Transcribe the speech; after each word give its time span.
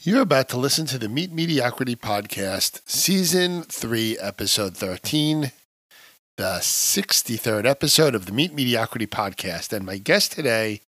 You're 0.00 0.22
about 0.22 0.48
to 0.50 0.56
listen 0.56 0.86
to 0.86 0.98
the 0.98 1.08
Meet 1.08 1.32
Mediocrity 1.32 1.96
Podcast, 1.96 2.82
Season 2.88 3.64
3, 3.64 4.16
Episode 4.18 4.76
13, 4.76 5.50
the 6.36 6.58
63rd 6.60 7.66
episode 7.66 8.14
of 8.14 8.26
the 8.26 8.32
Meet 8.32 8.54
Mediocrity 8.54 9.08
Podcast. 9.08 9.72
And 9.72 9.84
my 9.84 9.98
guest 9.98 10.30
today 10.30 10.82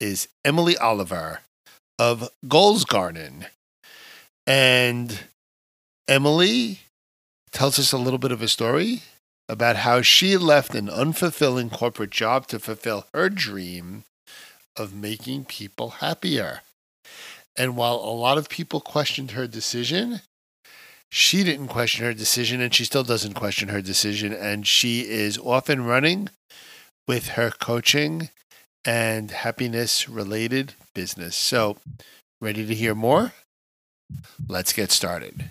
is 0.00 0.28
Emily 0.46 0.78
Oliver 0.78 1.40
of 1.98 2.30
Goals 2.48 2.86
Garden. 2.86 3.44
And 4.46 5.24
Emily 6.08 6.80
tells 7.52 7.78
us 7.78 7.92
a 7.92 7.98
little 7.98 8.18
bit 8.18 8.32
of 8.32 8.40
a 8.40 8.48
story 8.48 9.02
about 9.46 9.76
how 9.76 10.00
she 10.00 10.38
left 10.38 10.74
an 10.74 10.88
unfulfilling 10.88 11.70
corporate 11.70 12.08
job 12.08 12.46
to 12.46 12.58
fulfill 12.58 13.08
her 13.12 13.28
dream 13.28 14.04
of 14.74 14.94
making 14.94 15.44
people 15.44 15.90
happier. 15.90 16.62
And 17.56 17.76
while 17.76 17.96
a 17.96 18.14
lot 18.14 18.38
of 18.38 18.48
people 18.48 18.80
questioned 18.80 19.32
her 19.32 19.46
decision, 19.46 20.20
she 21.10 21.44
didn't 21.44 21.68
question 21.68 22.04
her 22.04 22.14
decision 22.14 22.60
and 22.60 22.74
she 22.74 22.84
still 22.84 23.04
doesn't 23.04 23.34
question 23.34 23.68
her 23.68 23.80
decision. 23.80 24.32
And 24.32 24.66
she 24.66 25.02
is 25.02 25.38
off 25.38 25.68
and 25.68 25.86
running 25.86 26.30
with 27.06 27.28
her 27.30 27.50
coaching 27.50 28.30
and 28.84 29.30
happiness 29.30 30.08
related 30.08 30.74
business. 30.94 31.36
So, 31.36 31.76
ready 32.40 32.66
to 32.66 32.74
hear 32.74 32.94
more? 32.94 33.32
Let's 34.48 34.72
get 34.72 34.90
started. 34.90 35.50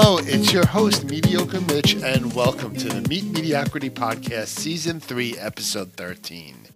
Hello. 0.00 0.18
It's 0.22 0.52
your 0.52 0.64
host, 0.64 1.06
Mediocre 1.06 1.60
Mitch, 1.62 1.96
and 1.96 2.32
welcome 2.32 2.72
to 2.76 2.88
the 2.88 3.08
Meet 3.08 3.32
Mediocrity 3.32 3.90
Podcast, 3.90 4.46
Season 4.46 5.00
3, 5.00 5.36
Episode 5.36 5.94
13. 5.94 6.68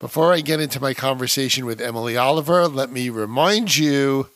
Before 0.00 0.32
I 0.32 0.40
get 0.40 0.58
into 0.58 0.80
my 0.80 0.94
conversation 0.94 1.64
with 1.64 1.80
Emily 1.80 2.16
Oliver, 2.16 2.66
let 2.66 2.90
me 2.90 3.08
remind 3.08 3.76
you 3.76 4.30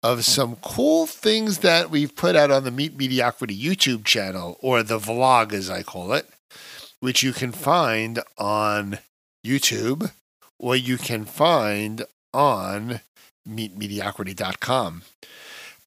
of 0.00 0.24
some 0.24 0.58
cool 0.62 1.08
things 1.08 1.58
that 1.58 1.90
we've 1.90 2.14
put 2.14 2.36
out 2.36 2.52
on 2.52 2.62
the 2.62 2.70
Meet 2.70 2.96
Mediocrity 2.96 3.60
YouTube 3.60 4.04
channel, 4.04 4.56
or 4.60 4.84
the 4.84 5.00
vlog 5.00 5.52
as 5.52 5.68
I 5.68 5.82
call 5.82 6.12
it, 6.12 6.28
which 7.00 7.24
you 7.24 7.32
can 7.32 7.50
find 7.50 8.22
on 8.38 9.00
YouTube 9.44 10.12
or 10.56 10.76
you 10.76 10.96
can 10.96 11.24
find 11.24 12.04
on 12.32 13.00
meetmediocrity.com. 13.44 15.02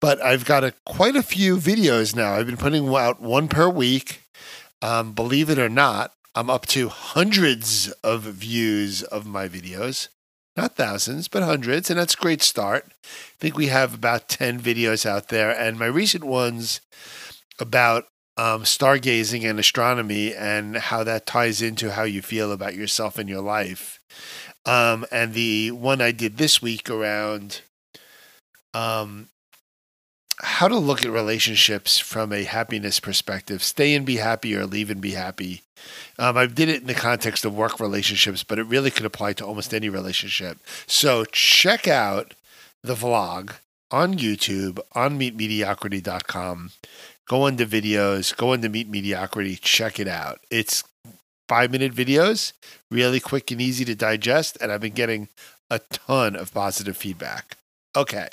But 0.03 0.21
I've 0.21 0.43
got 0.43 0.65
a, 0.65 0.73
quite 0.85 1.15
a 1.15 1.23
few 1.23 1.55
videos 1.55 2.13
now. 2.13 2.33
I've 2.33 2.45
been 2.45 2.57
putting 2.57 2.93
out 2.93 3.21
one 3.21 3.47
per 3.47 3.69
week. 3.69 4.23
Um, 4.81 5.13
believe 5.13 5.49
it 5.49 5.57
or 5.57 5.69
not, 5.69 6.11
I'm 6.35 6.49
up 6.49 6.65
to 6.75 6.89
hundreds 6.89 7.87
of 8.03 8.23
views 8.23 9.01
of 9.03 9.25
my 9.25 9.47
videos. 9.47 10.09
Not 10.57 10.75
thousands, 10.75 11.29
but 11.29 11.41
hundreds, 11.41 11.89
and 11.89 11.97
that's 11.97 12.15
a 12.15 12.17
great 12.17 12.41
start. 12.41 12.87
I 13.05 13.07
think 13.39 13.55
we 13.55 13.67
have 13.67 13.93
about 13.93 14.27
10 14.27 14.59
videos 14.59 15.05
out 15.05 15.29
there, 15.29 15.57
and 15.57 15.79
my 15.79 15.85
recent 15.85 16.25
ones 16.25 16.81
about 17.57 18.07
um, 18.35 18.63
stargazing 18.63 19.49
and 19.49 19.57
astronomy 19.57 20.35
and 20.35 20.75
how 20.75 21.05
that 21.05 21.25
ties 21.25 21.61
into 21.61 21.93
how 21.93 22.03
you 22.03 22.21
feel 22.21 22.51
about 22.51 22.75
yourself 22.75 23.17
and 23.17 23.29
your 23.29 23.41
life. 23.41 24.01
Um, 24.65 25.05
and 25.13 25.33
the 25.33 25.71
one 25.71 26.01
I 26.01 26.11
did 26.11 26.35
this 26.35 26.61
week 26.61 26.89
around 26.89 27.61
um, 28.73 29.29
how 30.39 30.67
to 30.67 30.77
look 30.77 31.05
at 31.05 31.11
relationships 31.11 31.99
from 31.99 32.33
a 32.33 32.43
happiness 32.43 32.99
perspective 32.99 33.63
stay 33.63 33.93
and 33.93 34.05
be 34.05 34.17
happy 34.17 34.55
or 34.55 34.65
leave 34.65 34.89
and 34.89 35.01
be 35.01 35.11
happy. 35.11 35.61
Um, 36.17 36.37
i 36.37 36.45
did 36.45 36.69
it 36.69 36.81
in 36.81 36.87
the 36.87 36.93
context 36.93 37.45
of 37.45 37.55
work 37.55 37.79
relationships 37.79 38.43
but 38.43 38.59
it 38.59 38.63
really 38.63 38.91
could 38.91 39.05
apply 39.05 39.33
to 39.33 39.45
almost 39.45 39.73
any 39.73 39.89
relationship. 39.89 40.57
So 40.87 41.25
check 41.25 41.87
out 41.87 42.33
the 42.83 42.95
vlog 42.95 43.53
on 43.91 44.15
youtube 44.15 44.79
on 44.93 45.19
meetmediocrity.com 45.19 46.71
go 47.27 47.47
into 47.47 47.65
videos 47.65 48.35
go 48.35 48.53
into 48.53 48.69
meet 48.69 48.89
mediocrity 48.89 49.55
check 49.55 49.99
it 49.99 50.07
out. 50.07 50.39
It's 50.49 50.83
five 51.47 51.71
minute 51.71 51.93
videos 51.93 52.53
really 52.89 53.19
quick 53.19 53.51
and 53.51 53.61
easy 53.61 53.85
to 53.85 53.95
digest 53.95 54.57
and 54.59 54.71
i've 54.71 54.81
been 54.81 54.93
getting 54.93 55.27
a 55.69 55.79
ton 55.79 56.35
of 56.35 56.53
positive 56.53 56.97
feedback. 56.97 57.57
Okay 57.95 58.29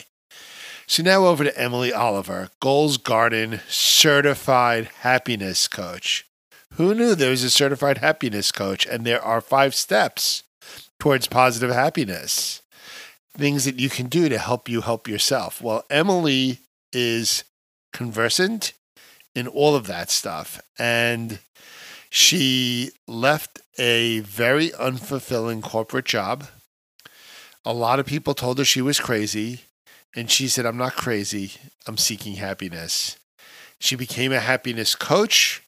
so 0.91 1.05
now 1.05 1.27
over 1.27 1.45
to 1.45 1.57
Emily 1.57 1.93
Oliver, 1.93 2.49
Goals 2.59 2.97
Garden 2.97 3.61
certified 3.69 4.87
happiness 5.03 5.69
coach. 5.69 6.27
Who 6.73 6.97
knew 6.97 7.15
there 7.15 7.31
was 7.31 7.45
a 7.45 7.51
certified 7.51 7.99
happiness 7.99 8.51
coach? 8.51 8.87
And 8.87 9.07
there 9.07 9.23
are 9.23 9.41
five 9.41 9.73
steps 9.77 10.43
towards 10.99 11.29
positive 11.29 11.71
happiness. 11.71 12.63
Things 13.39 13.65
that 13.67 13.79
you 13.79 13.89
can 13.89 14.09
do 14.09 14.29
to 14.29 14.37
help 14.37 14.69
you 14.69 14.81
help 14.81 15.07
yourself. 15.07 15.63
Well, 15.63 15.85
Emily 15.91 16.59
is 16.93 17.45
conversant 17.93 18.73
in 19.33 19.47
all 19.47 19.77
of 19.77 19.87
that 19.87 20.11
stuff. 20.11 20.61
And 20.77 21.39
she 22.11 22.91
left 23.07 23.61
a 23.79 24.19
very 24.21 24.71
unfulfilling 24.71 25.63
corporate 25.63 26.07
job. 26.07 26.49
A 27.65 27.73
lot 27.73 28.01
of 28.01 28.07
people 28.07 28.35
told 28.35 28.59
her 28.59 28.65
she 28.65 28.83
was 28.83 28.99
crazy. 28.99 29.61
And 30.15 30.31
she 30.31 30.49
said, 30.49 30.67
I'm 30.67 30.77
not 30.77 30.95
crazy. 30.95 31.53
I'm 31.87 31.97
seeking 31.97 32.35
happiness. 32.35 33.17
She 33.79 33.97
became 33.97 34.33
a 34.33 34.41
happiness 34.41 34.95
coach. 34.95 35.63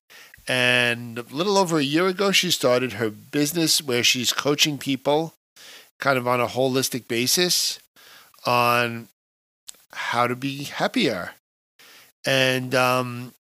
And 0.49 1.19
a 1.19 1.23
little 1.31 1.57
over 1.57 1.79
a 1.79 1.85
year 1.85 2.09
ago, 2.09 2.33
she 2.33 2.51
started 2.51 2.95
her 2.95 3.11
business 3.11 3.81
where 3.81 4.03
she's 4.03 4.33
coaching 4.33 4.77
people 4.77 5.35
kind 6.01 6.19
of 6.19 6.27
on 6.27 6.41
a 6.41 6.49
holistic 6.49 7.07
basis 7.07 7.79
on 8.45 9.07
how 9.93 10.27
to 10.27 10.35
be 10.35 10.65
happier. 10.65 11.31
And 12.27 12.75
um, 12.75 13.35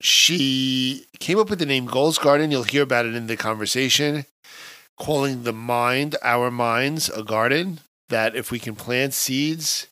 she 0.00 1.06
came 1.18 1.38
up 1.38 1.50
with 1.50 1.58
the 1.58 1.66
name 1.66 1.84
Goals 1.86 2.18
Garden. 2.18 2.50
You'll 2.50 2.62
hear 2.62 2.82
about 2.82 3.04
it 3.04 3.14
in 3.14 3.26
the 3.26 3.36
conversation, 3.36 4.24
calling 4.98 5.42
the 5.42 5.52
mind, 5.52 6.16
our 6.22 6.50
minds, 6.50 7.10
a 7.10 7.22
garden. 7.22 7.80
That 8.08 8.34
if 8.36 8.50
we 8.50 8.58
can 8.58 8.74
plant 8.74 9.14
seeds 9.14 9.86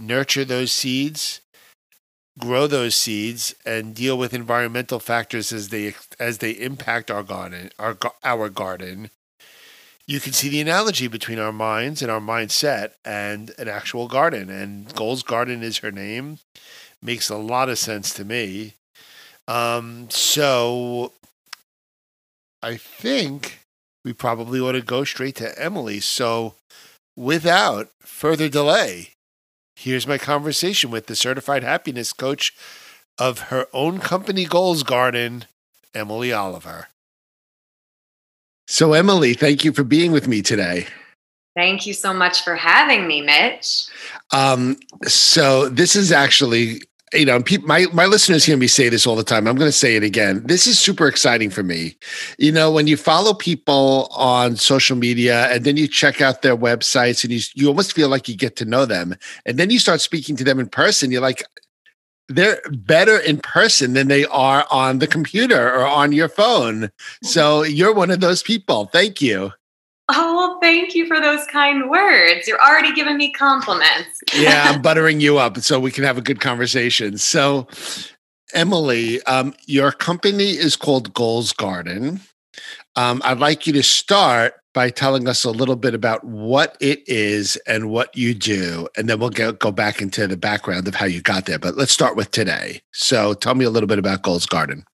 nurture 0.00 0.44
those 0.44 0.72
seeds, 0.72 1.40
grow 2.38 2.66
those 2.66 2.94
seeds, 2.96 3.54
and 3.64 3.94
deal 3.94 4.16
with 4.18 4.34
environmental 4.34 4.98
factors 4.98 5.52
as 5.52 5.68
they 5.68 5.94
as 6.18 6.38
they 6.38 6.52
impact 6.52 7.10
our 7.10 7.22
garden, 7.22 7.70
our 7.78 7.96
our 8.24 8.48
garden. 8.48 9.10
You 10.06 10.18
can 10.18 10.32
see 10.32 10.48
the 10.48 10.60
analogy 10.60 11.06
between 11.06 11.38
our 11.38 11.52
minds 11.52 12.02
and 12.02 12.10
our 12.10 12.20
mindset 12.20 12.94
and 13.04 13.52
an 13.58 13.68
actual 13.68 14.08
garden. 14.08 14.50
And 14.50 14.92
Goals 14.96 15.22
Garden 15.22 15.62
is 15.62 15.78
her 15.78 15.92
name. 15.92 16.38
Makes 17.00 17.30
a 17.30 17.36
lot 17.36 17.68
of 17.68 17.78
sense 17.78 18.12
to 18.14 18.24
me. 18.24 18.74
Um, 19.46 20.10
so 20.10 21.12
I 22.60 22.76
think 22.76 23.60
we 24.04 24.12
probably 24.12 24.58
ought 24.58 24.72
to 24.72 24.80
go 24.80 25.04
straight 25.04 25.36
to 25.36 25.56
Emily. 25.56 26.00
So 26.00 26.54
without 27.16 27.90
further 28.00 28.48
delay, 28.48 29.14
Here's 29.82 30.06
my 30.06 30.18
conversation 30.18 30.90
with 30.90 31.06
the 31.06 31.16
certified 31.16 31.62
happiness 31.62 32.12
coach 32.12 32.54
of 33.18 33.48
her 33.48 33.66
own 33.72 33.98
company, 33.98 34.44
Goals 34.44 34.82
Garden, 34.82 35.46
Emily 35.94 36.34
Oliver. 36.34 36.88
So, 38.68 38.92
Emily, 38.92 39.32
thank 39.32 39.64
you 39.64 39.72
for 39.72 39.82
being 39.82 40.12
with 40.12 40.28
me 40.28 40.42
today. 40.42 40.86
Thank 41.56 41.86
you 41.86 41.94
so 41.94 42.12
much 42.12 42.44
for 42.44 42.56
having 42.56 43.08
me, 43.08 43.22
Mitch. 43.22 43.86
Um, 44.34 44.76
so, 45.06 45.70
this 45.70 45.96
is 45.96 46.12
actually 46.12 46.82
you 47.12 47.24
know, 47.24 47.42
my 47.62 47.86
my 47.92 48.06
listeners 48.06 48.44
hear 48.44 48.56
me 48.56 48.68
say 48.68 48.88
this 48.88 49.06
all 49.06 49.16
the 49.16 49.24
time. 49.24 49.48
I'm 49.48 49.56
going 49.56 49.68
to 49.68 49.76
say 49.76 49.96
it 49.96 50.04
again. 50.04 50.42
This 50.44 50.66
is 50.66 50.78
super 50.78 51.08
exciting 51.08 51.50
for 51.50 51.62
me. 51.62 51.96
You 52.38 52.52
know, 52.52 52.70
when 52.70 52.86
you 52.86 52.96
follow 52.96 53.34
people 53.34 54.08
on 54.12 54.56
social 54.56 54.96
media 54.96 55.46
and 55.52 55.64
then 55.64 55.76
you 55.76 55.88
check 55.88 56.20
out 56.20 56.42
their 56.42 56.56
websites 56.56 57.24
and 57.24 57.32
you 57.32 57.40
you 57.54 57.68
almost 57.68 57.94
feel 57.94 58.08
like 58.08 58.28
you 58.28 58.36
get 58.36 58.56
to 58.56 58.64
know 58.64 58.84
them, 58.86 59.16
and 59.44 59.58
then 59.58 59.70
you 59.70 59.78
start 59.78 60.00
speaking 60.00 60.36
to 60.36 60.44
them 60.44 60.60
in 60.60 60.68
person. 60.68 61.10
You're 61.10 61.20
like, 61.20 61.42
they're 62.28 62.60
better 62.70 63.18
in 63.18 63.38
person 63.38 63.94
than 63.94 64.06
they 64.06 64.24
are 64.26 64.64
on 64.70 65.00
the 65.00 65.08
computer 65.08 65.68
or 65.68 65.86
on 65.86 66.12
your 66.12 66.28
phone. 66.28 66.90
So 67.24 67.64
you're 67.64 67.94
one 67.94 68.10
of 68.12 68.20
those 68.20 68.42
people. 68.42 68.86
Thank 68.86 69.20
you. 69.20 69.52
Well, 70.40 70.58
thank 70.58 70.94
you 70.94 71.04
for 71.04 71.20
those 71.20 71.44
kind 71.48 71.90
words. 71.90 72.48
You're 72.48 72.62
already 72.62 72.94
giving 72.94 73.18
me 73.18 73.30
compliments. 73.30 74.22
yeah, 74.34 74.70
I'm 74.70 74.80
buttering 74.88 75.20
you 75.20 75.36
up 75.36 75.58
so 75.58 75.78
we 75.78 75.90
can 75.90 76.02
have 76.02 76.16
a 76.16 76.22
good 76.22 76.40
conversation. 76.40 77.18
So, 77.18 77.68
Emily, 78.54 79.22
um, 79.24 79.52
your 79.66 79.92
company 79.92 80.52
is 80.52 80.76
called 80.76 81.12
Goals 81.12 81.52
Garden. 81.52 82.22
Um, 82.96 83.20
I'd 83.22 83.38
like 83.38 83.66
you 83.66 83.74
to 83.74 83.82
start 83.82 84.54
by 84.72 84.88
telling 84.88 85.28
us 85.28 85.44
a 85.44 85.50
little 85.50 85.76
bit 85.76 85.92
about 85.92 86.24
what 86.24 86.74
it 86.80 87.06
is 87.06 87.56
and 87.66 87.90
what 87.90 88.16
you 88.16 88.32
do, 88.32 88.88
and 88.96 89.10
then 89.10 89.20
we'll 89.20 89.28
go, 89.28 89.52
go 89.52 89.70
back 89.70 90.00
into 90.00 90.26
the 90.26 90.38
background 90.38 90.88
of 90.88 90.94
how 90.94 91.04
you 91.04 91.20
got 91.20 91.44
there. 91.44 91.58
But 91.58 91.76
let's 91.76 91.92
start 91.92 92.16
with 92.16 92.30
today. 92.30 92.80
So 92.92 93.34
tell 93.34 93.54
me 93.54 93.66
a 93.66 93.70
little 93.70 93.88
bit 93.88 93.98
about 93.98 94.22
Goals 94.22 94.46
Garden. 94.46 94.86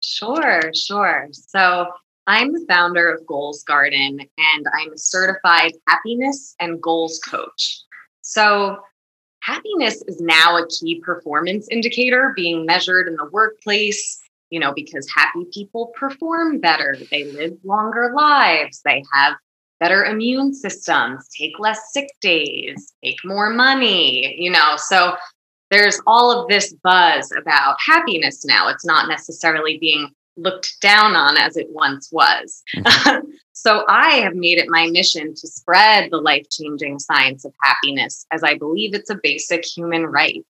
Sure, 0.00 0.62
sure. 0.74 1.28
So 1.32 1.88
I'm 2.26 2.52
the 2.52 2.64
founder 2.68 3.12
of 3.12 3.26
Goals 3.26 3.62
Garden, 3.62 4.20
and 4.20 4.66
I'm 4.80 4.92
a 4.92 4.98
certified 4.98 5.72
happiness 5.88 6.54
and 6.60 6.82
goals 6.82 7.18
coach. 7.20 7.80
So 8.22 8.78
happiness 9.40 10.02
is 10.08 10.20
now 10.20 10.56
a 10.56 10.66
key 10.68 11.00
performance 11.00 11.68
indicator 11.70 12.32
being 12.34 12.66
measured 12.66 13.06
in 13.06 13.14
the 13.14 13.28
workplace 13.30 14.20
you 14.50 14.60
know, 14.60 14.72
because 14.72 15.08
happy 15.10 15.44
people 15.52 15.92
perform 15.96 16.60
better, 16.60 16.96
they 17.10 17.24
live 17.24 17.58
longer 17.64 18.12
lives, 18.14 18.80
they 18.84 19.02
have 19.12 19.34
better 19.80 20.04
immune 20.04 20.54
systems, 20.54 21.28
take 21.36 21.58
less 21.58 21.92
sick 21.92 22.08
days, 22.20 22.94
make 23.02 23.18
more 23.24 23.50
money, 23.50 24.40
you 24.40 24.50
know. 24.50 24.74
So 24.76 25.16
there's 25.70 26.00
all 26.06 26.30
of 26.30 26.48
this 26.48 26.72
buzz 26.84 27.32
about 27.36 27.76
happiness 27.84 28.44
now. 28.44 28.68
It's 28.68 28.86
not 28.86 29.08
necessarily 29.08 29.78
being 29.78 30.10
looked 30.36 30.80
down 30.80 31.16
on 31.16 31.36
as 31.36 31.56
it 31.56 31.68
once 31.70 32.10
was. 32.12 32.62
Mm-hmm. 32.76 33.28
so 33.52 33.84
I 33.88 34.16
have 34.16 34.34
made 34.34 34.58
it 34.58 34.68
my 34.68 34.88
mission 34.88 35.34
to 35.34 35.46
spread 35.46 36.10
the 36.10 36.18
life 36.18 36.46
changing 36.50 36.98
science 36.98 37.44
of 37.44 37.54
happiness 37.62 38.26
as 38.30 38.42
I 38.42 38.56
believe 38.56 38.94
it's 38.94 39.10
a 39.10 39.20
basic 39.22 39.64
human 39.64 40.06
right. 40.06 40.44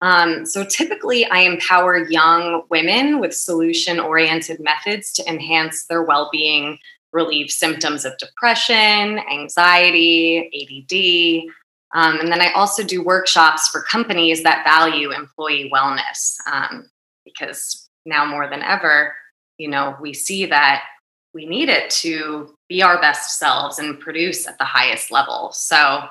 Um, 0.00 0.46
so 0.46 0.64
typically, 0.64 1.26
I 1.26 1.40
empower 1.40 2.08
young 2.08 2.62
women 2.70 3.18
with 3.18 3.34
solution 3.34 3.98
oriented 3.98 4.60
methods 4.60 5.12
to 5.14 5.28
enhance 5.28 5.86
their 5.86 6.02
well 6.02 6.28
being, 6.30 6.78
relieve 7.12 7.50
symptoms 7.50 8.04
of 8.04 8.16
depression, 8.18 9.18
anxiety, 9.30 10.50
ADD. 10.54 11.52
Um, 11.94 12.20
and 12.20 12.30
then 12.30 12.40
I 12.40 12.52
also 12.52 12.84
do 12.84 13.02
workshops 13.02 13.68
for 13.68 13.82
companies 13.82 14.42
that 14.42 14.62
value 14.62 15.10
employee 15.10 15.70
wellness 15.74 16.36
um, 16.46 16.90
because 17.24 17.87
now 18.08 18.24
more 18.24 18.48
than 18.48 18.62
ever, 18.62 19.14
you 19.58 19.68
know, 19.68 19.96
we 20.00 20.14
see 20.14 20.46
that 20.46 20.84
we 21.34 21.46
need 21.46 21.68
it 21.68 21.90
to 21.90 22.54
be 22.68 22.82
our 22.82 23.00
best 23.00 23.38
selves 23.38 23.78
and 23.78 24.00
produce 24.00 24.46
at 24.46 24.58
the 24.58 24.64
highest 24.64 25.10
level. 25.10 25.50
So 25.52 26.02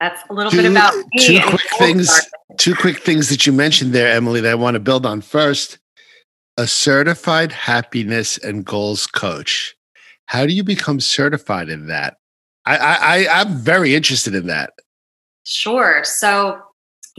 that's 0.00 0.22
a 0.28 0.32
little 0.32 0.50
two, 0.50 0.62
bit 0.62 0.70
about 0.70 0.94
me. 0.94 1.26
Two 1.26 1.40
quick 1.46 1.70
things. 1.78 2.30
Two 2.56 2.74
quick 2.74 2.98
things 2.98 3.28
that 3.28 3.46
you 3.46 3.52
mentioned 3.52 3.92
there, 3.92 4.12
Emily, 4.12 4.40
that 4.40 4.50
I 4.50 4.54
want 4.56 4.74
to 4.74 4.80
build 4.80 5.06
on. 5.06 5.20
First, 5.20 5.78
a 6.56 6.66
certified 6.66 7.52
happiness 7.52 8.36
and 8.38 8.64
goals 8.64 9.06
coach. 9.06 9.76
How 10.26 10.46
do 10.46 10.52
you 10.52 10.64
become 10.64 11.00
certified 11.00 11.68
in 11.68 11.86
that? 11.86 12.16
I, 12.66 12.76
I, 12.76 13.40
I'm 13.40 13.56
very 13.56 13.94
interested 13.94 14.34
in 14.34 14.46
that. 14.48 14.72
Sure. 15.44 16.02
So, 16.04 16.60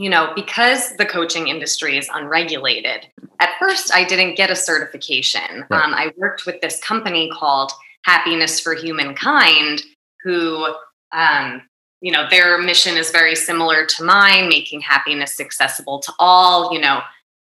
you 0.02 0.10
know, 0.10 0.32
because 0.34 0.96
the 0.96 1.06
coaching 1.06 1.46
industry 1.46 1.96
is 1.96 2.08
unregulated, 2.12 3.06
at 3.38 3.50
first 3.60 3.94
I 3.94 4.02
didn't 4.02 4.34
get 4.34 4.50
a 4.50 4.56
certification. 4.56 5.64
Right. 5.70 5.84
Um, 5.84 5.94
I 5.94 6.12
worked 6.16 6.44
with 6.44 6.60
this 6.60 6.80
company 6.80 7.30
called 7.32 7.70
Happiness 8.04 8.58
for 8.58 8.74
Humankind, 8.74 9.82
who 10.24 10.74
um, 11.12 11.62
you 12.00 12.10
know 12.10 12.26
their 12.28 12.58
mission 12.58 12.96
is 12.96 13.12
very 13.12 13.36
similar 13.36 13.86
to 13.86 14.02
mine 14.02 14.48
making 14.48 14.80
happiness 14.80 15.38
accessible 15.38 16.00
to 16.00 16.12
all 16.18 16.74
you 16.74 16.80
know 16.80 17.00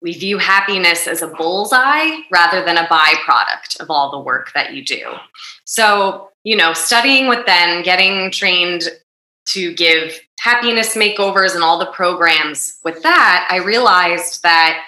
we 0.00 0.12
view 0.14 0.36
happiness 0.36 1.06
as 1.06 1.22
a 1.22 1.28
bullseye 1.28 2.10
rather 2.32 2.64
than 2.64 2.76
a 2.76 2.88
byproduct 2.88 3.78
of 3.78 3.88
all 3.88 4.10
the 4.10 4.18
work 4.18 4.50
that 4.54 4.72
you 4.72 4.84
do 4.84 5.12
so 5.64 6.28
you 6.42 6.56
know 6.56 6.72
studying 6.72 7.28
with 7.28 7.46
them 7.46 7.82
getting 7.82 8.32
trained 8.32 8.88
to 9.46 9.74
give 9.74 10.18
happiness 10.42 10.96
makeovers 10.96 11.54
and 11.54 11.62
all 11.62 11.78
the 11.78 11.86
programs 11.86 12.78
with 12.84 13.02
that 13.02 13.46
i 13.50 13.56
realized 13.56 14.42
that 14.42 14.82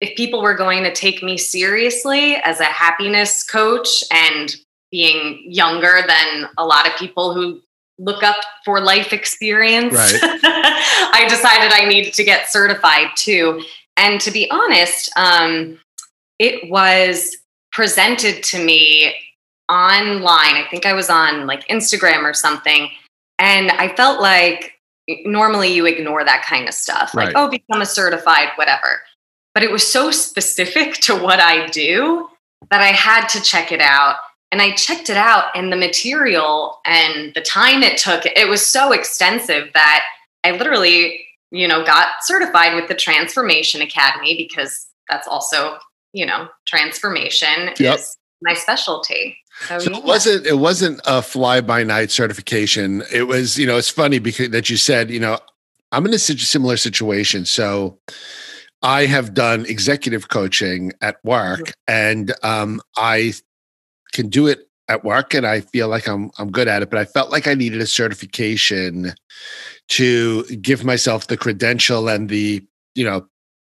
if 0.00 0.16
people 0.16 0.42
were 0.42 0.54
going 0.54 0.82
to 0.82 0.92
take 0.92 1.22
me 1.22 1.36
seriously 1.36 2.36
as 2.36 2.60
a 2.60 2.64
happiness 2.64 3.42
coach 3.42 4.04
and 4.10 4.56
being 4.90 5.42
younger 5.46 6.04
than 6.06 6.48
a 6.58 6.64
lot 6.64 6.86
of 6.86 6.94
people 6.96 7.34
who 7.34 7.60
look 7.98 8.22
up 8.22 8.36
for 8.64 8.80
life 8.80 9.12
experience. 9.12 9.94
Right. 9.94 10.20
I 10.22 11.26
decided 11.28 11.72
I 11.72 11.86
needed 11.86 12.12
to 12.14 12.24
get 12.24 12.48
certified 12.48 13.08
too. 13.16 13.62
And 13.96 14.20
to 14.20 14.30
be 14.30 14.50
honest, 14.50 15.10
um, 15.16 15.78
it 16.38 16.70
was 16.70 17.36
presented 17.72 18.42
to 18.44 18.64
me 18.64 19.14
online. 19.70 20.56
I 20.56 20.66
think 20.70 20.86
I 20.86 20.92
was 20.92 21.10
on 21.10 21.46
like 21.46 21.66
Instagram 21.68 22.22
or 22.22 22.34
something. 22.34 22.88
And 23.38 23.70
I 23.72 23.94
felt 23.94 24.20
like 24.20 24.73
normally 25.08 25.72
you 25.72 25.86
ignore 25.86 26.24
that 26.24 26.44
kind 26.44 26.68
of 26.68 26.74
stuff, 26.74 27.14
right. 27.14 27.26
like, 27.26 27.36
oh, 27.36 27.48
become 27.48 27.82
a 27.82 27.86
certified, 27.86 28.48
whatever. 28.56 29.02
But 29.52 29.62
it 29.62 29.70
was 29.70 29.86
so 29.86 30.10
specific 30.10 30.94
to 31.02 31.16
what 31.16 31.40
I 31.40 31.66
do 31.68 32.28
that 32.70 32.80
I 32.80 32.88
had 32.88 33.26
to 33.28 33.40
check 33.40 33.72
it 33.72 33.80
out. 33.80 34.16
And 34.52 34.62
I 34.62 34.70
checked 34.76 35.10
it 35.10 35.16
out, 35.16 35.46
and 35.56 35.72
the 35.72 35.76
material 35.76 36.78
and 36.86 37.34
the 37.34 37.40
time 37.40 37.82
it 37.82 37.98
took, 37.98 38.24
it 38.24 38.48
was 38.48 38.64
so 38.64 38.92
extensive 38.92 39.72
that 39.74 40.04
I 40.44 40.52
literally, 40.52 41.26
you 41.50 41.66
know, 41.66 41.84
got 41.84 42.22
certified 42.22 42.76
with 42.76 42.86
the 42.86 42.94
Transformation 42.94 43.82
Academy 43.82 44.36
because 44.36 44.86
that's 45.08 45.26
also, 45.26 45.78
you 46.12 46.24
know, 46.24 46.46
transformation 46.68 47.70
yep. 47.80 47.98
is 47.98 48.16
my 48.42 48.54
specialty. 48.54 49.36
So, 49.60 49.78
so 49.78 49.90
yeah. 49.90 49.98
it 49.98 50.04
wasn't 50.04 50.46
it 50.46 50.58
wasn't 50.58 51.00
a 51.06 51.22
fly 51.22 51.60
by 51.60 51.84
night 51.84 52.10
certification. 52.10 53.02
It 53.12 53.24
was, 53.24 53.58
you 53.58 53.66
know, 53.66 53.76
it's 53.76 53.90
funny 53.90 54.18
because 54.18 54.50
that 54.50 54.68
you 54.68 54.76
said, 54.76 55.10
you 55.10 55.20
know, 55.20 55.38
I'm 55.92 56.06
in 56.06 56.14
a 56.14 56.18
similar 56.18 56.76
situation. 56.76 57.44
So 57.44 57.98
I 58.82 59.06
have 59.06 59.32
done 59.32 59.64
executive 59.66 60.28
coaching 60.28 60.92
at 61.00 61.16
work, 61.24 61.72
and 61.86 62.34
um, 62.42 62.82
I 62.96 63.32
can 64.12 64.28
do 64.28 64.46
it 64.46 64.68
at 64.88 65.04
work 65.04 65.34
and 65.34 65.46
I 65.46 65.60
feel 65.60 65.88
like 65.88 66.06
I'm 66.06 66.30
I'm 66.38 66.50
good 66.50 66.68
at 66.68 66.82
it, 66.82 66.90
but 66.90 66.98
I 66.98 67.04
felt 67.04 67.30
like 67.30 67.46
I 67.46 67.54
needed 67.54 67.80
a 67.80 67.86
certification 67.86 69.14
to 69.88 70.44
give 70.56 70.84
myself 70.84 71.26
the 71.26 71.36
credential 71.36 72.08
and 72.08 72.28
the, 72.28 72.62
you 72.94 73.04
know, 73.04 73.26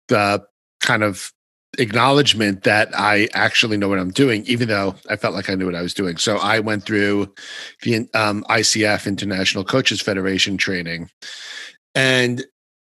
the 0.09 0.45
kind 0.81 1.03
of 1.03 1.33
acknowledgement 1.79 2.65
that 2.65 2.89
I 2.99 3.29
actually 3.35 3.77
know 3.77 3.89
what 3.89 3.99
I'm 3.99 4.11
doing, 4.11 4.45
even 4.47 4.69
though 4.69 4.95
I 5.09 5.17
felt 5.17 5.35
like 5.35 5.51
I 5.51 5.55
knew 5.55 5.67
what 5.67 5.75
I 5.75 5.83
was 5.83 5.95
doing. 5.95 6.17
So 6.17 6.37
I 6.39 6.61
went 6.61 6.85
through 6.85 7.33
the 7.83 8.09
um, 8.15 8.45
ICF 8.51 9.07
International 9.07 9.65
Coaches 9.65 10.01
Federation 10.01 10.57
training, 10.57 11.11
and 11.95 12.45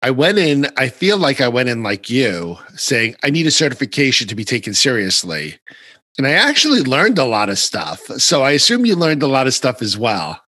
I 0.02 0.10
went 0.10 0.38
in. 0.38 0.66
I 0.76 0.88
feel 0.88 1.16
like 1.16 1.40
I 1.40 1.48
went 1.48 1.68
in 1.68 1.82
like 1.82 2.10
you, 2.10 2.58
saying 2.74 3.16
I 3.22 3.30
need 3.30 3.46
a 3.46 3.52
certification 3.52 4.28
to 4.28 4.34
be 4.34 4.44
taken 4.44 4.74
seriously. 4.74 5.58
And 6.18 6.26
I 6.26 6.32
actually 6.32 6.82
learned 6.82 7.18
a 7.18 7.24
lot 7.24 7.48
of 7.48 7.58
stuff. 7.58 8.00
So 8.18 8.42
I 8.42 8.50
assume 8.52 8.84
you 8.84 8.96
learned 8.96 9.22
a 9.22 9.26
lot 9.26 9.46
of 9.46 9.54
stuff 9.54 9.80
as 9.80 9.96
well. 9.96 10.40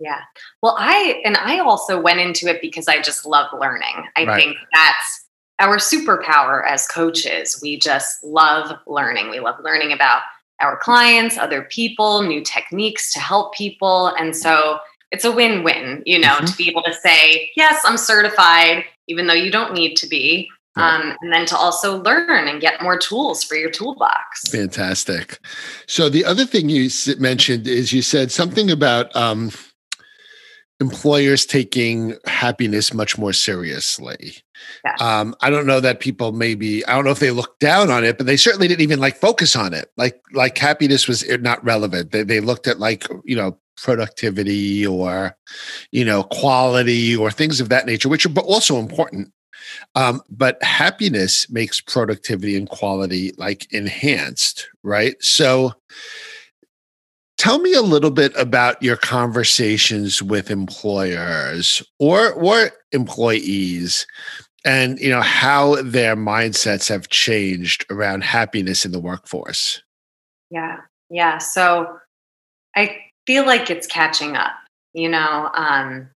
Yeah. 0.00 0.20
Well, 0.62 0.76
I, 0.78 1.20
and 1.24 1.36
I 1.36 1.58
also 1.58 2.00
went 2.00 2.20
into 2.20 2.46
it 2.46 2.60
because 2.60 2.86
I 2.86 3.02
just 3.02 3.26
love 3.26 3.48
learning. 3.58 4.04
I 4.16 4.24
right. 4.24 4.36
think 4.40 4.56
that's 4.72 5.27
our 5.58 5.76
superpower 5.78 6.66
as 6.66 6.86
coaches. 6.86 7.58
We 7.62 7.78
just 7.78 8.22
love 8.22 8.78
learning. 8.86 9.30
We 9.30 9.40
love 9.40 9.56
learning 9.62 9.92
about 9.92 10.22
our 10.60 10.76
clients, 10.76 11.38
other 11.38 11.62
people, 11.62 12.22
new 12.22 12.42
techniques 12.42 13.12
to 13.12 13.20
help 13.20 13.54
people. 13.54 14.08
And 14.18 14.34
so 14.36 14.78
it's 15.10 15.24
a 15.24 15.32
win 15.32 15.62
win, 15.62 16.02
you 16.04 16.18
know, 16.18 16.34
mm-hmm. 16.34 16.46
to 16.46 16.56
be 16.56 16.68
able 16.68 16.82
to 16.82 16.92
say, 16.92 17.50
yes, 17.56 17.82
I'm 17.84 17.96
certified, 17.96 18.84
even 19.06 19.26
though 19.26 19.34
you 19.34 19.50
don't 19.50 19.72
need 19.72 19.96
to 19.96 20.06
be 20.06 20.48
um, 20.78 21.16
and 21.20 21.32
then 21.32 21.46
to 21.46 21.56
also 21.56 22.00
learn 22.02 22.46
and 22.46 22.60
get 22.60 22.80
more 22.82 22.96
tools 22.96 23.42
for 23.42 23.56
your 23.56 23.70
toolbox. 23.70 24.48
Fantastic. 24.50 25.38
So 25.86 26.08
the 26.08 26.24
other 26.24 26.44
thing 26.44 26.68
you 26.68 26.88
mentioned 27.18 27.66
is 27.66 27.92
you 27.92 28.02
said 28.02 28.30
something 28.30 28.70
about 28.70 29.14
um, 29.16 29.50
employers 30.80 31.44
taking 31.44 32.16
happiness 32.26 32.94
much 32.94 33.18
more 33.18 33.32
seriously. 33.32 34.36
Yeah. 34.84 34.94
Um, 35.00 35.34
I 35.40 35.50
don't 35.50 35.66
know 35.66 35.80
that 35.80 36.00
people 36.00 36.32
maybe 36.32 36.86
I 36.86 36.94
don't 36.94 37.04
know 37.04 37.10
if 37.10 37.18
they 37.18 37.30
looked 37.30 37.60
down 37.60 37.90
on 37.90 38.04
it, 38.04 38.16
but 38.16 38.26
they 38.26 38.36
certainly 38.36 38.68
didn't 38.68 38.82
even 38.82 39.00
like 39.00 39.16
focus 39.16 39.56
on 39.56 39.74
it. 39.74 39.90
Like 39.96 40.20
like 40.32 40.56
happiness 40.56 41.08
was 41.08 41.28
not 41.40 41.62
relevant. 41.64 42.12
They 42.12 42.22
they 42.22 42.40
looked 42.40 42.66
at 42.66 42.78
like 42.78 43.06
you 43.24 43.36
know 43.36 43.58
productivity 43.76 44.86
or 44.86 45.36
you 45.90 46.04
know 46.04 46.24
quality 46.24 47.16
or 47.16 47.30
things 47.30 47.60
of 47.60 47.68
that 47.70 47.86
nature, 47.86 48.08
which 48.08 48.26
are 48.26 48.38
also 48.40 48.78
important. 48.78 49.32
Um, 49.94 50.22
but 50.30 50.62
happiness 50.62 51.50
makes 51.50 51.80
productivity 51.80 52.56
and 52.56 52.68
quality 52.68 53.32
like 53.36 53.70
enhanced, 53.72 54.68
right? 54.82 55.16
So 55.20 55.74
tell 57.38 57.58
me 57.58 57.72
a 57.72 57.82
little 57.82 58.10
bit 58.10 58.32
about 58.36 58.82
your 58.82 58.96
conversations 58.96 60.22
with 60.22 60.50
employers 60.50 61.82
or 61.98 62.32
or 62.32 62.70
employees 62.92 64.06
and 64.64 64.98
you 64.98 65.08
know 65.08 65.22
how 65.22 65.80
their 65.82 66.16
mindsets 66.16 66.88
have 66.88 67.08
changed 67.08 67.86
around 67.90 68.22
happiness 68.22 68.84
in 68.84 68.92
the 68.92 69.00
workforce 69.00 69.82
yeah 70.50 70.78
yeah 71.10 71.38
so 71.38 71.98
I 72.78 72.96
feel 73.26 73.44
like 73.44 73.70
it's 73.70 73.86
catching 73.86 74.36
up. 74.36 74.52
You 74.94 75.08
know, 75.08 75.50
um, 75.52 76.08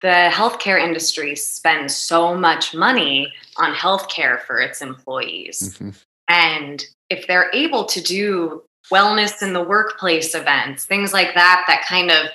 the 0.00 0.30
healthcare 0.32 0.80
industry 0.80 1.34
spends 1.34 1.94
so 1.94 2.34
much 2.34 2.74
money 2.74 3.32
on 3.56 3.74
healthcare 3.74 4.40
for 4.40 4.58
its 4.58 4.80
employees. 4.80 5.74
Mm-hmm. 5.74 5.90
And 6.28 6.84
if 7.10 7.26
they're 7.26 7.50
able 7.52 7.84
to 7.86 8.00
do 8.00 8.62
wellness 8.90 9.42
in 9.42 9.52
the 9.52 9.62
workplace 9.62 10.34
events, 10.34 10.84
things 10.84 11.12
like 11.12 11.34
that, 11.34 11.64
that 11.68 11.86
kind 11.86 12.10
of 12.10 12.26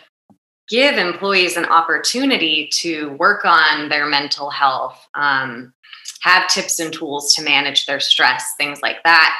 give 0.69 0.97
employees 0.97 1.57
an 1.57 1.65
opportunity 1.65 2.69
to 2.73 3.11
work 3.11 3.45
on 3.45 3.89
their 3.89 4.05
mental 4.05 4.49
health, 4.49 5.07
um, 5.13 5.73
have 6.21 6.47
tips 6.47 6.79
and 6.79 6.93
tools 6.93 7.33
to 7.33 7.43
manage 7.43 7.85
their 7.85 7.99
stress, 7.99 8.53
things 8.57 8.81
like 8.81 9.03
that. 9.03 9.35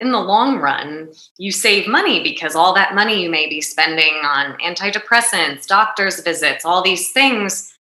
In 0.00 0.10
the 0.10 0.20
long 0.20 0.58
run, 0.58 1.12
you 1.38 1.52
save 1.52 1.86
money 1.86 2.22
because 2.22 2.56
all 2.56 2.74
that 2.74 2.94
money 2.94 3.22
you 3.22 3.30
may 3.30 3.48
be 3.48 3.60
spending 3.60 4.14
on 4.24 4.58
antidepressants, 4.58 5.66
doctor's 5.66 6.20
visits, 6.20 6.64
all 6.64 6.82
these 6.82 7.12
things 7.12 7.74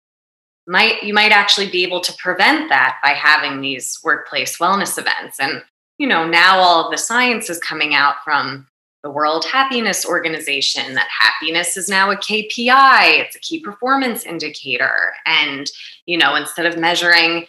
might 0.66 1.02
you 1.02 1.12
might 1.12 1.32
actually 1.32 1.68
be 1.68 1.82
able 1.82 2.00
to 2.00 2.12
prevent 2.18 2.68
that 2.68 2.98
by 3.02 3.10
having 3.10 3.60
these 3.60 3.98
workplace 4.04 4.58
wellness 4.58 4.98
events 4.98 5.40
and 5.40 5.62
you 5.98 6.06
know 6.06 6.26
now 6.26 6.58
all 6.58 6.84
of 6.84 6.90
the 6.90 6.98
science 6.98 7.50
is 7.50 7.58
coming 7.58 7.94
out 7.94 8.16
from 8.24 8.66
the 9.02 9.10
World 9.10 9.44
Happiness 9.44 10.06
Organization 10.06 10.94
that 10.94 11.08
happiness 11.08 11.76
is 11.76 11.88
now 11.88 12.10
a 12.10 12.16
KPI, 12.16 13.20
it's 13.20 13.36
a 13.36 13.40
key 13.40 13.60
performance 13.60 14.24
indicator. 14.24 15.12
And, 15.26 15.70
you 16.06 16.16
know, 16.16 16.34
instead 16.34 16.66
of 16.66 16.78
measuring 16.78 17.46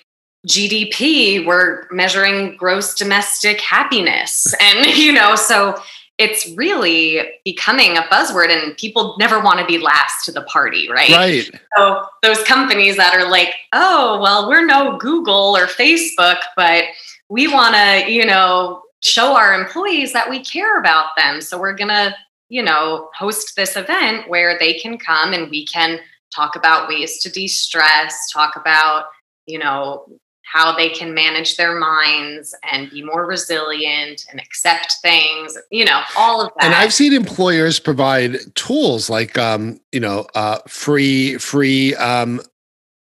GDP, 0.47 1.45
we're 1.45 1.87
measuring 1.91 2.57
gross 2.57 2.95
domestic 2.95 3.61
happiness. 3.61 4.53
And, 4.61 4.85
you 4.97 5.11
know, 5.11 5.35
so 5.35 5.75
it's 6.17 6.49
really 6.55 7.21
becoming 7.43 7.97
a 7.97 8.01
buzzword 8.03 8.49
and 8.49 8.77
people 8.77 9.15
never 9.19 9.39
want 9.39 9.59
to 9.59 9.65
be 9.65 9.77
last 9.79 10.25
to 10.25 10.31
the 10.31 10.43
party, 10.43 10.89
right? 10.89 11.09
Right. 11.09 11.49
So 11.77 12.05
those 12.21 12.41
companies 12.43 12.97
that 12.97 13.15
are 13.15 13.29
like, 13.29 13.55
oh, 13.73 14.19
well, 14.21 14.47
we're 14.47 14.65
no 14.65 14.97
Google 14.97 15.57
or 15.57 15.65
Facebook, 15.65 16.37
but 16.55 16.85
we 17.29 17.47
want 17.47 17.75
to, 17.75 18.11
you 18.11 18.25
know, 18.25 18.82
show 19.03 19.35
our 19.35 19.53
employees 19.53 20.13
that 20.13 20.29
we 20.29 20.43
care 20.43 20.79
about 20.79 21.07
them. 21.17 21.41
So 21.41 21.59
we're 21.59 21.75
going 21.75 21.89
to, 21.89 22.15
you 22.49 22.63
know, 22.63 23.09
host 23.15 23.55
this 23.55 23.75
event 23.75 24.29
where 24.29 24.57
they 24.57 24.73
can 24.73 24.97
come 24.97 25.33
and 25.33 25.49
we 25.49 25.65
can 25.65 25.99
talk 26.33 26.55
about 26.55 26.87
ways 26.87 27.19
to 27.21 27.31
de-stress, 27.31 28.31
talk 28.31 28.55
about, 28.55 29.05
you 29.45 29.59
know, 29.59 30.05
how 30.43 30.75
they 30.75 30.89
can 30.89 31.13
manage 31.13 31.57
their 31.57 31.75
minds 31.79 32.55
and 32.71 32.89
be 32.91 33.03
more 33.03 33.25
resilient 33.25 34.23
and 34.29 34.39
accept 34.39 34.93
things, 35.01 35.57
you 35.71 35.83
know, 35.83 36.01
all 36.15 36.41
of 36.41 36.51
that. 36.55 36.65
And 36.65 36.75
I've 36.75 36.93
seen 36.93 37.11
employers 37.11 37.79
provide 37.79 38.37
tools 38.53 39.09
like, 39.09 39.37
um, 39.37 39.79
you 39.91 39.99
know, 39.99 40.27
uh, 40.35 40.59
free, 40.67 41.37
free 41.37 41.95
um, 41.95 42.39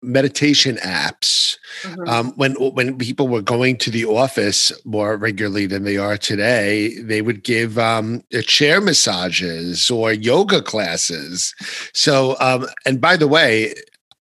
meditation 0.01 0.77
apps 0.77 1.57
mm-hmm. 1.83 2.07
um, 2.07 2.33
when 2.35 2.53
when 2.55 2.97
people 2.97 3.27
were 3.27 3.41
going 3.41 3.77
to 3.77 3.91
the 3.91 4.05
office 4.05 4.71
more 4.85 5.15
regularly 5.15 5.65
than 5.65 5.83
they 5.83 5.97
are 5.97 6.17
today 6.17 6.99
they 7.01 7.21
would 7.21 7.43
give 7.43 7.77
um, 7.77 8.23
chair 8.45 8.81
massages 8.81 9.89
or 9.91 10.11
yoga 10.11 10.61
classes. 10.61 11.53
So 11.93 12.35
um, 12.39 12.67
and 12.85 12.99
by 12.99 13.17
the 13.17 13.27
way 13.27 13.73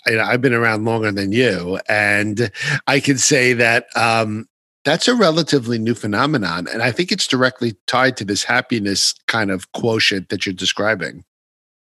I've 0.06 0.40
been 0.40 0.54
around 0.54 0.84
longer 0.84 1.12
than 1.12 1.32
you 1.32 1.78
and 1.88 2.50
I 2.86 3.00
can 3.00 3.18
say 3.18 3.52
that 3.52 3.86
um, 3.94 4.48
that's 4.84 5.06
a 5.06 5.14
relatively 5.14 5.78
new 5.78 5.94
phenomenon 5.94 6.66
and 6.66 6.82
I 6.82 6.92
think 6.92 7.12
it's 7.12 7.26
directly 7.26 7.76
tied 7.86 8.16
to 8.16 8.24
this 8.24 8.42
happiness 8.42 9.14
kind 9.26 9.50
of 9.50 9.70
quotient 9.72 10.30
that 10.30 10.46
you're 10.46 10.54
describing. 10.54 11.24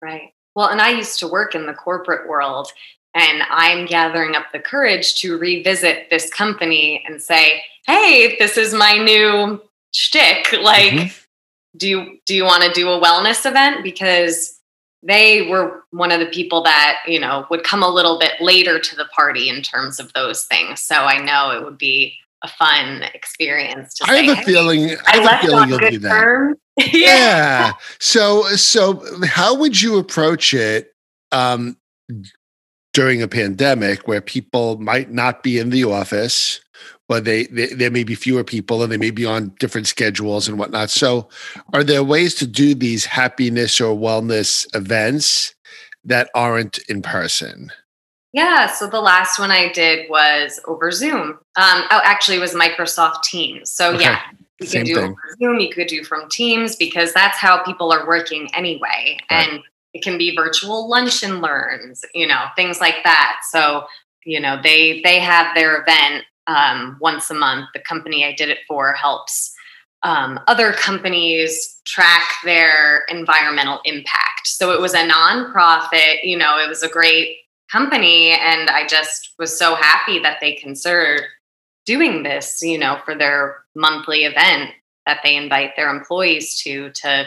Right. 0.00 0.32
Well, 0.54 0.68
and 0.68 0.80
I 0.80 0.90
used 0.90 1.18
to 1.20 1.28
work 1.28 1.54
in 1.54 1.66
the 1.66 1.72
corporate 1.72 2.28
world, 2.28 2.68
and 3.14 3.42
I'm 3.50 3.86
gathering 3.86 4.34
up 4.34 4.46
the 4.52 4.58
courage 4.58 5.16
to 5.20 5.36
revisit 5.36 6.08
this 6.10 6.30
company 6.30 7.04
and 7.06 7.22
say, 7.22 7.62
"Hey, 7.86 8.36
this 8.38 8.56
is 8.56 8.72
my 8.72 8.96
new 8.96 9.60
shtick. 9.92 10.52
Like, 10.60 10.92
mm-hmm. 10.92 11.16
do 11.76 11.88
you 11.88 12.18
do 12.26 12.34
you 12.34 12.44
want 12.44 12.64
to 12.64 12.72
do 12.72 12.88
a 12.88 13.00
wellness 13.00 13.44
event?" 13.44 13.82
Because 13.82 14.58
they 15.02 15.48
were 15.48 15.82
one 15.90 16.12
of 16.12 16.20
the 16.20 16.26
people 16.26 16.62
that 16.62 16.98
you 17.06 17.18
know 17.18 17.46
would 17.50 17.64
come 17.64 17.82
a 17.82 17.88
little 17.88 18.18
bit 18.18 18.40
later 18.40 18.78
to 18.78 18.96
the 18.96 19.06
party 19.06 19.48
in 19.48 19.62
terms 19.62 20.00
of 20.00 20.12
those 20.14 20.44
things. 20.44 20.80
So 20.80 20.96
I 20.96 21.18
know 21.18 21.50
it 21.50 21.64
would 21.64 21.78
be 21.78 22.16
a 22.42 22.48
fun 22.48 23.02
experience. 23.14 23.94
I 24.02 24.06
say, 24.06 24.26
have 24.26 24.38
a 24.38 24.42
feeling. 24.42 24.90
I, 24.90 24.96
I 25.06 25.16
have 25.20 25.42
a 25.42 25.46
feeling 25.46 25.68
you'll 25.68 25.78
do 25.78 25.98
that. 25.98 26.56
yeah. 26.78 26.86
yeah. 26.92 27.72
So 28.00 28.42
so 28.56 29.04
how 29.24 29.54
would 29.56 29.80
you 29.80 29.98
approach 29.98 30.54
it? 30.54 30.94
Um, 31.30 31.76
during 32.92 33.22
a 33.22 33.28
pandemic 33.28 34.06
where 34.06 34.20
people 34.20 34.78
might 34.78 35.10
not 35.10 35.42
be 35.42 35.58
in 35.58 35.70
the 35.70 35.84
office 35.84 36.60
but 37.08 37.24
they, 37.24 37.44
they, 37.46 37.66
there 37.66 37.90
may 37.90 38.04
be 38.04 38.14
fewer 38.14 38.42
people 38.42 38.82
and 38.82 38.90
they 38.90 38.96
may 38.96 39.10
be 39.10 39.26
on 39.26 39.52
different 39.58 39.86
schedules 39.86 40.48
and 40.48 40.58
whatnot 40.58 40.90
so 40.90 41.28
are 41.72 41.84
there 41.84 42.04
ways 42.04 42.34
to 42.34 42.46
do 42.46 42.74
these 42.74 43.04
happiness 43.04 43.80
or 43.80 43.96
wellness 43.96 44.66
events 44.74 45.54
that 46.04 46.30
aren't 46.34 46.78
in 46.88 47.02
person 47.02 47.70
yeah 48.32 48.66
so 48.66 48.86
the 48.86 49.00
last 49.00 49.38
one 49.38 49.50
i 49.50 49.70
did 49.72 50.08
was 50.08 50.60
over 50.66 50.90
zoom 50.90 51.38
um, 51.56 51.82
oh 51.90 52.00
actually 52.04 52.36
it 52.36 52.40
was 52.40 52.54
microsoft 52.54 53.22
teams 53.22 53.70
so 53.70 53.92
okay. 53.94 54.04
yeah 54.04 54.20
you 54.60 54.66
Same 54.66 54.80
could 54.82 54.86
do 54.86 54.94
thing. 54.94 55.04
over 55.04 55.36
zoom 55.38 55.60
you 55.60 55.70
could 55.70 55.88
do 55.88 56.04
from 56.04 56.28
teams 56.28 56.76
because 56.76 57.12
that's 57.12 57.38
how 57.38 57.62
people 57.62 57.92
are 57.92 58.06
working 58.06 58.48
anyway 58.54 59.18
right. 59.30 59.48
and 59.48 59.62
it 59.94 60.02
can 60.02 60.16
be 60.18 60.34
virtual 60.34 60.88
lunch 60.88 61.22
and 61.22 61.40
learns 61.40 62.02
you 62.14 62.26
know 62.26 62.44
things 62.56 62.80
like 62.80 63.04
that. 63.04 63.40
So 63.50 63.84
you 64.24 64.40
know 64.40 64.60
they 64.62 65.00
they 65.02 65.18
have 65.18 65.54
their 65.54 65.82
event 65.82 66.24
um, 66.46 66.96
once 67.00 67.30
a 67.30 67.34
month. 67.34 67.68
The 67.74 67.80
company 67.80 68.24
i 68.24 68.32
did 68.32 68.48
it 68.48 68.58
for 68.68 68.92
helps 68.92 69.54
um, 70.04 70.40
other 70.48 70.72
companies 70.72 71.80
track 71.84 72.24
their 72.44 73.04
environmental 73.08 73.80
impact. 73.84 74.46
So 74.46 74.72
it 74.72 74.80
was 74.80 74.94
a 74.94 75.08
nonprofit 75.08 76.24
you 76.24 76.36
know 76.36 76.58
it 76.58 76.68
was 76.68 76.82
a 76.82 76.88
great 76.88 77.36
company 77.72 78.32
and 78.32 78.68
i 78.68 78.86
just 78.86 79.32
was 79.38 79.58
so 79.58 79.74
happy 79.74 80.18
that 80.18 80.38
they 80.40 80.52
considered 80.52 81.22
doing 81.86 82.22
this 82.22 82.60
you 82.60 82.78
know 82.78 82.98
for 83.04 83.14
their 83.14 83.64
monthly 83.74 84.24
event 84.24 84.70
that 85.06 85.20
they 85.24 85.34
invite 85.36 85.70
their 85.74 85.88
employees 85.94 86.60
to 86.62 86.90
to 86.90 87.24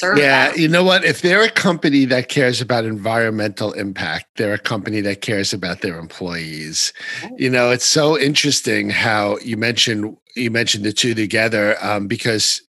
serve 0.00 0.18
yeah 0.18 0.50
them. 0.50 0.60
you 0.60 0.68
know 0.68 0.84
what? 0.84 1.04
If 1.04 1.22
they're 1.22 1.42
a 1.42 1.50
company 1.50 2.04
that 2.06 2.28
cares 2.28 2.60
about 2.60 2.84
environmental 2.84 3.72
impact 3.72 4.26
they're 4.36 4.54
a 4.54 4.58
company 4.58 5.00
that 5.02 5.20
cares 5.20 5.52
about 5.52 5.80
their 5.80 5.98
employees. 5.98 6.92
You 7.36 7.50
know 7.50 7.70
it's 7.70 7.86
so 7.86 8.18
interesting 8.18 8.90
how 8.90 9.38
you 9.38 9.56
mentioned 9.56 10.16
you 10.36 10.50
mentioned 10.50 10.84
the 10.84 10.92
two 10.92 11.14
together 11.14 11.76
um, 11.82 12.06
because 12.06 12.62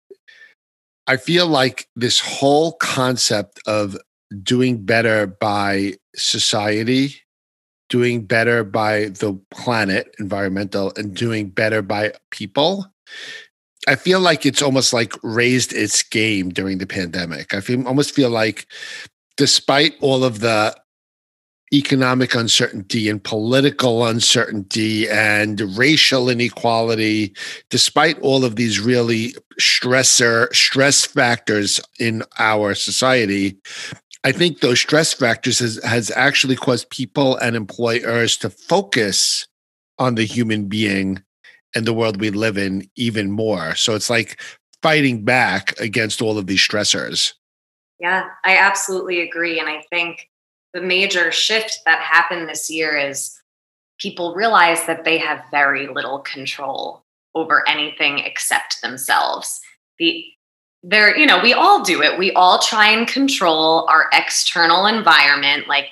i 1.07 1.17
feel 1.17 1.47
like 1.47 1.87
this 1.95 2.19
whole 2.19 2.73
concept 2.73 3.59
of 3.65 3.97
doing 4.43 4.83
better 4.83 5.27
by 5.27 5.93
society 6.15 7.15
doing 7.89 8.25
better 8.25 8.63
by 8.63 9.05
the 9.05 9.39
planet 9.51 10.13
environmental 10.19 10.93
and 10.95 11.15
doing 11.15 11.49
better 11.49 11.81
by 11.81 12.13
people 12.31 12.85
I 13.87 13.95
feel 13.95 14.19
like 14.19 14.45
it's 14.45 14.61
almost 14.61 14.93
like 14.93 15.13
raised 15.23 15.73
its 15.73 16.03
game 16.03 16.49
during 16.49 16.77
the 16.77 16.87
pandemic. 16.87 17.53
I 17.53 17.61
feel 17.61 17.87
almost 17.87 18.13
feel 18.13 18.29
like 18.29 18.67
despite 19.37 19.95
all 20.01 20.23
of 20.23 20.41
the 20.41 20.75
economic 21.73 22.33
uncertainty 22.35 23.09
and 23.09 23.23
political 23.23 24.05
uncertainty 24.05 25.07
and 25.09 25.61
racial 25.77 26.29
inequality, 26.29 27.33
despite 27.69 28.19
all 28.19 28.43
of 28.43 28.55
these 28.55 28.79
really 28.79 29.35
stressor 29.59 30.53
stress 30.53 31.05
factors 31.05 31.79
in 31.99 32.23
our 32.39 32.73
society, 32.73 33.57
I 34.23 34.31
think 34.31 34.59
those 34.59 34.81
stress 34.81 35.13
factors 35.13 35.59
has, 35.59 35.81
has 35.83 36.11
actually 36.11 36.55
caused 36.55 36.89
people 36.89 37.37
and 37.37 37.55
employers 37.55 38.35
to 38.37 38.49
focus 38.49 39.47
on 39.97 40.15
the 40.15 40.25
human 40.25 40.65
being 40.65 41.23
and 41.75 41.85
the 41.85 41.93
world 41.93 42.19
we 42.19 42.29
live 42.29 42.57
in 42.57 42.89
even 42.95 43.31
more. 43.31 43.75
So 43.75 43.95
it's 43.95 44.09
like 44.09 44.41
fighting 44.81 45.23
back 45.23 45.79
against 45.79 46.21
all 46.21 46.37
of 46.37 46.47
these 46.47 46.59
stressors. 46.59 47.33
Yeah, 47.99 48.29
I 48.45 48.57
absolutely 48.57 49.21
agree. 49.21 49.59
And 49.59 49.67
I 49.67 49.83
think 49.89 50.29
the 50.73 50.81
major 50.81 51.31
shift 51.31 51.79
that 51.85 51.99
happened 51.99 52.47
this 52.47 52.69
year 52.69 52.97
is 52.97 53.39
people 53.99 54.33
realize 54.33 54.85
that 54.85 55.03
they 55.03 55.17
have 55.17 55.43
very 55.51 55.87
little 55.87 56.19
control 56.19 57.03
over 57.35 57.67
anything 57.67 58.19
except 58.19 58.81
themselves. 58.81 59.59
The 59.97 60.25
there, 60.81 61.17
you 61.17 61.25
know, 61.25 61.41
we 61.43 61.51
all 61.51 61.83
do 61.83 62.01
it. 62.01 62.17
We 62.17 62.31
all 62.31 62.59
try 62.59 62.89
and 62.89 63.05
control 63.05 63.85
our 63.89 64.07
external 64.13 64.85
environment. 64.85 65.67
Like 65.67 65.87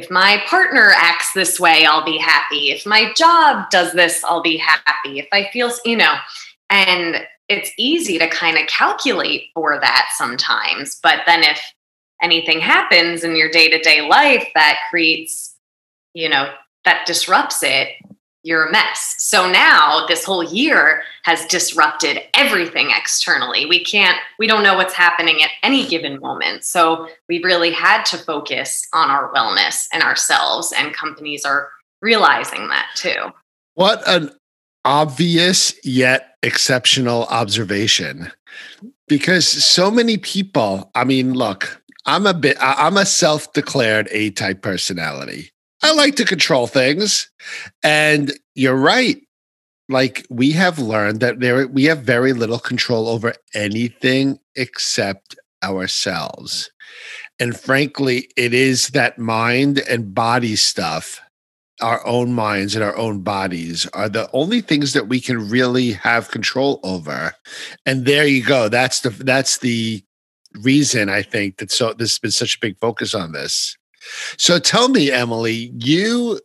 if 0.00 0.10
my 0.10 0.42
partner 0.46 0.92
acts 0.96 1.34
this 1.34 1.60
way, 1.60 1.84
I'll 1.84 2.04
be 2.04 2.16
happy. 2.16 2.70
If 2.70 2.86
my 2.86 3.12
job 3.12 3.68
does 3.70 3.92
this, 3.92 4.24
I'll 4.24 4.42
be 4.42 4.56
happy. 4.56 5.18
If 5.18 5.28
I 5.30 5.50
feel, 5.52 5.70
you 5.84 5.98
know, 5.98 6.14
and 6.70 7.26
it's 7.50 7.70
easy 7.76 8.18
to 8.18 8.26
kind 8.28 8.56
of 8.56 8.66
calculate 8.66 9.48
for 9.52 9.78
that 9.78 10.08
sometimes. 10.16 10.98
But 11.02 11.20
then 11.26 11.42
if 11.42 11.60
anything 12.22 12.60
happens 12.60 13.24
in 13.24 13.36
your 13.36 13.50
day 13.50 13.68
to 13.68 13.78
day 13.78 14.08
life 14.08 14.48
that 14.54 14.78
creates, 14.88 15.54
you 16.14 16.30
know, 16.30 16.50
that 16.86 17.06
disrupts 17.06 17.62
it, 17.62 17.88
you're 18.42 18.66
a 18.66 18.72
mess. 18.72 19.16
So 19.18 19.50
now 19.50 20.06
this 20.06 20.24
whole 20.24 20.42
year 20.44 21.02
has 21.24 21.44
disrupted 21.46 22.20
everything 22.34 22.90
externally. 22.90 23.66
We 23.66 23.84
can't, 23.84 24.16
we 24.38 24.46
don't 24.46 24.62
know 24.62 24.76
what's 24.76 24.94
happening 24.94 25.42
at 25.42 25.50
any 25.62 25.86
given 25.86 26.20
moment. 26.20 26.64
So 26.64 27.08
we 27.28 27.42
really 27.42 27.70
had 27.70 28.04
to 28.04 28.18
focus 28.18 28.86
on 28.92 29.10
our 29.10 29.32
wellness 29.32 29.86
and 29.92 30.02
ourselves, 30.02 30.72
and 30.76 30.94
companies 30.94 31.44
are 31.44 31.70
realizing 32.00 32.68
that 32.68 32.86
too. 32.96 33.32
What 33.74 34.02
an 34.08 34.30
obvious 34.84 35.74
yet 35.84 36.36
exceptional 36.42 37.24
observation. 37.24 38.32
Because 39.08 39.46
so 39.46 39.90
many 39.90 40.16
people, 40.16 40.90
I 40.94 41.04
mean, 41.04 41.34
look, 41.34 41.82
I'm 42.06 42.26
a 42.26 42.34
bit, 42.34 42.56
I'm 42.60 42.96
a 42.96 43.04
self 43.04 43.52
declared 43.52 44.08
A 44.10 44.30
type 44.30 44.62
personality. 44.62 45.49
I 45.82 45.92
like 45.92 46.16
to 46.16 46.24
control 46.24 46.66
things. 46.66 47.30
And 47.82 48.32
you're 48.54 48.76
right. 48.76 49.20
Like 49.88 50.26
we 50.30 50.52
have 50.52 50.78
learned 50.78 51.20
that 51.20 51.40
there 51.40 51.66
we 51.66 51.84
have 51.84 52.02
very 52.02 52.32
little 52.32 52.60
control 52.60 53.08
over 53.08 53.34
anything 53.54 54.38
except 54.54 55.36
ourselves. 55.64 56.70
And 57.40 57.58
frankly, 57.58 58.28
it 58.36 58.54
is 58.54 58.88
that 58.88 59.18
mind 59.18 59.80
and 59.88 60.14
body 60.14 60.54
stuff, 60.56 61.20
our 61.80 62.06
own 62.06 62.34
minds 62.34 62.74
and 62.74 62.84
our 62.84 62.96
own 62.96 63.22
bodies 63.22 63.86
are 63.94 64.08
the 64.08 64.30
only 64.32 64.60
things 64.60 64.92
that 64.92 65.08
we 65.08 65.20
can 65.20 65.48
really 65.48 65.92
have 65.92 66.30
control 66.30 66.78
over. 66.82 67.32
And 67.86 68.04
there 68.04 68.26
you 68.26 68.44
go. 68.44 68.68
That's 68.68 69.00
the 69.00 69.10
that's 69.10 69.58
the 69.58 70.04
reason 70.62 71.08
I 71.08 71.22
think 71.22 71.58
that 71.58 71.70
so 71.70 71.94
this 71.94 72.12
has 72.12 72.18
been 72.18 72.30
such 72.30 72.56
a 72.56 72.60
big 72.60 72.78
focus 72.78 73.14
on 73.14 73.32
this. 73.32 73.76
So 74.36 74.58
tell 74.58 74.88
me, 74.88 75.10
Emily, 75.10 75.72
you 75.78 76.40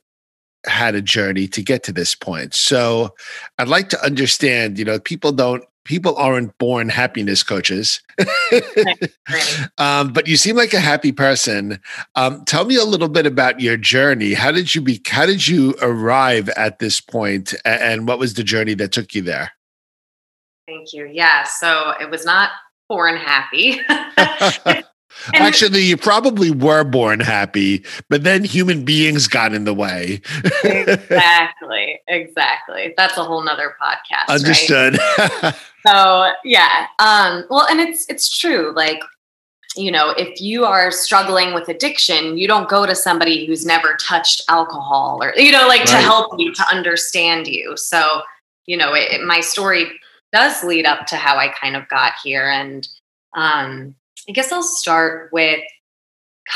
had 0.67 0.95
a 0.95 1.01
journey 1.01 1.47
to 1.47 1.61
get 1.61 1.83
to 1.83 1.93
this 1.93 2.15
point. 2.15 2.53
So 2.53 3.13
I'd 3.57 3.67
like 3.67 3.89
to 3.89 4.03
understand, 4.03 4.77
you 4.79 4.85
know, 4.85 4.99
people 4.99 5.31
don't 5.31 5.63
people 5.83 6.15
aren't 6.17 6.57
born 6.57 6.89
happiness 6.89 7.43
coaches. 7.43 8.01
um, 9.77 10.11
but 10.11 10.27
you 10.27 10.35
seem 10.35 10.55
like 10.55 10.73
a 10.73 10.79
happy 10.79 11.11
person. 11.11 11.79
Um, 12.15 12.43
tell 12.45 12.65
me 12.65 12.75
a 12.75 12.83
little 12.83 13.07
bit 13.07 13.27
about 13.27 13.59
your 13.59 13.77
journey. 13.77 14.33
How 14.33 14.51
did 14.51 14.75
you 14.75 14.81
be 14.81 15.01
how 15.07 15.25
did 15.25 15.47
you 15.47 15.75
arrive 15.81 16.49
at 16.49 16.79
this 16.79 16.99
point 16.99 17.53
and 17.63 18.07
what 18.07 18.19
was 18.19 18.33
the 18.33 18.43
journey 18.43 18.73
that 18.75 18.91
took 18.91 19.15
you 19.15 19.21
there? 19.21 19.51
Thank 20.67 20.93
you. 20.93 21.05
Yeah. 21.05 21.43
So 21.43 21.93
it 22.01 22.09
was 22.09 22.25
not 22.25 22.49
born 22.89 23.17
happy. 23.17 23.81
Actually, 25.33 25.81
you 25.81 25.97
probably 25.97 26.51
were 26.51 26.83
born 26.83 27.19
happy, 27.19 27.83
but 28.09 28.23
then 28.23 28.43
human 28.43 28.85
beings 28.85 29.27
got 29.27 29.53
in 29.53 29.63
the 29.63 29.73
way. 29.73 30.21
exactly. 30.63 32.01
Exactly. 32.07 32.93
That's 32.97 33.17
a 33.17 33.23
whole 33.23 33.43
nother 33.43 33.75
podcast. 33.81 34.33
Understood. 34.33 34.97
Right? 35.17 35.55
so 35.87 36.31
yeah. 36.43 36.87
Um, 36.99 37.45
well, 37.49 37.67
and 37.69 37.79
it's 37.79 38.05
it's 38.09 38.37
true. 38.37 38.73
Like, 38.75 39.01
you 39.75 39.91
know, 39.91 40.11
if 40.11 40.39
you 40.39 40.65
are 40.65 40.91
struggling 40.91 41.53
with 41.53 41.67
addiction, 41.67 42.37
you 42.37 42.47
don't 42.47 42.69
go 42.69 42.85
to 42.85 42.95
somebody 42.95 43.45
who's 43.45 43.65
never 43.65 43.95
touched 43.95 44.43
alcohol 44.49 45.19
or, 45.21 45.33
you 45.35 45.51
know, 45.51 45.67
like 45.67 45.79
right. 45.79 45.87
to 45.89 45.97
help 45.97 46.39
you 46.39 46.53
to 46.53 46.67
understand 46.71 47.47
you. 47.47 47.75
So, 47.75 48.21
you 48.65 48.77
know, 48.77 48.93
it, 48.93 49.11
it, 49.11 49.25
my 49.25 49.41
story 49.41 49.91
does 50.31 50.63
lead 50.63 50.85
up 50.85 51.07
to 51.07 51.17
how 51.17 51.37
I 51.37 51.49
kind 51.49 51.75
of 51.75 51.87
got 51.89 52.13
here. 52.23 52.49
And 52.49 52.87
um, 53.33 53.95
I 54.27 54.31
guess 54.31 54.51
I'll 54.51 54.63
start 54.63 55.31
with 55.31 55.61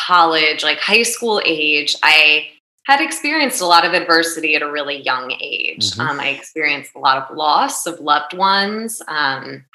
college, 0.08 0.64
like 0.64 0.80
high 0.80 1.04
school 1.04 1.42
age. 1.46 1.96
I 2.04 2.50
had 2.86 3.02
experienced 3.02 3.62
a 3.62 3.66
lot 3.66 3.86
of 3.86 3.94
adversity 3.94 4.56
at 4.56 4.62
a 4.62 4.72
really 4.72 5.02
young 5.02 5.32
age. 5.40 5.92
Mm-hmm. 5.92 6.02
Um, 6.02 6.20
I 6.20 6.30
experienced 6.30 6.96
a 6.96 7.00
lot 7.00 7.18
of 7.18 7.36
loss 7.36 7.86
of 7.86 8.00
loved 8.00 8.34
ones, 8.34 9.02
um, 9.08 9.66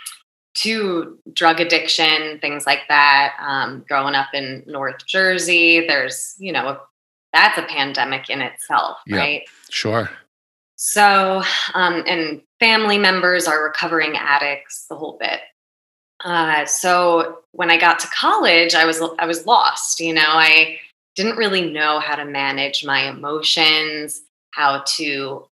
to 0.54 1.18
drug 1.32 1.60
addiction, 1.60 2.38
things 2.40 2.66
like 2.66 2.82
that. 2.88 3.34
Um, 3.40 3.84
growing 3.88 4.14
up 4.14 4.28
in 4.34 4.62
North 4.66 5.04
Jersey, 5.06 5.86
there's, 5.86 6.34
you 6.38 6.52
know, 6.52 6.68
a, 6.68 6.80
that's 7.32 7.58
a 7.58 7.62
pandemic 7.62 8.30
in 8.30 8.40
itself, 8.40 8.98
yeah, 9.06 9.16
right? 9.16 9.42
Sure. 9.70 10.10
So, 10.76 11.42
um, 11.74 12.04
and 12.06 12.42
family 12.60 12.98
members 12.98 13.46
are 13.48 13.64
recovering 13.64 14.16
addicts, 14.16 14.86
the 14.88 14.96
whole 14.96 15.16
bit. 15.18 15.40
Uh, 16.24 16.64
so 16.64 17.40
when 17.52 17.70
I 17.70 17.78
got 17.78 17.98
to 18.00 18.08
college, 18.08 18.74
I 18.74 18.84
was 18.86 19.00
I 19.18 19.26
was 19.26 19.46
lost. 19.46 20.00
You 20.00 20.14
know, 20.14 20.22
I 20.24 20.78
didn't 21.14 21.36
really 21.36 21.70
know 21.70 22.00
how 22.00 22.16
to 22.16 22.24
manage 22.24 22.84
my 22.84 23.08
emotions, 23.08 24.22
how 24.52 24.82
to 24.96 25.46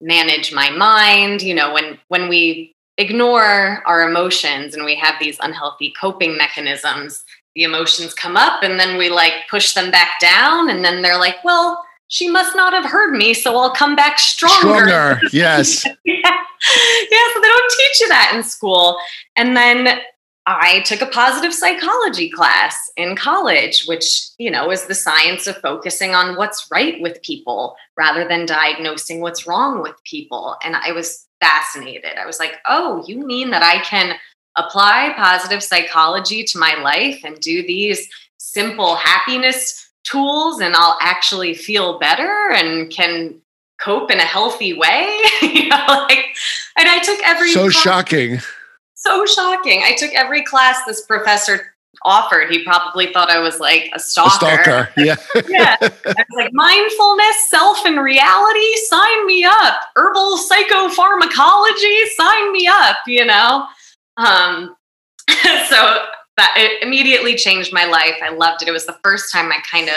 manage 0.00 0.52
my 0.52 0.70
mind. 0.70 1.42
You 1.42 1.54
know, 1.54 1.72
when 1.72 1.98
when 2.08 2.28
we 2.28 2.72
ignore 2.98 3.82
our 3.86 4.08
emotions 4.08 4.74
and 4.74 4.84
we 4.84 4.96
have 4.96 5.14
these 5.20 5.38
unhealthy 5.40 5.94
coping 5.98 6.36
mechanisms, 6.36 7.24
the 7.54 7.62
emotions 7.62 8.12
come 8.12 8.36
up 8.36 8.64
and 8.64 8.78
then 8.78 8.98
we 8.98 9.08
like 9.08 9.32
push 9.48 9.72
them 9.72 9.90
back 9.92 10.20
down, 10.20 10.68
and 10.68 10.84
then 10.84 11.00
they're 11.00 11.18
like, 11.18 11.42
well 11.44 11.84
she 12.08 12.28
must 12.28 12.56
not 12.56 12.72
have 12.72 12.84
heard 12.84 13.14
me, 13.14 13.34
so 13.34 13.56
I'll 13.56 13.74
come 13.74 13.94
back 13.94 14.18
stronger. 14.18 14.58
Stronger, 14.60 15.20
yes. 15.32 15.84
yeah. 16.04 16.14
yeah, 16.24 17.24
so 17.34 17.40
they 17.40 17.48
don't 17.48 17.72
teach 17.78 18.00
you 18.00 18.08
that 18.08 18.32
in 18.34 18.42
school. 18.42 18.98
And 19.36 19.56
then 19.56 20.00
I 20.46 20.80
took 20.80 21.02
a 21.02 21.06
positive 21.06 21.52
psychology 21.52 22.30
class 22.30 22.90
in 22.96 23.14
college, 23.14 23.84
which, 23.84 24.28
you 24.38 24.50
know, 24.50 24.70
is 24.70 24.86
the 24.86 24.94
science 24.94 25.46
of 25.46 25.58
focusing 25.58 26.14
on 26.14 26.36
what's 26.36 26.66
right 26.70 27.00
with 27.02 27.22
people 27.22 27.76
rather 27.98 28.26
than 28.26 28.46
diagnosing 28.46 29.20
what's 29.20 29.46
wrong 29.46 29.82
with 29.82 30.02
people. 30.04 30.56
And 30.64 30.74
I 30.74 30.92
was 30.92 31.26
fascinated. 31.42 32.16
I 32.18 32.24
was 32.24 32.38
like, 32.38 32.54
oh, 32.66 33.04
you 33.06 33.26
mean 33.26 33.50
that 33.50 33.62
I 33.62 33.82
can 33.82 34.16
apply 34.56 35.12
positive 35.16 35.62
psychology 35.62 36.42
to 36.44 36.58
my 36.58 36.74
life 36.76 37.20
and 37.24 37.38
do 37.40 37.62
these 37.62 38.08
simple 38.38 38.96
happiness 38.96 39.87
tools 40.10 40.60
and 40.60 40.74
I'll 40.74 40.98
actually 41.00 41.54
feel 41.54 41.98
better 41.98 42.50
and 42.52 42.90
can 42.90 43.40
cope 43.80 44.10
in 44.10 44.18
a 44.18 44.24
healthy 44.24 44.74
way. 44.74 45.08
you 45.42 45.68
know, 45.68 45.84
like, 45.86 46.24
and 46.76 46.88
I 46.88 47.00
took 47.02 47.20
every 47.24 47.52
so 47.52 47.70
class, 47.70 47.82
shocking, 47.82 48.40
so 48.94 49.24
shocking. 49.26 49.82
I 49.84 49.94
took 49.96 50.12
every 50.14 50.42
class 50.42 50.84
this 50.86 51.02
professor 51.02 51.74
offered. 52.02 52.50
He 52.50 52.64
probably 52.64 53.12
thought 53.12 53.30
I 53.30 53.38
was 53.38 53.60
like 53.60 53.90
a 53.94 53.98
stalker. 53.98 54.46
A 54.46 54.62
stalker, 54.62 54.88
yeah, 54.96 55.16
yeah. 55.48 55.76
I 55.80 55.90
was 56.04 56.26
like 56.34 56.52
mindfulness, 56.52 57.48
self 57.48 57.84
and 57.84 58.00
reality. 58.00 58.76
Sign 58.86 59.26
me 59.26 59.44
up. 59.44 59.80
Herbal 59.96 60.38
psychopharmacology. 60.38 62.04
Sign 62.16 62.52
me 62.52 62.68
up. 62.70 62.96
You 63.06 63.26
know. 63.26 63.66
Um, 64.16 64.76
so 65.68 66.04
that 66.38 66.54
it 66.56 66.82
immediately 66.82 67.34
changed 67.34 67.72
my 67.72 67.84
life. 67.84 68.14
I 68.22 68.30
loved 68.30 68.62
it. 68.62 68.68
It 68.68 68.72
was 68.72 68.86
the 68.86 68.98
first 69.04 69.30
time 69.30 69.50
I 69.50 69.58
kind 69.70 69.88
of 69.88 69.96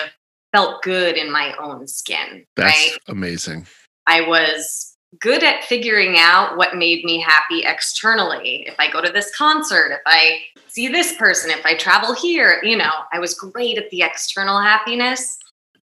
felt 0.51 0.81
good 0.81 1.15
in 1.15 1.31
my 1.31 1.55
own 1.57 1.87
skin. 1.87 2.45
That's 2.55 2.75
right? 2.75 2.97
amazing. 3.07 3.67
I 4.07 4.27
was 4.27 4.97
good 5.19 5.43
at 5.43 5.63
figuring 5.63 6.15
out 6.17 6.57
what 6.57 6.75
made 6.75 7.05
me 7.05 7.21
happy 7.21 7.63
externally. 7.63 8.65
If 8.67 8.75
I 8.79 8.89
go 8.89 9.01
to 9.01 9.11
this 9.11 9.33
concert, 9.35 9.91
if 9.91 10.01
I 10.05 10.41
see 10.67 10.87
this 10.87 11.15
person, 11.15 11.51
if 11.51 11.65
I 11.65 11.75
travel 11.75 12.13
here, 12.13 12.59
you 12.63 12.75
know, 12.75 12.91
I 13.13 13.19
was 13.19 13.35
great 13.35 13.77
at 13.77 13.89
the 13.91 14.01
external 14.01 14.59
happiness. 14.59 15.37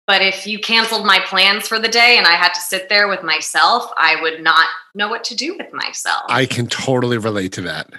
But 0.07 0.23
if 0.23 0.47
you 0.47 0.61
canceled 0.61 1.05
my 1.05 1.19
plans 1.27 1.67
for 1.67 1.81
the 1.81 1.89
day 1.89 2.17
and 2.17 2.29
I 2.29 2.35
had 2.35 2.55
to 2.55 2.61
sit 2.61 2.89
there 2.89 3.09
with 3.09 3.25
myself, 3.25 3.91
I 3.97 4.21
would 4.23 4.41
not 4.41 4.69
know 4.95 5.09
what 5.09 5.25
to 5.25 5.35
do 5.35 5.57
with 5.59 5.73
myself. 5.73 6.23
I 6.29 6.47
can 6.47 6.69
totally 6.69 7.19
relate 7.19 7.53
to 7.55 7.63
that. 7.63 7.91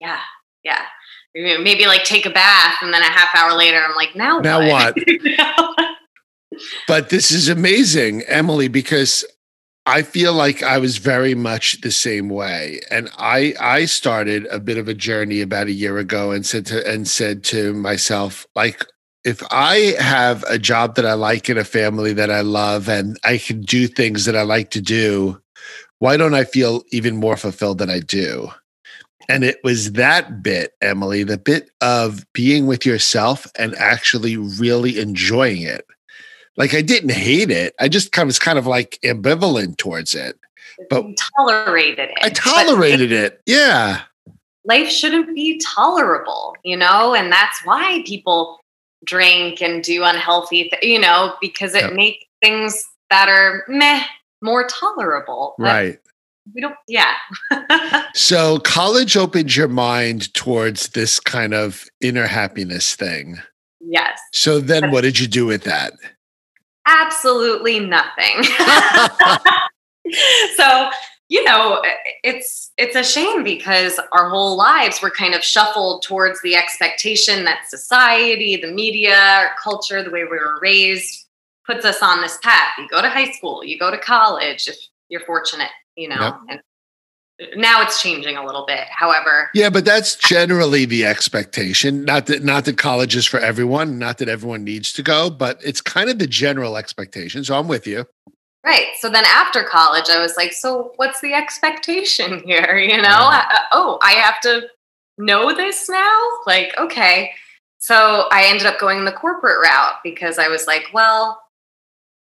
Yeah. 0.00 0.18
Yeah 0.64 0.86
maybe 1.40 1.86
like 1.86 2.04
take 2.04 2.26
a 2.26 2.30
bath 2.30 2.76
and 2.82 2.92
then 2.92 3.02
a 3.02 3.10
half 3.10 3.34
hour 3.34 3.56
later 3.56 3.78
i'm 3.78 3.94
like 3.94 4.14
now 4.14 4.38
now 4.38 4.58
what, 4.58 4.96
what? 4.96 5.86
but 6.88 7.08
this 7.10 7.30
is 7.30 7.48
amazing 7.48 8.22
emily 8.22 8.68
because 8.68 9.24
i 9.86 10.02
feel 10.02 10.32
like 10.32 10.62
i 10.62 10.78
was 10.78 10.98
very 10.98 11.34
much 11.34 11.80
the 11.80 11.90
same 11.90 12.28
way 12.28 12.80
and 12.90 13.10
i 13.18 13.54
i 13.60 13.84
started 13.84 14.46
a 14.46 14.60
bit 14.60 14.78
of 14.78 14.88
a 14.88 14.94
journey 14.94 15.40
about 15.40 15.66
a 15.66 15.72
year 15.72 15.98
ago 15.98 16.30
and 16.30 16.44
said 16.44 16.66
to 16.66 16.86
and 16.88 17.08
said 17.08 17.42
to 17.42 17.72
myself 17.74 18.46
like 18.54 18.84
if 19.24 19.42
I 19.50 19.94
have 19.98 20.44
a 20.44 20.58
job 20.58 20.94
that 20.94 21.04
I 21.04 21.12
like 21.12 21.48
and 21.48 21.58
a 21.58 21.64
family 21.64 22.12
that 22.14 22.30
I 22.30 22.40
love 22.40 22.88
and 22.88 23.18
I 23.24 23.38
can 23.38 23.60
do 23.60 23.86
things 23.86 24.24
that 24.24 24.36
I 24.36 24.42
like 24.42 24.70
to 24.70 24.80
do, 24.80 25.40
why 25.98 26.16
don't 26.16 26.34
I 26.34 26.44
feel 26.44 26.82
even 26.90 27.16
more 27.16 27.36
fulfilled 27.36 27.78
than 27.78 27.90
I 27.90 28.00
do? 28.00 28.50
And 29.30 29.44
it 29.44 29.58
was 29.64 29.92
that 29.92 30.42
bit, 30.42 30.72
Emily, 30.80 31.22
the 31.22 31.38
bit 31.38 31.70
of 31.80 32.24
being 32.32 32.66
with 32.66 32.84
yourself 32.84 33.46
and 33.56 33.74
actually 33.76 34.36
really 34.36 34.98
enjoying 34.98 35.62
it. 35.62 35.86
Like 36.56 36.74
I 36.74 36.82
didn't 36.82 37.12
hate 37.12 37.50
it. 37.50 37.74
I 37.80 37.88
just 37.88 38.12
kind 38.12 38.24
of 38.24 38.28
was 38.28 38.38
kind 38.38 38.58
of 38.58 38.66
like 38.66 38.98
ambivalent 39.04 39.76
towards 39.78 40.14
it. 40.14 40.36
but 40.88 41.04
you 41.06 41.14
tolerated 41.36 42.10
it. 42.10 42.18
I 42.22 42.30
tolerated 42.30 43.12
it. 43.12 43.40
Yeah. 43.46 44.02
Life 44.64 44.88
shouldn't 44.90 45.34
be 45.34 45.58
tolerable, 45.64 46.54
you 46.64 46.76
know, 46.76 47.14
and 47.14 47.30
that's 47.32 47.60
why 47.64 48.02
people 48.06 48.58
drink 49.04 49.62
and 49.62 49.82
do 49.82 50.04
unhealthy, 50.04 50.64
th- 50.70 50.82
you 50.82 50.98
know, 50.98 51.34
because 51.40 51.74
it 51.74 51.82
Yep. 51.84 51.92
makes 51.94 52.24
things 52.42 52.84
that 53.10 53.28
are 53.28 53.64
meh 53.68 54.02
more 54.42 54.66
tolerable. 54.66 55.54
Right. 55.58 55.98
We 56.54 56.60
don't. 56.60 56.74
Yeah. 56.88 57.14
So 58.14 58.58
college 58.60 59.16
opened 59.16 59.54
your 59.54 59.68
mind 59.68 60.32
towards 60.34 60.88
this 60.88 61.20
kind 61.20 61.54
of 61.54 61.84
inner 62.00 62.26
happiness 62.26 62.94
thing. 62.96 63.38
yes. 63.80 64.18
So 64.32 64.58
then 64.60 64.90
what 64.90 65.02
did 65.02 65.18
you 65.20 65.28
do 65.28 65.46
with 65.46 65.62
that? 65.64 65.92
Absolutely 66.86 67.78
nothing. 67.80 68.42
so 70.56 70.90
you 71.28 71.44
know 71.44 71.80
it's 72.24 72.72
it's 72.76 72.96
a 72.96 73.04
shame 73.04 73.44
because 73.44 74.00
our 74.12 74.28
whole 74.28 74.56
lives 74.56 75.00
were 75.00 75.10
kind 75.10 75.34
of 75.34 75.42
shuffled 75.42 76.02
towards 76.02 76.42
the 76.42 76.56
expectation 76.56 77.44
that 77.44 77.68
society 77.68 78.56
the 78.56 78.72
media 78.72 79.16
our 79.16 79.50
culture 79.62 80.02
the 80.02 80.10
way 80.10 80.24
we 80.24 80.30
were 80.30 80.58
raised 80.60 81.26
puts 81.64 81.84
us 81.84 82.02
on 82.02 82.20
this 82.20 82.38
path 82.42 82.72
you 82.78 82.88
go 82.88 83.00
to 83.00 83.08
high 83.08 83.30
school 83.30 83.64
you 83.64 83.78
go 83.78 83.90
to 83.90 83.98
college 83.98 84.66
if 84.66 84.76
you're 85.08 85.20
fortunate 85.20 85.70
you 86.00 86.08
know 86.08 86.16
Yep. 86.20 86.34
and 86.48 86.60
now 87.56 87.80
it's 87.82 88.02
changing 88.02 88.36
a 88.36 88.44
little 88.44 88.66
bit 88.66 88.86
however 88.90 89.50
Yeah, 89.54 89.70
but 89.70 89.84
that's 89.84 90.14
generally 90.16 90.84
the 90.84 91.06
expectation. 91.06 92.04
Not 92.04 92.26
that 92.26 92.42
not 92.44 92.64
that 92.66 92.76
college 92.76 93.16
is 93.16 93.26
for 93.26 93.40
everyone, 93.40 93.98
not 93.98 94.18
that 94.18 94.28
everyone 94.28 94.62
needs 94.64 94.92
to 94.94 95.02
go, 95.02 95.30
but 95.30 95.58
it's 95.64 95.80
kind 95.80 96.10
of 96.10 96.18
the 96.18 96.26
general 96.26 96.76
expectation. 96.76 97.42
So 97.44 97.56
I'm 97.58 97.66
with 97.68 97.86
you. 97.86 98.04
Right. 98.66 98.88
So 99.00 99.08
then 99.08 99.24
after 99.24 99.62
college, 99.64 100.10
I 100.10 100.20
was 100.20 100.36
like, 100.36 100.52
so 100.52 100.92
what's 100.96 101.20
the 101.22 101.32
expectation 101.32 102.42
here? 102.44 102.76
You 102.76 102.98
know, 102.98 103.02
Yeah. 103.32 103.46
I- 103.48 103.64
oh, 103.72 103.98
I 104.02 104.12
have 104.12 104.38
to 104.42 104.68
know 105.16 105.54
this 105.54 105.88
now? 105.88 106.18
Like, 106.46 106.74
okay. 106.76 107.30
So 107.78 108.28
I 108.30 108.44
ended 108.50 108.66
up 108.66 108.78
going 108.78 109.06
the 109.06 109.12
corporate 109.12 109.62
route 109.62 109.94
because 110.04 110.38
I 110.38 110.48
was 110.48 110.66
like, 110.66 110.84
well, 110.92 111.40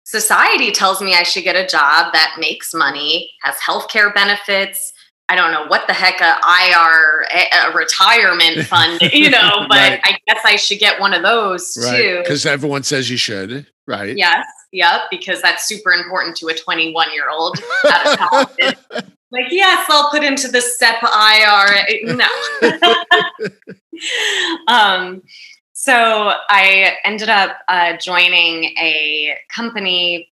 society 0.09 0.71
tells 0.71 1.01
me 1.01 1.13
I 1.13 1.21
should 1.21 1.43
get 1.43 1.55
a 1.55 1.67
job 1.67 2.13
that 2.13 2.37
makes 2.39 2.73
money, 2.73 3.31
has 3.43 3.55
healthcare 3.57 4.11
benefits. 4.11 4.91
I 5.29 5.35
don't 5.35 5.51
know 5.51 5.67
what 5.67 5.85
the 5.85 5.93
heck 5.93 6.19
a 6.19 6.39
IR, 6.43 7.27
a, 7.31 7.77
retirement 7.77 8.65
fund, 8.65 8.99
you 9.13 9.29
know, 9.29 9.67
but 9.69 9.77
Right. 9.77 10.01
I 10.03 10.17
guess 10.25 10.41
I 10.43 10.55
should 10.55 10.79
get 10.79 10.99
one 10.99 11.13
of 11.13 11.21
those 11.21 11.75
too. 11.75 12.21
Because 12.23 12.47
everyone 12.47 12.81
says 12.81 13.11
you 13.11 13.17
should, 13.17 13.67
right? 13.85 14.17
Yes, 14.17 14.47
yep, 14.71 15.01
because 15.11 15.43
that's 15.43 15.67
super 15.67 15.91
important 15.91 16.35
to 16.37 16.47
a 16.47 16.55
21 16.55 17.13
year 17.13 17.29
old 17.29 17.59
out 17.85 18.07
of 18.07 18.17
college. 18.17 18.75
like, 19.31 19.51
yes, 19.51 19.85
I'll 19.89 20.09
put 20.09 20.23
into 20.23 20.47
the 20.47 20.61
SEP 20.61 21.03
IRA. 21.03 22.15
No. 22.15 22.27
um, 24.73 25.21
so 25.81 26.33
I 26.49 26.97
ended 27.05 27.29
up 27.29 27.59
uh, 27.69 27.95
joining 27.95 28.65
a 28.77 29.37
company 29.53 30.29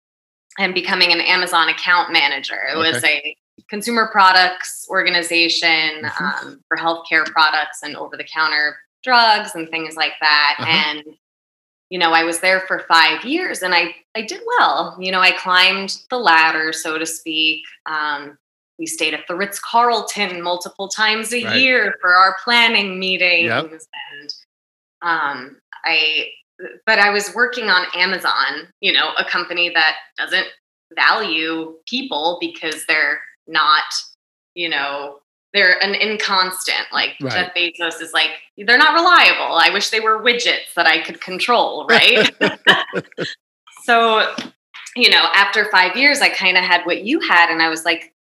and 0.59 0.75
becoming 0.75 1.11
an 1.11 1.19
Amazon 1.19 1.67
account 1.67 2.13
manager. 2.13 2.59
It 2.71 2.77
was 2.77 3.03
a 3.03 3.35
consumer 3.67 4.07
products 4.11 4.85
organization 4.87 6.03
Mhm. 6.03 6.21
um, 6.43 6.63
for 6.67 6.77
healthcare 6.77 7.25
products 7.25 7.81
and 7.81 7.95
over 7.97 8.15
the 8.17 8.23
counter 8.23 8.77
drugs 9.03 9.55
and 9.55 9.67
things 9.69 9.95
like 9.95 10.13
that. 10.21 10.57
Uh-huh. 10.59 10.69
And 10.71 11.03
you 11.89 11.97
know, 11.97 12.11
I 12.13 12.23
was 12.23 12.39
there 12.39 12.59
for 12.67 12.85
five 12.87 13.25
years 13.25 13.63
and 13.63 13.73
I, 13.73 13.95
I 14.15 14.21
did 14.21 14.41
well. 14.59 14.95
You 14.99 15.11
know, 15.11 15.21
I 15.21 15.31
climbed 15.31 15.97
the 16.11 16.19
ladder, 16.19 16.71
so 16.71 16.99
to 16.99 17.05
speak. 17.05 17.63
Um, 17.87 18.37
we 18.77 18.85
stayed 18.85 19.15
at 19.15 19.27
the 19.27 19.35
Ritz 19.35 19.59
Carlton 19.59 20.41
multiple 20.43 20.87
times 20.87 21.33
a 21.33 21.43
Right. 21.43 21.59
year 21.59 21.97
for 21.99 22.13
our 22.15 22.37
planning 22.43 22.99
meetings. 22.99 23.45
Yep. 23.47 23.71
And 23.71 24.33
um, 25.01 25.57
I, 25.85 26.27
but 26.85 26.99
I 26.99 27.09
was 27.09 27.33
working 27.35 27.69
on 27.69 27.85
Amazon, 27.95 28.67
you 28.81 28.93
know, 28.93 29.11
a 29.17 29.25
company 29.25 29.69
that 29.73 29.95
doesn't 30.17 30.47
value 30.95 31.75
people 31.87 32.37
because 32.39 32.85
they're 32.87 33.19
not, 33.47 33.83
you 34.53 34.69
know, 34.69 35.19
they're 35.53 35.83
an 35.83 35.95
inconstant. 35.95 36.85
Like 36.93 37.11
Right. 37.21 37.31
Jeff 37.33 37.55
Bezos 37.55 38.01
is 38.01 38.13
like, 38.13 38.29
they're 38.57 38.77
not 38.77 38.93
reliable. 38.93 39.55
I 39.55 39.69
wish 39.73 39.89
they 39.89 39.99
were 39.99 40.21
widgets 40.23 40.73
that 40.75 40.85
I 40.87 41.01
could 41.01 41.19
control, 41.19 41.85
right? 41.87 42.29
so, 43.83 44.33
you 44.95 45.09
know, 45.09 45.25
after 45.33 45.69
five 45.71 45.95
years, 45.97 46.21
I 46.21 46.29
kind 46.29 46.57
of 46.57 46.63
had 46.63 46.85
what 46.85 47.03
you 47.03 47.19
had, 47.21 47.49
and 47.49 47.61
I 47.61 47.69
was 47.69 47.85
like, 47.85 48.13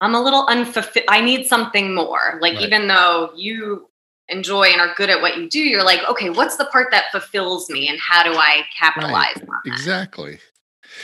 I'm 0.00 0.14
a 0.14 0.20
little 0.22 0.46
unfulfilled. 0.46 1.06
I 1.08 1.20
need 1.20 1.46
something 1.46 1.94
more. 1.94 2.38
Like, 2.40 2.54
Right. 2.54 2.62
even 2.62 2.88
though 2.88 3.32
you 3.36 3.89
enjoy 4.30 4.64
and 4.64 4.80
are 4.80 4.94
good 4.94 5.10
at 5.10 5.20
what 5.20 5.36
you 5.36 5.48
do, 5.48 5.60
you're 5.60 5.84
like, 5.84 6.00
okay, 6.08 6.30
what's 6.30 6.56
the 6.56 6.66
part 6.66 6.88
that 6.90 7.06
fulfills 7.12 7.68
me, 7.68 7.88
and 7.88 7.98
how 7.98 8.22
do 8.22 8.32
I 8.32 8.62
capitalize 8.78 9.36
on 9.36 9.46
that? 9.46 9.72
Exactly. 9.72 10.38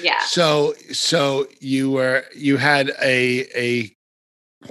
Yeah. 0.02 0.20
So 0.20 0.74
so 0.92 1.46
you 1.60 1.90
were 1.90 2.24
you 2.34 2.56
had 2.56 2.90
a 3.02 3.46
a 3.56 3.96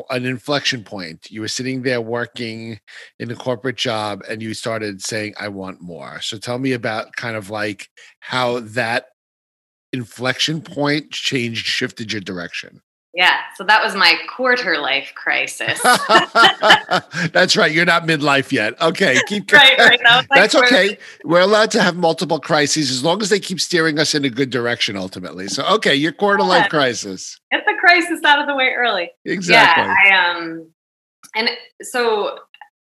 an 0.10 0.26
inflection 0.26 0.84
point. 0.84 1.32
You 1.32 1.42
were 1.42 1.48
sitting 1.48 1.84
there 1.84 2.02
working 2.02 2.80
in 3.20 3.32
a 3.32 3.36
corporate 3.36 3.78
job 3.78 4.24
and 4.28 4.42
you 4.42 4.54
started 4.54 5.02
saying 5.02 5.36
I 5.40 5.48
want 5.50 5.82
more. 5.82 6.20
So 6.22 6.38
tell 6.38 6.60
me 6.60 6.74
about 6.74 7.16
kind 7.16 7.36
of 7.36 7.50
like 7.50 7.90
how 8.20 8.60
that 8.62 9.08
inflection 9.94 10.62
point 10.62 11.12
changed 11.12 11.66
shifted 11.66 12.12
your 12.12 12.22
direction. 12.22 12.82
Yeah. 13.16 13.38
So 13.56 13.64
that 13.64 13.82
was 13.82 13.96
my 13.96 14.14
quarter 14.36 14.78
life 14.78 15.14
crisis. 15.16 15.82
That's 17.32 17.56
right. 17.56 17.72
You're 17.72 17.86
not 17.86 18.04
midlife 18.04 18.52
yet. 18.52 18.80
Okay, 18.82 19.18
keep 19.28 19.48
going. 19.48 19.64
right, 19.78 19.80
right. 19.80 20.00
That 20.04 20.28
That's 20.34 20.54
okay. 20.56 20.98
We're 21.24 21.40
allowed 21.40 21.72
to 21.72 21.82
have 21.82 21.96
multiple 21.96 22.40
crises 22.40 22.92
as 22.92 23.04
long 23.06 23.22
as 23.22 23.30
they 23.30 23.40
keep 23.40 23.62
steering 23.62 24.00
us 24.00 24.14
in 24.16 24.26
a 24.26 24.30
good 24.30 24.50
direction 24.50 24.98
ultimately. 24.98 25.48
So 25.48 25.66
okay, 25.76 25.96
your 25.96 26.12
quarter 26.12 26.44
life 26.44 26.64
Yeah. 26.64 26.70
crisis. 26.70 27.40
Get 27.52 27.64
the 27.66 27.76
crisis 27.80 28.22
out 28.26 28.40
of 28.40 28.48
the 28.48 28.56
way 28.56 28.74
early. 28.76 29.10
Exactly. 29.24 29.84
Yeah, 29.86 29.96
I 30.12 30.32
um 30.38 30.70
and 31.36 31.50
so 31.84 32.38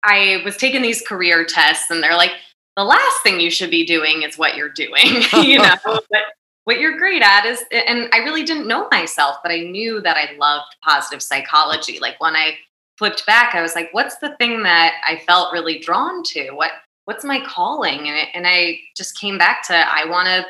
I 0.03 0.41
was 0.45 0.55
taking 0.55 0.81
these 0.81 1.01
career 1.01 1.43
tests 1.45 1.91
and 1.91 2.01
they're 2.01 2.15
like 2.15 2.31
the 2.77 2.83
last 2.85 3.21
thing 3.21 3.41
you 3.41 3.51
should 3.51 3.69
be 3.69 3.85
doing 3.85 4.23
is 4.23 4.37
what 4.37 4.55
you're 4.55 4.69
doing, 4.71 5.23
you 5.43 5.57
know, 5.57 5.75
but 5.85 6.21
what 6.65 6.79
you're 6.79 6.97
great 6.97 7.21
at 7.21 7.45
is 7.45 7.63
and 7.71 8.09
I 8.13 8.19
really 8.19 8.43
didn't 8.43 8.67
know 8.67 8.87
myself, 8.91 9.37
but 9.43 9.51
I 9.51 9.59
knew 9.61 10.01
that 10.01 10.17
I 10.17 10.35
loved 10.37 10.75
positive 10.83 11.21
psychology. 11.23 11.99
Like 11.99 12.19
when 12.19 12.35
I 12.35 12.57
flipped 12.97 13.25
back, 13.25 13.55
I 13.55 13.61
was 13.61 13.75
like 13.75 13.89
what's 13.93 14.17
the 14.17 14.35
thing 14.37 14.63
that 14.63 14.93
I 15.07 15.17
felt 15.25 15.53
really 15.53 15.79
drawn 15.79 16.23
to? 16.23 16.51
What 16.51 16.71
what's 17.05 17.23
my 17.25 17.43
calling? 17.45 18.07
And 18.07 18.17
it, 18.17 18.27
and 18.33 18.45
I 18.47 18.79
just 18.95 19.19
came 19.19 19.37
back 19.37 19.65
to 19.67 19.73
I 19.75 20.05
want 20.09 20.27
to 20.27 20.45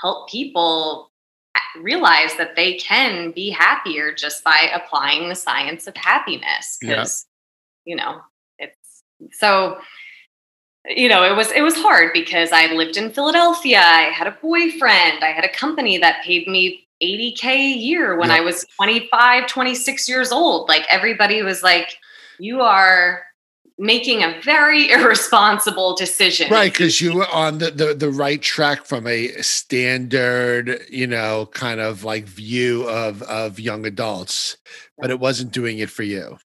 help 0.00 0.28
people 0.30 1.10
uh, 1.54 1.80
realize 1.82 2.34
that 2.36 2.56
they 2.56 2.74
can 2.78 3.30
be 3.30 3.50
happier 3.50 4.12
just 4.14 4.42
by 4.42 4.70
applying 4.74 5.28
the 5.28 5.34
science 5.34 5.86
of 5.86 5.96
happiness 5.96 6.78
Yeah. 6.82 6.88
because 6.90 7.26
you 7.84 7.96
know 7.96 8.20
it's 8.58 9.02
so 9.32 9.78
you 10.86 11.08
know 11.08 11.22
it 11.24 11.34
was 11.36 11.50
it 11.52 11.62
was 11.62 11.74
hard 11.76 12.12
because 12.12 12.52
i 12.52 12.66
lived 12.72 12.96
in 12.96 13.10
philadelphia 13.10 13.78
i 13.80 14.02
had 14.02 14.26
a 14.26 14.36
boyfriend 14.42 15.24
i 15.24 15.28
had 15.34 15.44
a 15.44 15.48
company 15.52 15.98
that 15.98 16.22
paid 16.24 16.46
me 16.46 16.86
80k 17.02 17.44
a 17.46 17.72
year 17.72 18.16
when 18.18 18.28
Yeah. 18.28 18.36
i 18.36 18.40
was 18.40 18.64
25 18.76 19.46
26 19.46 20.08
years 20.08 20.30
old 20.32 20.68
like 20.68 20.82
everybody 20.90 21.42
was 21.42 21.62
like 21.62 21.96
you 22.38 22.60
are 22.60 23.22
making 23.78 24.22
a 24.22 24.40
very 24.42 24.90
irresponsible 24.92 25.96
decision 25.96 26.50
Right, 26.50 26.72
because 26.72 27.00
you 27.00 27.14
were 27.14 27.28
on 27.32 27.58
the, 27.58 27.70
the 27.70 27.94
the 27.94 28.10
right 28.10 28.40
track 28.40 28.84
from 28.84 29.06
a 29.08 29.28
standard, 29.42 30.80
you 30.88 31.06
know, 31.08 31.46
kind 31.52 31.80
of 31.80 32.04
like 32.04 32.24
view 32.24 32.88
of 32.88 33.22
of 33.22 33.58
young 33.58 33.84
adults, 33.86 34.56
but 34.98 35.10
it 35.10 35.18
wasn't 35.18 35.52
doing 35.52 35.78
it 35.78 35.90
for 35.90 36.04
you. 36.04 36.38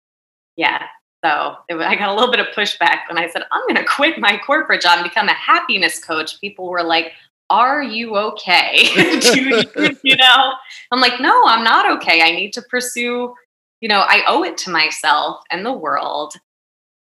Yeah. 0.56 0.87
So 1.24 1.56
it, 1.68 1.76
I 1.76 1.96
got 1.96 2.10
a 2.10 2.14
little 2.14 2.32
bit 2.32 2.40
of 2.40 2.48
pushback 2.48 3.00
when 3.10 3.18
I 3.18 3.28
said, 3.30 3.44
I'm 3.52 3.62
going 3.64 3.76
to 3.76 3.86
quit 3.86 4.20
my 4.20 4.38
corporate 4.38 4.82
job 4.82 5.00
and 5.00 5.04
become 5.04 5.30
a 5.30 5.34
happiness 5.34 6.04
coach. 6.04 6.40
People 6.40 6.70
were 6.70 6.84
like, 6.84 7.14
Are 7.50 7.82
you 7.82 8.18
okay? 8.18 8.90
You, 9.36 9.64
you 10.04 10.16
know, 10.16 10.54
I'm 10.92 11.02
like, 11.02 11.20
No, 11.20 11.44
I'm 11.46 11.64
not 11.64 11.92
okay. 11.98 12.22
I 12.22 12.32
need 12.32 12.54
to 12.54 12.62
pursue, 12.62 13.34
you 13.82 13.90
know, 13.90 14.06
I 14.08 14.24
owe 14.28 14.44
it 14.44 14.58
to 14.60 14.70
myself 14.70 15.42
and 15.50 15.66
the 15.66 15.74
world 15.74 16.34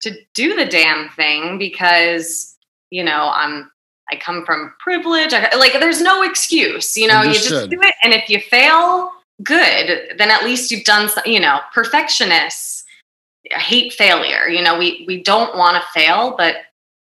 to 0.02 0.16
do 0.34 0.56
the 0.56 0.66
damn 0.66 1.10
thing 1.10 1.58
because, 1.58 2.58
you 2.92 3.04
know, 3.04 3.32
I'm, 3.34 3.72
I 4.10 4.18
come 4.18 4.46
from 4.46 4.74
privilege. 4.80 5.34
I, 5.34 5.54
like, 5.56 5.74
there's 5.74 6.02
no 6.02 6.22
excuse, 6.22 6.96
you 6.96 7.08
know, 7.08 7.24
you 7.24 7.34
just 7.34 7.70
do 7.70 7.82
it. 7.82 7.96
And 8.04 8.14
if 8.14 8.30
you 8.30 8.40
fail, 8.40 9.12
good. 9.44 10.14
Then 10.18 10.32
at 10.32 10.44
least 10.44 10.72
you've 10.72 10.84
done, 10.84 11.10
some, 11.10 11.24
you 11.26 11.40
know, 11.40 11.60
perfectionists 11.74 12.85
I 13.56 13.60
hate 13.60 13.94
failure. 13.94 14.48
You 14.48 14.62
know, 14.62 14.78
we 14.78 15.04
we 15.08 15.22
don't 15.22 15.58
want 15.58 15.82
to 15.82 16.00
fail, 16.00 16.36
but 16.38 16.58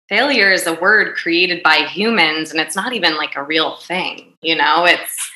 failure 0.08 0.52
is 0.52 0.66
a 0.66 0.74
word 0.74 1.16
created 1.16 1.62
by 1.62 1.76
humans 1.76 2.50
and 2.50 2.60
it's 2.60 2.76
not 2.76 2.92
even 2.92 3.16
like 3.16 3.34
a 3.36 3.42
real 3.42 3.76
thing, 3.76 4.34
you 4.40 4.54
know? 4.56 4.84
It's 4.84 5.30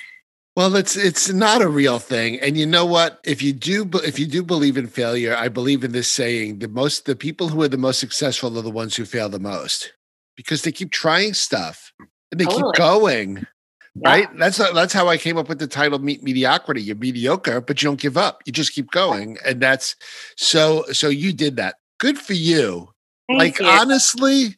Well, 0.57 0.77
it's 0.77 0.97
it's 0.97 1.33
not 1.33 1.63
a 1.63 1.69
real 1.69 1.99
thing, 1.99 2.41
and 2.41 2.57
you 2.57 2.67
know 2.67 2.85
what? 2.85 3.21
If 3.25 3.43
you 3.43 3.53
do 3.53 3.89
if 4.05 4.19
you 4.19 4.27
do 4.27 4.43
believe 4.43 4.77
in 4.77 4.89
failure, 4.89 5.35
I 5.35 5.49
believe 5.49 5.85
in 5.85 5.93
this 5.93 6.09
saying: 6.09 6.59
the 6.59 6.69
most 6.69 7.07
the 7.07 7.17
people 7.17 7.49
who 7.49 7.63
are 7.63 7.69
the 7.69 7.79
most 7.79 8.01
successful 8.01 8.59
are 8.59 8.63
the 8.63 8.71
ones 8.71 8.97
who 8.97 9.05
fail 9.05 9.29
the 9.29 9.41
most 9.41 9.93
because 10.37 10.63
they 10.63 10.73
keep 10.73 10.91
trying 10.91 11.35
stuff 11.35 11.93
and 12.31 12.41
they 12.41 12.45
totally. 12.45 12.73
keep 12.73 12.79
going. 12.79 13.47
Yeah. 13.95 14.09
Right? 14.09 14.39
That's 14.39 14.59
that's 14.59 14.93
how 14.93 15.09
I 15.09 15.17
came 15.17 15.37
up 15.37 15.49
with 15.49 15.59
the 15.59 15.67
title 15.67 15.99
"Meet 15.99 16.23
Mediocrity." 16.23 16.83
You're 16.83 16.97
mediocre, 16.97 17.61
but 17.61 17.83
you 17.83 17.89
don't 17.89 18.01
give 18.01 18.17
up. 18.17 18.43
You 18.47 18.53
just 18.53 18.73
keep 18.73 18.91
going, 18.91 19.37
and 19.45 19.61
that's 19.61 19.97
so. 20.37 20.85
So 20.93 21.09
you 21.09 21.33
did 21.33 21.57
that. 21.57 21.77
Good 21.99 22.19
for 22.19 22.35
you. 22.35 22.89
Thank 23.29 23.39
like 23.39 23.59
you. 23.59 23.67
honestly, 23.67 24.57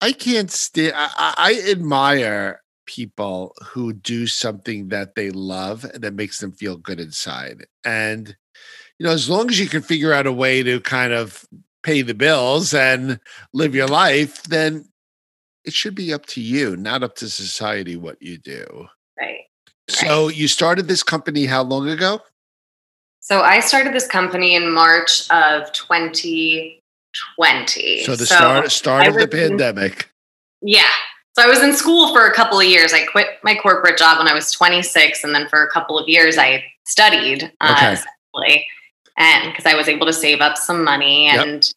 I 0.00 0.12
can't 0.12 0.50
stand. 0.50 0.94
I, 0.96 1.34
I 1.36 1.70
admire 1.70 2.60
people 2.86 3.54
who 3.62 3.92
do 3.92 4.26
something 4.26 4.88
that 4.88 5.14
they 5.14 5.30
love 5.30 5.84
and 5.84 6.02
that 6.02 6.14
makes 6.14 6.38
them 6.38 6.52
feel 6.52 6.76
good 6.76 7.00
inside. 7.00 7.64
And, 7.84 8.36
you 8.98 9.06
know, 9.06 9.12
as 9.12 9.30
long 9.30 9.48
as 9.50 9.58
you 9.58 9.68
can 9.68 9.82
figure 9.82 10.12
out 10.12 10.26
a 10.26 10.32
way 10.32 10.62
to 10.62 10.80
kind 10.80 11.12
of 11.12 11.44
pay 11.82 12.02
the 12.02 12.14
bills 12.14 12.74
and 12.74 13.20
live 13.52 13.74
your 13.74 13.86
life, 13.86 14.42
then 14.44 14.84
it 15.64 15.72
should 15.72 15.94
be 15.94 16.12
up 16.12 16.26
to 16.26 16.40
you, 16.40 16.76
not 16.76 17.02
up 17.02 17.16
to 17.16 17.28
society 17.28 17.96
what 17.96 18.20
you 18.20 18.38
do. 18.38 18.88
Right. 19.18 19.40
So 19.88 20.26
right. 20.26 20.36
you 20.36 20.46
started 20.48 20.88
this 20.88 21.02
company 21.02 21.46
how 21.46 21.62
long 21.62 21.88
ago? 21.88 22.20
So 23.20 23.40
I 23.42 23.60
started 23.60 23.94
this 23.94 24.08
company 24.08 24.56
in 24.56 24.72
March 24.72 25.30
of 25.30 25.72
2020. 25.72 28.04
So 28.04 28.16
the 28.16 28.26
so 28.26 28.34
start 28.34 28.72
start 28.72 29.06
of 29.06 29.14
the 29.14 29.28
pandemic. 29.28 30.10
In, 30.60 30.70
yeah. 30.70 30.90
So 31.34 31.42
I 31.42 31.46
was 31.46 31.62
in 31.62 31.72
school 31.72 32.12
for 32.12 32.26
a 32.26 32.34
couple 32.34 32.58
of 32.58 32.66
years. 32.66 32.92
I 32.92 33.06
quit 33.06 33.38
my 33.42 33.54
corporate 33.54 33.96
job 33.96 34.18
when 34.18 34.28
I 34.28 34.34
was 34.34 34.52
26, 34.52 35.24
and 35.24 35.34
then 35.34 35.48
for 35.48 35.64
a 35.64 35.70
couple 35.70 35.98
of 35.98 36.06
years 36.08 36.36
I 36.36 36.62
studied 36.84 37.50
uh, 37.60 37.96
okay. 38.36 38.66
and 39.16 39.52
because 39.52 39.66
I 39.66 39.76
was 39.76 39.88
able 39.88 40.06
to 40.06 40.12
save 40.12 40.40
up 40.40 40.58
some 40.58 40.82
money 40.82 41.28
and 41.28 41.64
yep. 41.64 41.72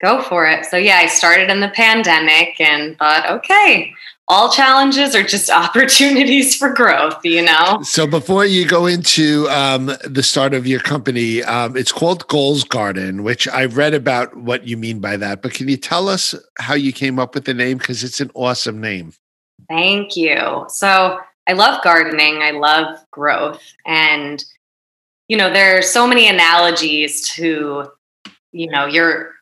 Go 0.00 0.22
for 0.22 0.46
it. 0.46 0.64
So 0.64 0.76
yeah, 0.76 0.96
I 0.96 1.06
started 1.06 1.50
in 1.50 1.60
the 1.60 1.68
pandemic 1.68 2.60
and 2.60 2.96
thought, 2.98 3.28
okay, 3.30 3.94
all 4.28 4.50
challenges 4.50 5.14
are 5.14 5.22
just 5.22 5.50
opportunities 5.50 6.54
for 6.54 6.72
growth, 6.72 7.24
you 7.24 7.42
know? 7.42 7.80
So 7.82 8.06
before 8.06 8.44
you 8.44 8.66
go 8.66 8.86
into 8.86 9.48
um, 9.48 9.90
the 10.04 10.22
start 10.22 10.54
of 10.54 10.66
your 10.66 10.80
company, 10.80 11.42
um, 11.42 11.76
it's 11.76 11.92
called 11.92 12.28
Goals 12.28 12.64
Garden, 12.64 13.22
which 13.22 13.48
I 13.48 13.64
read 13.64 13.94
about 13.94 14.36
what 14.36 14.66
you 14.66 14.76
mean 14.76 15.00
by 15.00 15.16
that. 15.16 15.42
But 15.42 15.54
can 15.54 15.68
you 15.68 15.76
tell 15.76 16.08
us 16.08 16.34
how 16.58 16.74
you 16.74 16.92
came 16.92 17.18
up 17.18 17.34
with 17.34 17.46
the 17.46 17.54
name? 17.54 17.78
Because 17.78 18.04
it's 18.04 18.20
an 18.20 18.30
awesome 18.34 18.80
name. 18.80 19.12
Thank 19.68 20.16
you. 20.16 20.66
So 20.68 21.18
I 21.46 21.52
love 21.54 21.82
gardening, 21.82 22.42
I 22.42 22.52
love 22.52 22.98
growth. 23.10 23.62
And, 23.86 24.44
you 25.28 25.36
know, 25.36 25.52
there 25.52 25.78
are 25.78 25.82
so 25.82 26.06
many 26.06 26.28
analogies 26.28 27.26
to, 27.30 27.90
you 28.52 28.70
know, 28.70 28.86
your 28.86 29.34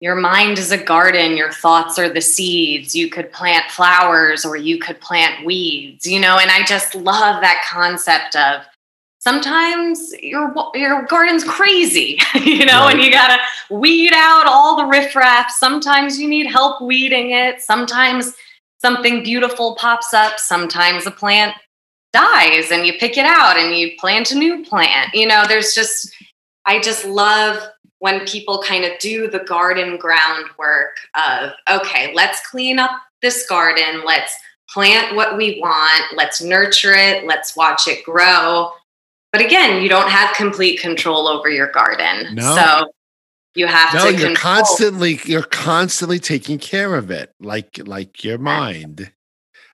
your 0.00 0.16
mind 0.16 0.58
is 0.58 0.72
a 0.72 0.82
garden 0.82 1.36
your 1.36 1.52
thoughts 1.52 1.98
are 1.98 2.08
the 2.08 2.20
seeds. 2.20 2.96
You 2.96 3.10
could 3.10 3.32
plant 3.32 3.70
flowers 3.70 4.44
or 4.44 4.56
you 4.56 4.78
could 4.78 5.00
plant 5.00 5.44
weeds 5.44 6.06
you 6.06 6.20
know 6.20 6.38
and 6.38 6.50
i 6.50 6.64
just 6.64 6.94
love 6.94 7.40
that 7.42 7.64
concept 7.70 8.36
of 8.36 8.62
sometimes 9.18 10.12
your 10.22 10.52
your 10.74 11.02
garden's 11.06 11.44
crazy 11.44 12.18
you 12.42 12.64
know 12.64 12.84
right. 12.84 12.94
and 12.94 13.02
you 13.02 13.10
gotta 13.10 13.40
weed 13.70 14.12
out 14.14 14.46
all 14.46 14.76
the 14.76 14.84
riffraff. 14.84 15.50
Sometimes 15.50 16.18
you 16.18 16.28
need 16.28 16.46
help 16.46 16.82
weeding 16.82 17.30
it. 17.30 17.60
Sometimes 17.60 18.34
something 18.80 19.22
beautiful 19.22 19.76
pops 19.76 20.12
up. 20.12 20.38
Sometimes 20.38 21.06
a 21.06 21.10
plant 21.10 21.54
dies 22.12 22.70
and 22.72 22.86
you 22.86 22.94
pick 22.98 23.16
it 23.16 23.24
out 23.24 23.56
and 23.56 23.76
you 23.76 23.92
plant 23.98 24.32
a 24.32 24.34
new 24.34 24.64
plant. 24.64 25.14
You 25.14 25.26
know 25.26 25.44
there's 25.46 25.74
just 25.74 26.12
i 26.66 26.80
just 26.80 27.04
love 27.06 27.62
when 28.00 28.26
people 28.26 28.62
kind 28.62 28.84
of 28.84 28.98
do 28.98 29.28
the 29.28 29.40
garden 29.40 29.96
groundwork 29.96 30.96
of, 31.14 31.52
okay, 31.70 32.12
let's 32.14 32.46
clean 32.48 32.78
up 32.78 32.90
this 33.22 33.46
garden, 33.46 34.02
let's 34.04 34.34
plant 34.70 35.14
what 35.14 35.36
we 35.36 35.60
want, 35.60 36.16
let's 36.16 36.42
nurture 36.42 36.94
it, 36.94 37.26
let's 37.26 37.54
watch 37.54 37.86
it 37.86 38.04
grow. 38.04 38.72
But 39.32 39.42
again, 39.42 39.82
you 39.82 39.88
don't 39.88 40.10
have 40.10 40.34
complete 40.34 40.80
control 40.80 41.28
over 41.28 41.48
your 41.48 41.70
garden. 41.70 42.34
No. 42.34 42.56
So 42.56 42.92
you 43.54 43.66
have 43.66 43.92
no, 43.94 44.06
to 44.06 44.10
you're 44.12 44.28
control. 44.28 44.54
constantly 44.54 45.20
you're 45.24 45.42
constantly 45.42 46.18
taking 46.18 46.58
care 46.58 46.94
of 46.94 47.10
it 47.10 47.34
like 47.38 47.80
like 47.84 48.24
your 48.24 48.38
mind. 48.38 49.12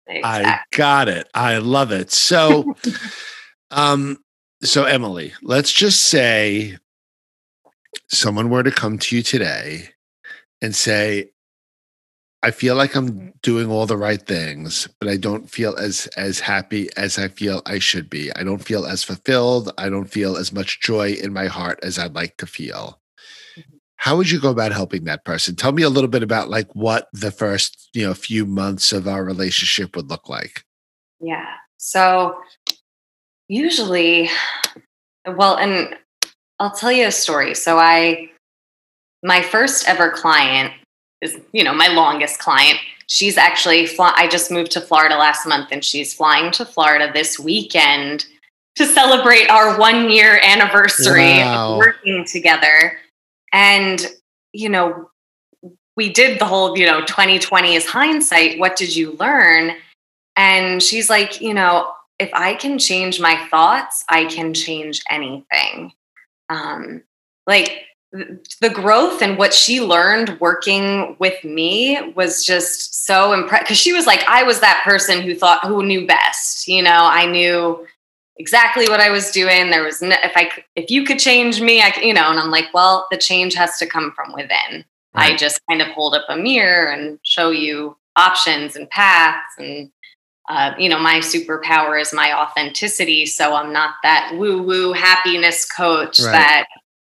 Exactly. 0.09 0.51
I 0.51 0.61
got 0.73 1.09
it. 1.09 1.29
I 1.35 1.59
love 1.59 1.93
it. 1.93 2.11
So 2.11 2.75
um 3.71 4.19
so 4.63 4.85
Emily, 4.85 5.33
let's 5.43 5.73
just 5.73 6.05
say 6.05 6.79
someone 8.09 8.51
were 8.51 8.63
to 8.63 8.71
come 8.71 8.99
to 8.99 9.17
you 9.17 9.23
today 9.23 9.91
and 10.61 10.75
say, 10.75 11.31
I 12.43 12.51
feel 12.51 12.77
like 12.77 12.95
I'm 12.95 13.33
doing 13.43 13.71
all 13.71 13.87
the 13.87 13.97
right 13.97 14.25
things, 14.25 14.89
but 15.01 15.09
I 15.09 15.17
don't 15.17 15.51
feel 15.51 15.75
as 15.77 16.07
as 16.17 16.39
happy 16.39 16.89
as 16.97 17.19
I 17.19 17.29
feel 17.29 17.63
I 17.67 17.79
should 17.79 18.09
be. 18.09 18.31
I 18.37 18.45
don't 18.45 18.63
feel 18.63 18.87
as 18.87 19.03
fulfilled. 19.03 19.73
I 19.79 19.89
don't 19.89 20.07
feel 20.07 20.37
as 20.37 20.53
much 20.53 20.81
joy 20.81 21.13
in 21.13 21.33
my 21.33 21.47
heart 21.47 21.81
as 21.83 21.99
I'd 21.99 22.15
like 22.15 22.37
to 22.37 22.47
feel. 22.47 23.01
Mm-hmm. 23.59 23.77
How 23.97 24.17
would 24.17 24.31
you 24.31 24.41
go 24.41 24.51
about 24.51 24.73
helping 24.73 25.05
that 25.05 25.25
person? 25.25 25.57
Tell 25.57 25.73
me 25.73 25.83
a 25.83 25.91
little 25.91 26.11
bit 26.11 26.23
about 26.23 26.49
like 26.49 26.69
what 26.75 27.09
the 27.13 27.33
first, 27.33 27.89
you 27.95 28.07
know, 28.07 28.15
few 28.15 28.47
months 28.47 28.93
of 28.93 29.09
our 29.09 29.25
relationship 29.25 29.97
would 29.97 30.09
look 30.09 30.29
like. 30.29 30.63
Yeah. 31.19 31.55
So 31.79 32.39
usually 33.49 34.31
well, 35.27 35.57
and 35.57 35.97
I'll 36.59 36.71
tell 36.71 36.93
you 36.93 37.07
a 37.07 37.13
story. 37.13 37.55
So 37.55 37.79
I 37.79 38.31
my 39.23 39.43
first 39.43 39.89
ever 39.89 40.11
client 40.11 40.73
is, 41.21 41.39
you 41.53 41.65
know, 41.65 41.75
my 41.75 41.89
longest 41.89 42.39
client. 42.39 42.79
She's 43.09 43.37
actually 43.37 43.87
fly- 43.87 44.15
I 44.17 44.29
just 44.29 44.51
moved 44.51 44.73
to 44.73 44.81
Florida 44.81 45.17
last 45.17 45.47
month 45.47 45.69
and 45.71 45.85
she's 45.85 46.15
flying 46.15 46.51
to 46.53 46.65
Florida 46.65 47.11
this 47.13 47.39
weekend 47.39 48.27
to 48.77 48.85
celebrate 48.85 49.49
our 49.49 49.79
1 49.79 50.11
year 50.11 50.41
anniversary 50.43 51.39
wow. 51.39 51.73
of 51.73 51.79
working 51.79 52.25
together. 52.25 52.99
And 53.53 54.07
you 54.53 54.69
know, 54.69 55.11
we 55.97 56.11
did 56.11 56.39
the 56.39 56.45
whole, 56.45 56.77
you 56.79 56.87
know, 56.87 57.01
2020 57.03 57.75
is 57.75 57.87
hindsight. 57.87 58.59
What 58.59 58.77
did 58.77 58.95
you 58.95 59.13
learn? 59.13 59.73
And 60.37 60.83
she's 60.83 61.09
like, 61.09 61.41
you 61.41 61.55
know, 61.55 61.93
if 62.19 62.31
I 62.33 62.55
can 62.55 62.79
change 62.79 63.21
my 63.21 63.37
thoughts, 63.51 64.05
I 64.09 64.27
can 64.27 64.55
change 64.55 65.03
anything 65.11 65.93
um, 66.49 67.03
like 67.47 67.87
the 68.61 68.71
growth 68.73 69.21
and 69.21 69.37
what 69.37 69.53
she 69.53 69.81
learned 69.81 70.39
working 70.41 71.17
with 71.19 71.43
me 71.45 72.13
was 72.15 72.45
just 72.45 73.05
so 73.05 73.33
impressed 73.33 73.65
because 73.65 73.77
she 73.77 73.93
was 73.93 74.07
like 74.07 74.25
i 74.29 74.43
was 74.43 74.61
that 74.61 74.83
person 74.85 75.23
who 75.23 75.35
thought 75.35 75.65
who 75.65 75.85
knew 75.85 76.07
best 76.07 76.69
you 76.69 76.83
know? 76.83 77.01
I 77.03 77.27
knew 77.27 77.87
exactly 78.37 78.89
what 78.89 79.01
i 79.01 79.11
was 79.11 79.31
doing. 79.31 79.71
There 79.71 79.83
was 79.83 80.03
no, 80.03 80.17
if 80.23 80.33
i 80.37 80.51
if 80.77 80.91
you 80.91 81.05
could 81.05 81.19
change 81.19 81.61
me 81.61 81.83
i 81.83 81.93
you 82.01 82.15
know? 82.15 82.31
And 82.31 82.39
i'm 82.39 82.51
like 82.51 82.73
well 82.73 83.07
the 83.11 83.19
change 83.19 83.55
has 83.55 83.77
to 83.79 83.87
come 83.87 84.13
from 84.13 84.33
within. 84.33 84.85
Right. 85.15 85.33
i 85.33 85.37
just 85.37 85.61
kind 85.69 85.83
of 85.83 85.89
hold 85.89 86.15
up 86.15 86.25
a 86.29 86.37
mirror 86.37 86.91
and 86.91 87.19
show 87.23 87.51
you 87.51 87.97
options 88.17 88.77
and 88.77 88.89
paths 88.89 89.55
and 89.59 89.91
uh, 90.49 90.73
you 90.79 90.89
know, 90.89 90.99
my 90.99 91.19
superpower 91.19 92.01
is 92.01 92.13
my 92.13 92.33
authenticity. 92.33 93.27
So 93.27 93.55
I'm 93.55 93.73
not 93.73 93.95
that 94.03 94.33
woo 94.35 94.63
woo 94.63 94.93
happiness 94.93 95.65
coach 95.65 96.21
right. 96.21 96.33
that 96.33 96.67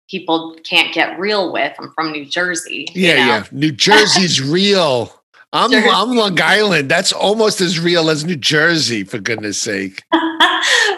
people 0.09 0.57
can't 0.69 0.93
get 0.93 1.17
real 1.17 1.53
with. 1.53 1.73
I'm 1.79 1.91
from 1.93 2.11
New 2.11 2.25
Jersey. 2.25 2.87
Yeah, 2.93 3.11
you 3.11 3.15
know? 3.15 3.25
yeah. 3.25 3.43
New 3.51 3.71
Jersey's 3.71 4.41
real. 4.51 5.13
I'm 5.53 5.71
Jersey. 5.71 5.89
I'm 5.89 6.15
Long 6.15 6.39
Island. 6.41 6.91
That's 6.91 7.13
almost 7.13 7.61
as 7.61 7.79
real 7.79 8.09
as 8.09 8.25
New 8.25 8.35
Jersey, 8.35 9.03
for 9.03 9.19
goodness 9.19 9.57
sake. 9.57 10.03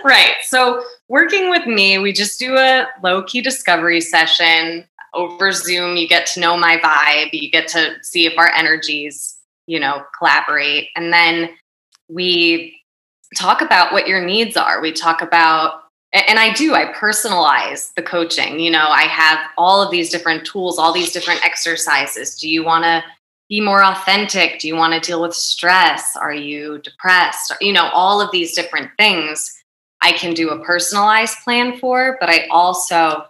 right. 0.04 0.34
So 0.44 0.84
working 1.08 1.50
with 1.50 1.66
me, 1.68 2.00
we 2.00 2.14
just 2.14 2.40
do 2.40 2.58
a 2.58 2.88
low 3.04 3.24
key 3.24 3.42
discovery 3.42 4.02
session 4.02 4.86
over 5.14 5.52
Zoom. 5.52 5.98
You 5.98 6.08
get 6.08 6.26
to 6.28 6.40
know 6.40 6.58
my 6.58 6.78
vibe. 6.78 7.30
You 7.34 7.50
get 7.50 7.68
to 7.70 7.96
see 8.02 8.26
if 8.26 8.38
our 8.38 8.52
energies, 8.52 9.38
you 9.68 9.80
know, 9.80 10.04
collaborate, 10.18 10.90
and 10.96 11.14
then 11.14 11.50
we 12.14 12.80
talk 13.36 13.62
about 13.62 13.92
what 13.92 14.08
your 14.08 14.24
needs 14.24 14.56
are. 14.56 14.82
We 14.82 14.92
talk 14.92 15.22
about 15.22 15.84
and 16.14 16.38
I 16.38 16.54
do, 16.54 16.76
I 16.76 16.94
personalize 16.94 17.92
the 17.96 18.04
coaching. 18.04 18.60
You 18.60 18.70
know, 18.70 18.86
I 18.88 19.04
have 19.04 19.40
all 19.58 19.82
of 19.82 19.90
these 19.90 20.12
different 20.12 20.46
tools, 20.46 20.78
all 20.78 20.94
these 20.94 21.12
different 21.12 21.44
exercises. 21.44 22.36
Do 22.36 22.48
you 22.48 22.64
want 22.64 22.84
to 22.84 23.04
be 23.50 23.60
more 23.60 23.84
authentic? 23.84 24.60
Do 24.60 24.68
you 24.68 24.76
want 24.76 24.94
to 24.94 25.00
deal 25.00 25.24
with 25.24 25.34
stress? 25.34 26.16
Are 26.16 26.34
you 26.34 26.80
depressed? 26.84 27.54
You 27.62 27.74
know, 27.74 27.90
all 27.94 28.22
of 28.22 28.30
these 28.32 28.56
different 28.56 28.92
things 28.96 29.52
I 30.02 30.12
can 30.12 30.36
do 30.36 30.52
a 30.52 30.64
personalized 30.64 31.38
plan 31.44 31.80
for, 31.80 32.18
but 32.20 32.30
I 32.30 32.46
also 32.52 33.26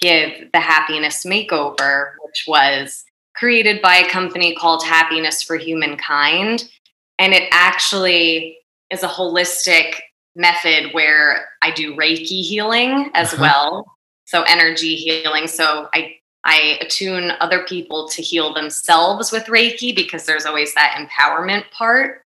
give 0.00 0.50
the 0.52 0.60
happiness 0.60 1.26
makeover, 1.26 2.12
which 2.24 2.44
was 2.48 3.04
created 3.36 3.82
by 3.82 3.96
a 3.96 4.08
company 4.08 4.54
called 4.54 4.82
Happiness 4.82 5.42
for 5.42 5.56
Humankind 5.56 6.70
and 7.18 7.32
it 7.32 7.48
actually 7.52 8.58
is 8.90 9.02
a 9.02 9.08
holistic 9.08 9.96
method 10.36 10.92
where 10.92 11.48
I 11.62 11.70
do 11.70 11.96
Reiki 11.96 12.42
healing 12.42 13.10
as 13.14 13.32
uh-huh. 13.34 13.42
well. 13.42 13.86
So 14.26 14.42
energy 14.42 14.96
healing. 14.96 15.46
So 15.46 15.88
I 15.94 16.16
I 16.44 16.78
attune 16.80 17.32
other 17.40 17.64
people 17.64 18.06
to 18.08 18.20
heal 18.20 18.52
themselves 18.52 19.32
with 19.32 19.44
Reiki 19.44 19.96
because 19.96 20.26
there's 20.26 20.44
always 20.44 20.74
that 20.74 20.94
empowerment 20.98 21.70
part. 21.70 22.22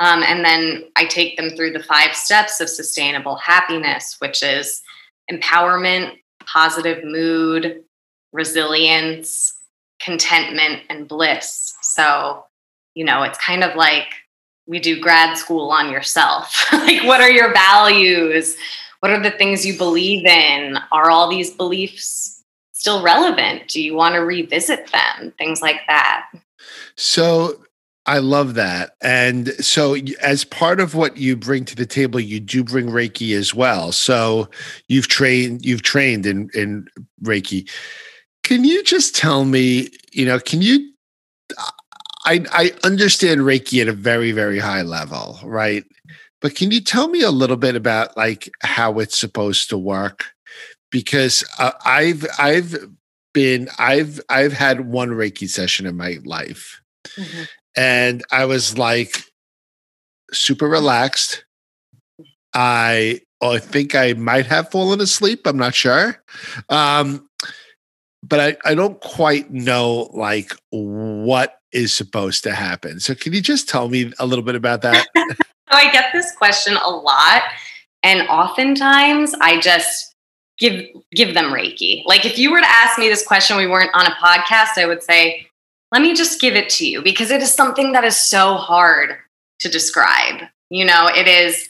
Um, 0.00 0.24
and 0.24 0.44
then 0.44 0.90
I 0.96 1.04
take 1.04 1.36
them 1.36 1.50
through 1.50 1.72
the 1.72 1.82
five 1.82 2.16
steps 2.16 2.60
of 2.60 2.68
sustainable 2.68 3.36
happiness, 3.36 4.16
which 4.18 4.42
is 4.42 4.82
empowerment, 5.30 6.16
positive 6.44 7.04
mood, 7.04 7.84
resilience, 8.32 9.54
contentment, 10.00 10.82
and 10.90 11.06
bliss. 11.06 11.74
So, 11.82 12.44
you 12.94 13.04
know, 13.04 13.22
it's 13.22 13.38
kind 13.38 13.62
of 13.62 13.76
like 13.76 14.08
we 14.72 14.80
do 14.80 14.98
grad 14.98 15.36
school 15.36 15.70
on 15.70 15.92
yourself. 15.92 16.64
like, 16.72 17.04
what 17.04 17.20
are 17.20 17.30
your 17.30 17.52
values? 17.52 18.56
What 19.00 19.12
are 19.12 19.22
the 19.22 19.30
things 19.30 19.66
you 19.66 19.76
believe 19.76 20.24
in? 20.24 20.78
Are 20.90 21.10
all 21.10 21.28
these 21.28 21.50
beliefs 21.50 22.42
still 22.72 23.02
relevant? 23.02 23.68
Do 23.68 23.82
you 23.82 23.94
want 23.94 24.14
to 24.14 24.20
revisit 24.20 24.90
them? 24.90 25.34
Things 25.36 25.60
like 25.60 25.80
that. 25.88 26.26
So, 26.96 27.62
I 28.06 28.18
love 28.18 28.54
that. 28.54 28.96
And 29.02 29.48
so, 29.62 29.94
as 30.22 30.42
part 30.42 30.80
of 30.80 30.94
what 30.94 31.18
you 31.18 31.36
bring 31.36 31.66
to 31.66 31.76
the 31.76 31.84
table, 31.84 32.18
you 32.18 32.40
do 32.40 32.64
bring 32.64 32.86
Reiki 32.86 33.36
as 33.36 33.54
well. 33.54 33.92
So, 33.92 34.48
you've 34.88 35.08
trained, 35.08 35.66
you've 35.66 35.82
trained 35.82 36.24
in 36.24 36.48
in 36.54 36.88
Reiki. 37.22 37.68
Can 38.42 38.64
you 38.64 38.82
just 38.84 39.14
tell 39.14 39.44
me, 39.44 39.90
you 40.12 40.24
know, 40.24 40.38
can 40.38 40.62
you 40.62 40.92
I, 42.24 42.44
I 42.52 42.72
understand 42.84 43.40
Reiki 43.40 43.80
at 43.82 43.88
a 43.88 43.92
very, 43.92 44.32
very 44.32 44.58
high 44.58 44.82
level, 44.82 45.38
right? 45.42 45.84
But 46.40 46.54
can 46.54 46.70
you 46.70 46.80
tell 46.80 47.08
me 47.08 47.22
a 47.22 47.30
little 47.30 47.56
bit 47.56 47.76
about 47.76 48.16
like 48.16 48.50
how 48.62 48.98
it's 48.98 49.18
supposed 49.18 49.70
to 49.70 49.78
work? 49.78 50.26
Because 50.90 51.44
uh, 51.58 51.72
I've 51.84 52.26
I've 52.38 52.76
been 53.32 53.68
I've 53.78 54.20
I've 54.28 54.52
had 54.52 54.88
one 54.88 55.10
Reiki 55.10 55.48
session 55.48 55.86
in 55.86 55.96
my 55.96 56.18
life, 56.24 56.82
mm-hmm. 57.08 57.44
and 57.76 58.22
I 58.30 58.44
was 58.44 58.76
like 58.76 59.22
super 60.32 60.68
relaxed. 60.68 61.44
I 62.52 63.20
I 63.40 63.58
think 63.58 63.94
I 63.94 64.12
might 64.12 64.46
have 64.46 64.70
fallen 64.70 65.00
asleep. 65.00 65.46
I'm 65.46 65.56
not 65.56 65.74
sure. 65.74 66.22
Um, 66.68 67.28
but 68.22 68.40
I, 68.40 68.70
I 68.70 68.74
don't 68.74 69.00
quite 69.00 69.50
know 69.50 70.10
like 70.12 70.52
what 70.70 71.56
is 71.72 71.94
supposed 71.94 72.42
to 72.44 72.54
happen. 72.54 73.00
So 73.00 73.14
can 73.14 73.32
you 73.32 73.40
just 73.40 73.68
tell 73.68 73.88
me 73.88 74.12
a 74.18 74.26
little 74.26 74.44
bit 74.44 74.54
about 74.54 74.82
that? 74.82 75.06
so 75.16 75.24
I 75.70 75.90
get 75.92 76.12
this 76.12 76.34
question 76.36 76.76
a 76.76 76.90
lot. 76.90 77.42
And 78.02 78.28
oftentimes 78.28 79.34
I 79.40 79.60
just 79.60 80.14
give 80.58 80.86
give 81.14 81.34
them 81.34 81.46
Reiki. 81.46 82.04
Like 82.04 82.24
if 82.24 82.38
you 82.38 82.50
were 82.50 82.60
to 82.60 82.68
ask 82.68 82.98
me 82.98 83.08
this 83.08 83.26
question, 83.26 83.56
we 83.56 83.66
weren't 83.66 83.90
on 83.94 84.06
a 84.06 84.10
podcast, 84.10 84.78
I 84.78 84.86
would 84.86 85.02
say, 85.02 85.46
let 85.92 86.02
me 86.02 86.14
just 86.14 86.40
give 86.40 86.56
it 86.56 86.68
to 86.70 86.86
you 86.86 87.02
because 87.02 87.30
it 87.30 87.42
is 87.42 87.52
something 87.52 87.92
that 87.92 88.04
is 88.04 88.16
so 88.16 88.54
hard 88.54 89.16
to 89.60 89.68
describe. 89.68 90.42
You 90.70 90.84
know, 90.84 91.08
it 91.14 91.28
is 91.28 91.68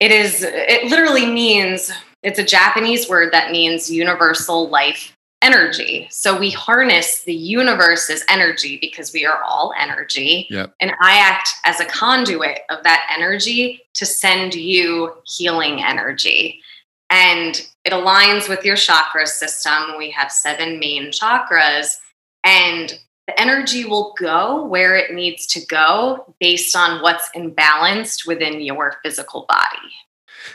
it 0.00 0.10
is 0.10 0.42
it 0.42 0.90
literally 0.90 1.26
means 1.26 1.92
it's 2.22 2.38
a 2.38 2.44
Japanese 2.44 3.08
word 3.08 3.32
that 3.32 3.50
means 3.50 3.90
universal 3.90 4.68
life 4.68 5.16
energy. 5.42 6.06
So 6.10 6.38
we 6.38 6.50
harness 6.50 7.22
the 7.24 7.34
universe's 7.34 8.24
energy 8.28 8.78
because 8.80 9.12
we 9.12 9.24
are 9.24 9.42
all 9.42 9.72
energy. 9.78 10.46
Yep. 10.50 10.74
And 10.80 10.92
I 11.00 11.18
act 11.18 11.48
as 11.64 11.80
a 11.80 11.86
conduit 11.86 12.60
of 12.68 12.82
that 12.84 13.10
energy 13.16 13.82
to 13.94 14.04
send 14.04 14.54
you 14.54 15.14
healing 15.24 15.82
energy. 15.82 16.60
And 17.08 17.66
it 17.84 17.92
aligns 17.92 18.48
with 18.48 18.64
your 18.64 18.76
chakra 18.76 19.26
system. 19.26 19.96
We 19.98 20.10
have 20.10 20.30
seven 20.30 20.78
main 20.78 21.10
chakras, 21.10 21.96
and 22.44 22.98
the 23.26 23.40
energy 23.40 23.84
will 23.84 24.14
go 24.18 24.64
where 24.66 24.94
it 24.96 25.14
needs 25.14 25.46
to 25.48 25.66
go 25.66 26.34
based 26.40 26.76
on 26.76 27.02
what's 27.02 27.28
imbalanced 27.34 28.26
within 28.26 28.60
your 28.60 28.96
physical 29.02 29.46
body. 29.48 29.92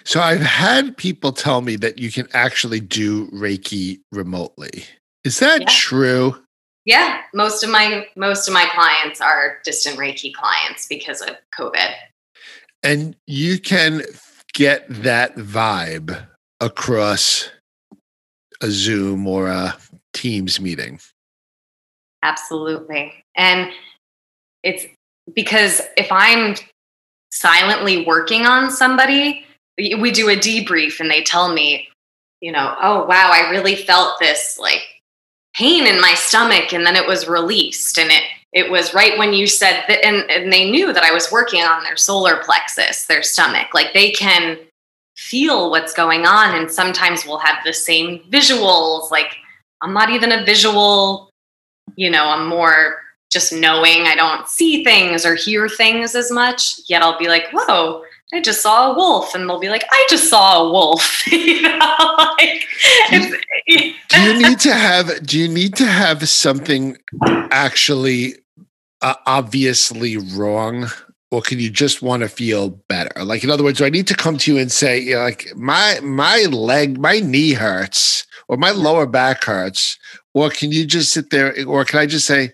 So 0.04 0.20
I've 0.20 0.42
had 0.42 0.98
people 0.98 1.32
tell 1.32 1.62
me 1.62 1.76
that 1.78 1.98
you 1.98 2.12
can 2.12 2.28
actually 2.34 2.80
do 2.80 3.28
Reiki 3.28 4.00
remotely. 4.12 4.86
Is 5.24 5.40
that 5.40 5.62
yeah. 5.62 5.68
true? 5.70 6.36
Yeah, 6.86 7.22
most 7.34 7.64
of 7.64 7.70
my 7.72 8.08
most 8.16 8.48
of 8.48 8.54
my 8.54 8.68
clients 8.74 9.20
are 9.20 9.60
distant 9.64 9.98
Reiki 9.98 10.34
clients 10.34 10.88
because 10.88 11.22
of 11.22 11.36
COVID. 11.58 11.94
And 12.84 13.16
you 13.26 13.60
can 13.60 14.04
get 14.54 14.86
that 14.90 15.36
vibe 15.36 16.28
across 16.62 17.50
a 18.62 18.70
Zoom 18.70 19.28
or 19.28 19.48
a 19.48 19.76
Teams 20.14 20.62
meeting. 20.62 21.00
Absolutely. 22.24 23.14
And 23.36 23.72
it's 24.64 24.86
because 25.34 25.82
if 25.98 26.12
I'm 26.12 26.56
silently 27.32 28.06
working 28.06 28.46
on 28.46 28.72
somebody, 28.72 29.46
we 29.78 30.12
do 30.12 30.30
a 30.30 30.36
debrief 30.36 31.00
and 31.00 31.10
they 31.10 31.24
tell 31.24 31.54
me, 31.54 31.90
you 32.42 32.52
know, 32.52 32.76
oh, 32.82 33.06
wow, 33.06 33.32
I 33.34 33.50
really 33.50 33.76
felt 33.76 34.20
this 34.20 34.58
like 34.60 34.82
pain 35.56 35.86
in 35.86 36.02
my 36.02 36.14
stomach. 36.16 36.74
And 36.74 36.86
then 36.86 36.96
it 36.96 37.08
was 37.08 37.28
released. 37.28 37.98
And 37.98 38.12
it, 38.12 38.24
it 38.54 38.72
was 38.72 38.94
right 38.94 39.18
when 39.18 39.34
you 39.34 39.48
said 39.48 39.84
that, 39.88 40.06
and, 40.06 40.30
and 40.30 40.52
they 40.52 40.70
knew 40.70 40.94
that 40.94 41.04
I 41.04 41.12
was 41.12 41.32
working 41.32 41.62
on 41.64 41.84
their 41.84 41.98
solar 41.98 42.42
plexus, 42.44 43.06
their 43.06 43.24
stomach. 43.24 43.74
Like 43.74 43.94
they 43.94 44.12
can 44.12 44.58
feel 45.18 45.70
what's 45.70 45.94
going 45.94 46.26
on. 46.26 46.56
And 46.56 46.72
sometimes 46.72 47.26
we'll 47.26 47.40
have 47.40 47.58
the 47.66 47.74
same 47.74 48.20
visuals. 48.30 49.12
Like 49.12 49.36
I'm 49.82 49.94
not 49.94 50.10
even 50.10 50.32
a 50.32 50.46
visual, 50.46 51.30
you 51.96 52.10
know, 52.10 52.26
I'm 52.28 52.48
more 52.48 53.02
just 53.32 53.52
knowing 53.52 54.04
I 54.04 54.16
don't 54.16 54.48
see 54.48 54.84
things 54.84 55.26
or 55.26 55.36
hear 55.36 55.68
things 55.68 56.16
as 56.16 56.32
much. 56.32 56.80
Yet 56.88 57.02
I'll 57.02 57.20
be 57.20 57.28
like, 57.28 57.48
whoa, 57.52 58.04
I 58.34 58.42
just 58.42 58.62
saw 58.62 58.92
a 58.92 58.96
wolf, 58.96 59.36
and 59.36 59.48
they'll 59.48 59.60
be 59.60 59.70
like, 59.70 59.86
I 59.92 60.08
just 60.10 60.30
saw 60.30 60.64
a 60.64 60.72
wolf. 60.72 61.26
you 61.32 61.62
know, 61.62 62.16
like, 62.18 62.66
do, 63.10 63.38
you, 63.68 63.94
do 64.10 64.22
you 64.22 64.48
need 64.50 64.60
to 64.62 64.74
have? 64.74 65.26
Do 65.26 65.40
you 65.40 65.48
need 65.48 65.76
to 65.76 65.86
have 65.86 66.28
something 66.28 66.98
actually 67.52 68.36
uh, 69.02 69.16
obviously 69.26 70.18
wrong? 70.18 70.88
Or 71.32 71.42
can 71.42 71.60
you 71.60 71.70
just 71.70 72.02
want 72.02 72.24
to 72.24 72.30
feel 72.30 72.70
better? 72.70 73.24
Like, 73.24 73.44
in 73.44 73.50
other 73.50 73.64
words, 73.64 73.80
do 73.80 73.86
I 73.86 73.90
need 73.90 74.08
to 74.08 74.16
come 74.16 74.38
to 74.38 74.54
you 74.54 74.60
and 74.60 74.72
say, 74.72 75.00
you 75.00 75.16
know, 75.16 75.22
like 75.22 75.48
my 75.56 76.00
my 76.02 76.46
leg, 76.50 77.00
my 77.00 77.20
knee 77.20 77.54
hurts, 77.54 78.26
or 78.48 78.58
my 78.58 78.72
lower 78.72 79.06
back 79.06 79.44
hurts, 79.44 79.98
or 80.34 80.50
can 80.50 80.72
you 80.72 80.86
just 80.86 81.12
sit 81.12 81.30
there, 81.30 81.54
or 81.68 81.84
can 81.86 82.00
I 82.00 82.06
just 82.06 82.26
say, 82.26 82.54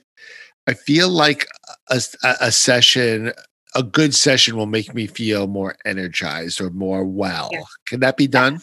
I 0.68 0.74
feel 0.74 1.10
like 1.10 1.48
a, 1.90 2.02
a 2.24 2.52
session 2.52 3.34
a 3.76 3.84
good 3.84 4.14
session 4.14 4.56
will 4.56 4.66
make 4.66 4.94
me 4.94 5.08
feel 5.08 5.48
more 5.48 5.76
energized 5.86 6.60
or 6.60 6.70
more 6.70 7.04
well. 7.04 7.50
Yeah. 7.52 7.62
Can 7.88 8.00
that 8.02 8.18
be 8.18 8.28
done? 8.28 8.62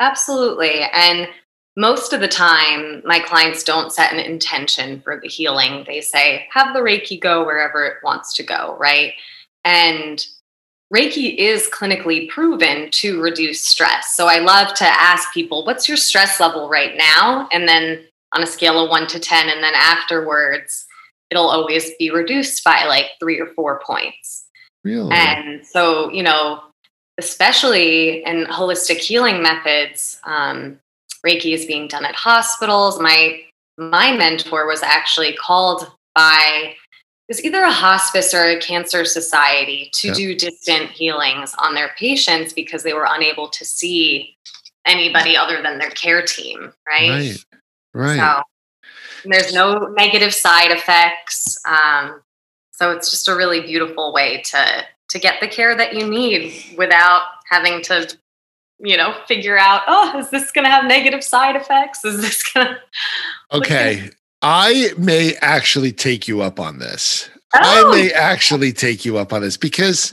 Absolutely. 0.00 0.80
And 0.92 1.28
most 1.76 2.12
of 2.12 2.20
the 2.20 2.28
time, 2.28 3.02
my 3.04 3.18
clients 3.18 3.64
don't 3.64 3.92
set 3.92 4.12
an 4.12 4.20
intention 4.20 5.00
for 5.00 5.20
the 5.20 5.28
healing. 5.28 5.84
They 5.86 6.00
say, 6.00 6.46
have 6.52 6.72
the 6.72 6.80
Reiki 6.80 7.20
go 7.20 7.44
wherever 7.44 7.84
it 7.84 7.96
wants 8.02 8.34
to 8.34 8.42
go, 8.42 8.76
right? 8.78 9.12
And 9.64 10.24
Reiki 10.94 11.36
is 11.36 11.68
clinically 11.72 12.28
proven 12.28 12.90
to 12.92 13.20
reduce 13.20 13.62
stress. 13.62 14.14
So 14.14 14.28
I 14.28 14.38
love 14.38 14.74
to 14.74 14.84
ask 14.84 15.32
people, 15.32 15.64
what's 15.64 15.88
your 15.88 15.96
stress 15.96 16.38
level 16.38 16.68
right 16.68 16.96
now? 16.96 17.48
And 17.50 17.68
then 17.68 18.04
on 18.32 18.42
a 18.42 18.46
scale 18.46 18.82
of 18.82 18.90
one 18.90 19.06
to 19.08 19.18
10, 19.18 19.48
and 19.48 19.62
then 19.62 19.74
afterwards, 19.74 20.86
it'll 21.30 21.48
always 21.48 21.90
be 21.98 22.10
reduced 22.10 22.62
by 22.64 22.84
like 22.86 23.06
three 23.20 23.40
or 23.40 23.46
four 23.54 23.80
points. 23.84 24.46
Really? 24.84 25.12
And 25.12 25.66
so, 25.66 26.10
you 26.10 26.22
know, 26.22 26.62
especially 27.18 28.24
in 28.24 28.44
holistic 28.46 28.98
healing 28.98 29.42
methods, 29.42 30.20
um, 30.24 30.78
Reiki 31.26 31.54
is 31.54 31.64
being 31.64 31.88
done 31.88 32.04
at 32.04 32.14
hospitals. 32.14 33.00
My 33.00 33.40
my 33.76 34.16
mentor 34.16 34.66
was 34.66 34.82
actually 34.82 35.34
called 35.34 35.90
by 36.14 36.74
it 37.28 37.32
was 37.32 37.42
either 37.42 37.62
a 37.62 37.72
hospice 37.72 38.34
or 38.34 38.44
a 38.44 38.60
cancer 38.60 39.04
society 39.06 39.90
to 39.94 40.08
yeah. 40.08 40.14
do 40.14 40.34
distant 40.34 40.90
healings 40.90 41.54
on 41.58 41.74
their 41.74 41.90
patients 41.98 42.52
because 42.52 42.82
they 42.82 42.92
were 42.92 43.06
unable 43.08 43.48
to 43.48 43.64
see 43.64 44.36
anybody 44.84 45.34
other 45.34 45.62
than 45.62 45.78
their 45.78 45.90
care 45.90 46.22
team, 46.22 46.70
right? 46.86 47.10
Right. 47.10 47.44
Right. 47.94 48.18
So 48.18 48.42
there's 49.32 49.52
no 49.52 49.78
negative 49.96 50.34
side 50.34 50.70
effects. 50.70 51.58
Um, 51.66 52.20
so 52.72 52.90
it's 52.90 53.10
just 53.10 53.28
a 53.28 53.36
really 53.36 53.60
beautiful 53.60 54.12
way 54.12 54.42
to 54.46 54.84
to 55.10 55.18
get 55.18 55.40
the 55.40 55.48
care 55.48 55.76
that 55.76 55.94
you 55.94 56.08
need 56.08 56.52
without 56.76 57.22
having 57.48 57.82
to, 57.82 58.16
you 58.78 58.96
know, 58.96 59.14
figure 59.28 59.56
out, 59.56 59.82
oh, 59.86 60.18
is 60.18 60.30
this 60.30 60.50
going 60.50 60.64
to 60.64 60.70
have 60.70 60.86
negative 60.86 61.22
side 61.22 61.56
effects? 61.56 62.04
Is 62.04 62.20
this 62.20 62.42
going 62.52 62.66
to? 62.66 63.56
Okay, 63.56 64.10
I 64.42 64.92
may 64.98 65.34
actually 65.40 65.92
take 65.92 66.26
you 66.26 66.42
up 66.42 66.58
on 66.58 66.78
this. 66.78 67.30
Oh. 67.54 67.92
I 67.92 67.96
may 67.96 68.12
actually 68.12 68.72
take 68.72 69.04
you 69.04 69.16
up 69.18 69.32
on 69.32 69.42
this 69.42 69.56
because 69.56 70.12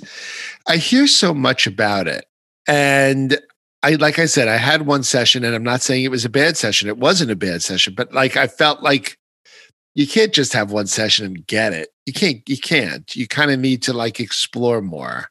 I 0.67 0.77
hear 0.77 1.07
so 1.07 1.33
much 1.33 1.65
about 1.65 2.07
it. 2.07 2.25
And 2.67 3.39
I, 3.83 3.95
like 3.95 4.19
I 4.19 4.25
said, 4.25 4.47
I 4.47 4.57
had 4.57 4.85
one 4.85 5.03
session 5.03 5.43
and 5.43 5.55
I'm 5.55 5.63
not 5.63 5.81
saying 5.81 6.03
it 6.03 6.11
was 6.11 6.25
a 6.25 6.29
bad 6.29 6.55
session. 6.57 6.87
It 6.87 6.97
wasn't 6.97 7.31
a 7.31 7.35
bad 7.35 7.63
session, 7.63 7.93
but 7.95 8.13
like 8.13 8.37
I 8.37 8.47
felt 8.47 8.83
like 8.83 9.17
you 9.95 10.07
can't 10.07 10.33
just 10.33 10.53
have 10.53 10.71
one 10.71 10.87
session 10.87 11.25
and 11.25 11.47
get 11.47 11.73
it. 11.73 11.89
You 12.05 12.13
can't, 12.13 12.47
you 12.47 12.57
can't. 12.57 13.15
You 13.15 13.27
kind 13.27 13.51
of 13.51 13.59
need 13.59 13.81
to 13.83 13.93
like 13.93 14.19
explore 14.19 14.81
more. 14.81 15.29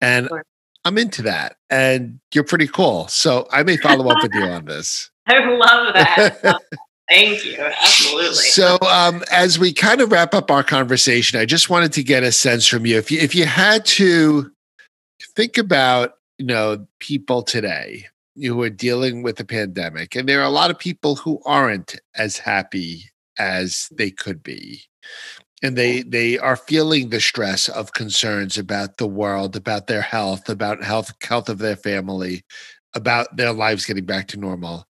And 0.00 0.26
sure. 0.28 0.44
I'm 0.84 0.98
into 0.98 1.22
that. 1.22 1.56
And 1.70 2.18
you're 2.34 2.44
pretty 2.44 2.66
cool. 2.66 3.06
So 3.08 3.46
I 3.52 3.62
may 3.62 3.76
follow 3.76 4.08
up 4.08 4.22
with 4.22 4.34
you 4.34 4.42
on 4.42 4.64
this. 4.64 5.10
I 5.26 5.44
love 5.44 5.94
that. 5.94 6.60
Thank 7.08 7.44
you. 7.44 7.58
Absolutely. 7.58 8.34
So, 8.34 8.78
um, 8.80 9.22
as 9.30 9.58
we 9.58 9.72
kind 9.72 10.00
of 10.00 10.10
wrap 10.10 10.34
up 10.34 10.50
our 10.50 10.62
conversation, 10.62 11.38
I 11.38 11.44
just 11.44 11.68
wanted 11.68 11.92
to 11.94 12.02
get 12.02 12.22
a 12.22 12.32
sense 12.32 12.66
from 12.66 12.86
you. 12.86 12.96
If 12.96 13.10
you 13.10 13.18
if 13.20 13.34
you 13.34 13.44
had 13.44 13.84
to 13.86 14.50
think 15.36 15.58
about, 15.58 16.14
you 16.42 16.48
know, 16.48 16.84
people 16.98 17.44
today 17.44 18.04
who 18.34 18.60
are 18.62 18.68
dealing 18.68 19.22
with 19.22 19.36
the 19.36 19.44
pandemic, 19.44 20.16
and 20.16 20.28
there 20.28 20.40
are 20.40 20.46
a 20.46 20.50
lot 20.50 20.72
of 20.72 20.78
people 20.78 21.14
who 21.14 21.40
aren't 21.46 21.94
as 22.16 22.36
happy 22.36 23.04
as 23.38 23.88
they 23.92 24.10
could 24.10 24.42
be, 24.42 24.82
and 25.62 25.78
they 25.78 26.02
they 26.02 26.40
are 26.40 26.56
feeling 26.56 27.10
the 27.10 27.20
stress 27.20 27.68
of 27.68 27.92
concerns 27.92 28.58
about 28.58 28.96
the 28.96 29.06
world, 29.06 29.54
about 29.54 29.86
their 29.86 30.02
health, 30.02 30.48
about 30.48 30.82
health 30.82 31.12
health 31.22 31.48
of 31.48 31.58
their 31.58 31.76
family, 31.76 32.42
about 32.92 33.36
their 33.36 33.52
lives 33.52 33.86
getting 33.86 34.04
back 34.04 34.26
to 34.26 34.36
normal. 34.36 34.84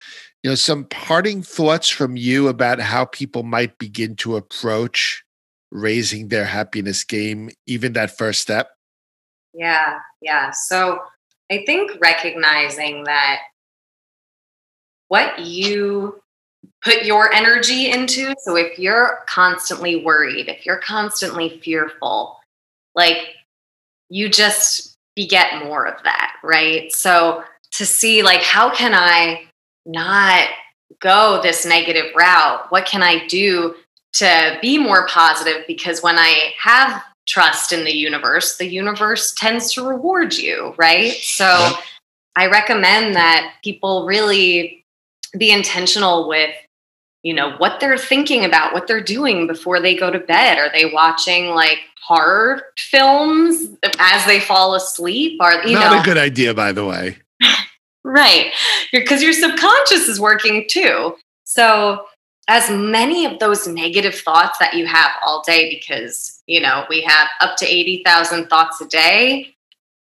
You 0.42 0.50
know 0.50 0.54
some 0.54 0.84
parting 0.84 1.40
thoughts 1.40 1.88
from 1.88 2.14
you 2.18 2.48
about 2.48 2.78
how 2.78 3.06
people 3.06 3.42
might 3.42 3.78
begin 3.78 4.16
to 4.16 4.36
approach 4.36 5.24
raising 5.70 6.28
their 6.28 6.44
happiness 6.44 7.04
game 7.04 7.48
even 7.66 7.94
that 7.94 8.18
first 8.18 8.42
step? 8.42 8.68
Yeah 9.54 10.00
yeah. 10.20 10.50
So 10.50 11.00
i 11.50 11.62
think 11.66 11.92
recognizing 12.00 13.04
that 13.04 13.40
what 15.08 15.38
you 15.40 16.20
put 16.82 17.04
your 17.04 17.32
energy 17.32 17.90
into 17.90 18.34
so 18.42 18.56
if 18.56 18.78
you're 18.78 19.24
constantly 19.26 20.04
worried 20.04 20.48
if 20.48 20.64
you're 20.66 20.78
constantly 20.78 21.60
fearful 21.62 22.38
like 22.94 23.34
you 24.08 24.28
just 24.28 24.96
beget 25.14 25.64
more 25.64 25.86
of 25.86 26.02
that 26.04 26.34
right 26.42 26.92
so 26.92 27.42
to 27.70 27.84
see 27.84 28.22
like 28.22 28.42
how 28.42 28.72
can 28.72 28.94
i 28.94 29.44
not 29.86 30.48
go 31.00 31.40
this 31.42 31.64
negative 31.64 32.14
route? 32.16 32.66
What 32.70 32.86
can 32.86 33.02
I 33.02 33.26
do 33.26 33.74
to 34.14 34.58
be 34.60 34.78
more 34.78 35.06
positive? 35.06 35.64
Because 35.66 36.02
when 36.02 36.18
I 36.18 36.52
have 36.60 37.02
trust 37.28 37.72
in 37.72 37.84
the 37.84 37.94
universe, 37.94 38.56
the 38.56 38.66
universe 38.66 39.32
tends 39.36 39.72
to 39.74 39.86
reward 39.86 40.34
you, 40.34 40.74
right? 40.76 41.12
So 41.12 41.72
I 42.34 42.46
recommend 42.46 43.14
that 43.14 43.54
people 43.62 44.06
really 44.06 44.84
be 45.36 45.50
intentional 45.50 46.28
with 46.28 46.50
you 47.22 47.34
know 47.34 47.54
what 47.58 47.80
they're 47.80 47.98
thinking 47.98 48.44
about 48.44 48.72
what 48.72 48.86
they're 48.86 49.02
doing 49.02 49.46
before 49.46 49.80
they 49.80 49.94
go 49.94 50.10
to 50.10 50.18
bed 50.20 50.56
are 50.56 50.70
they 50.72 50.90
watching 50.90 51.48
like 51.48 51.80
horror 52.06 52.62
films 52.78 53.68
as 53.98 54.24
they 54.24 54.40
fall 54.40 54.74
asleep 54.74 55.38
are 55.42 55.66
you 55.66 55.74
not 55.74 55.92
know 55.92 56.00
a 56.00 56.04
good 56.04 56.16
idea 56.16 56.54
by 56.54 56.72
the 56.72 56.86
way 56.86 57.18
Right. 58.08 58.52
Because 58.90 59.22
your 59.22 59.34
subconscious 59.34 60.08
is 60.08 60.18
working 60.18 60.66
too. 60.68 61.16
So, 61.44 62.06
as 62.48 62.70
many 62.70 63.26
of 63.26 63.38
those 63.38 63.68
negative 63.68 64.14
thoughts 64.14 64.58
that 64.58 64.72
you 64.72 64.86
have 64.86 65.10
all 65.22 65.42
day, 65.46 65.68
because, 65.68 66.37
you 66.48 66.60
know, 66.60 66.86
we 66.88 67.02
have 67.02 67.28
up 67.40 67.56
to 67.58 67.66
80,000 67.66 68.48
thoughts 68.48 68.80
a 68.80 68.86
day. 68.86 69.54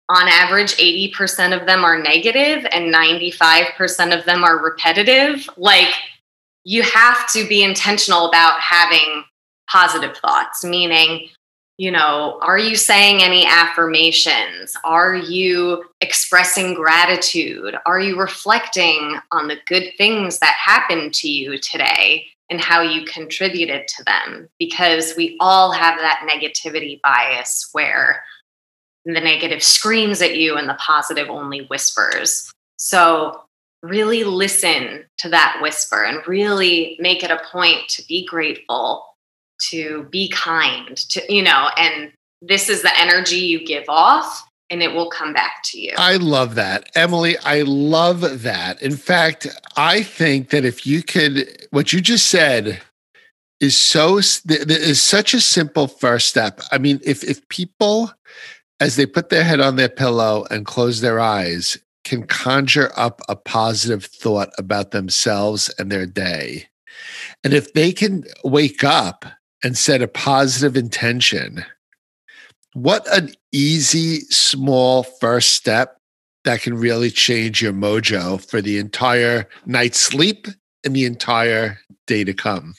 On 0.10 0.28
average, 0.28 0.76
80% 0.76 1.60
of 1.60 1.66
them 1.66 1.86
are 1.86 1.98
negative 1.98 2.68
and 2.72 2.94
95% 2.94 4.18
of 4.18 4.26
them 4.26 4.44
are 4.44 4.62
repetitive. 4.62 5.50
Like, 5.56 5.94
you 6.66 6.84
have 6.84 7.32
to 7.32 7.48
be 7.48 7.64
intentional 7.64 8.28
about 8.28 8.60
having 8.60 9.24
positive 9.70 10.16
thoughts, 10.18 10.64
meaning 10.64 11.30
you 11.78 11.90
know, 11.90 12.38
are 12.42 12.60
you 12.60 12.76
saying 12.76 13.24
any 13.24 13.48
affirmations? 13.48 14.78
Are 14.84 15.16
you 15.16 15.86
expressing 16.02 16.76
gratitude? 16.76 17.76
Are 17.88 18.00
you 18.00 18.20
reflecting 18.20 19.18
on 19.32 19.48
the 19.48 19.58
good 19.66 19.92
things 19.98 20.38
that 20.38 20.54
happened 20.54 21.16
to 21.16 21.28
you 21.28 21.58
today 21.58 22.28
and 22.50 22.60
how 22.60 22.82
you 22.82 23.06
contributed 23.06 23.88
to 23.88 24.04
them? 24.04 24.50
Because 24.60 25.14
we 25.16 25.38
all 25.40 25.72
have 25.72 25.98
that 26.00 26.28
negativity 26.30 27.02
bias 27.02 27.70
where 27.72 28.24
the 29.06 29.20
negative 29.20 29.64
screams 29.64 30.22
at 30.22 30.38
you 30.38 30.56
and 30.56 30.70
the 30.70 30.76
positive 30.76 31.30
only 31.30 31.66
whispers. 31.66 32.52
So, 32.78 33.42
really 33.82 34.24
listen 34.24 35.04
to 35.18 35.30
that 35.30 35.60
whisper 35.62 36.04
and 36.04 36.26
really 36.26 36.96
make 37.00 37.22
it 37.22 37.30
a 37.30 37.42
point 37.52 37.90
to 37.90 38.04
be 38.08 38.26
grateful 38.26 39.06
to 39.60 40.08
be 40.10 40.30
kind 40.30 40.98
to 40.98 41.22
you 41.34 41.44
know 41.44 41.70
and 41.78 42.12
this 42.42 42.70
is 42.70 42.82
the 42.82 43.00
energy 43.00 43.38
you 43.38 43.66
give 43.66 43.86
off 43.88 44.48
and 44.74 44.82
it 44.82 44.94
will 44.94 45.10
come 45.10 45.34
back 45.34 45.62
to 45.66 45.80
you. 45.80 45.94
I 45.98 46.16
love 46.16 46.56
that. 46.56 46.90
Emily, 46.96 47.38
I 47.46 47.62
love 47.62 48.42
that. 48.42 48.82
In 48.82 48.98
fact, 48.98 49.48
I 49.78 50.02
think 50.02 50.50
that 50.50 50.66
if 50.66 50.88
you 50.88 51.04
could 51.04 51.68
what 51.70 51.94
you 51.94 52.02
just 52.02 52.28
said 52.28 52.82
is 53.60 53.78
so 53.78 54.18
is 54.18 55.02
such 55.02 55.34
a 55.36 55.40
simple 55.40 55.88
first 55.88 56.28
step. 56.28 56.60
I 56.72 56.80
mean, 56.80 57.00
if 57.06 57.24
if 57.24 57.48
people 57.50 58.12
as 58.80 58.96
they 58.96 59.06
put 59.06 59.30
their 59.30 59.44
head 59.44 59.62
on 59.62 59.76
their 59.76 59.90
pillow 59.90 60.46
and 60.50 60.66
close 60.66 61.02
their 61.02 61.20
eyes 61.20 61.78
can 62.04 62.26
conjure 62.26 62.92
up 62.98 63.22
a 63.30 63.36
positive 63.36 64.04
thought 64.04 64.50
about 64.58 64.92
themselves 64.92 65.70
and 65.78 65.90
their 65.92 66.06
day. 66.06 66.68
And 67.44 67.54
if 67.54 67.74
they 67.74 67.94
can 67.94 68.26
wake 68.44 68.84
up 68.84 69.26
and 69.64 69.78
set 69.78 70.02
a 70.02 70.08
positive 70.08 70.76
intention, 70.76 71.64
what 72.74 73.08
an 73.16 73.34
easy, 73.52 74.22
small 74.30 75.04
first 75.04 75.54
step 75.54 75.98
that 76.44 76.62
can 76.62 76.76
really 76.76 77.10
change 77.10 77.62
your 77.62 77.74
mojo 77.74 78.44
for 78.50 78.62
the 78.62 78.78
entire 78.78 79.48
night's 79.66 80.00
sleep 80.00 80.48
and 80.84 80.96
the 80.96 81.06
entire 81.06 81.80
day 82.08 82.24
to 82.24 82.34
come. 82.34 82.74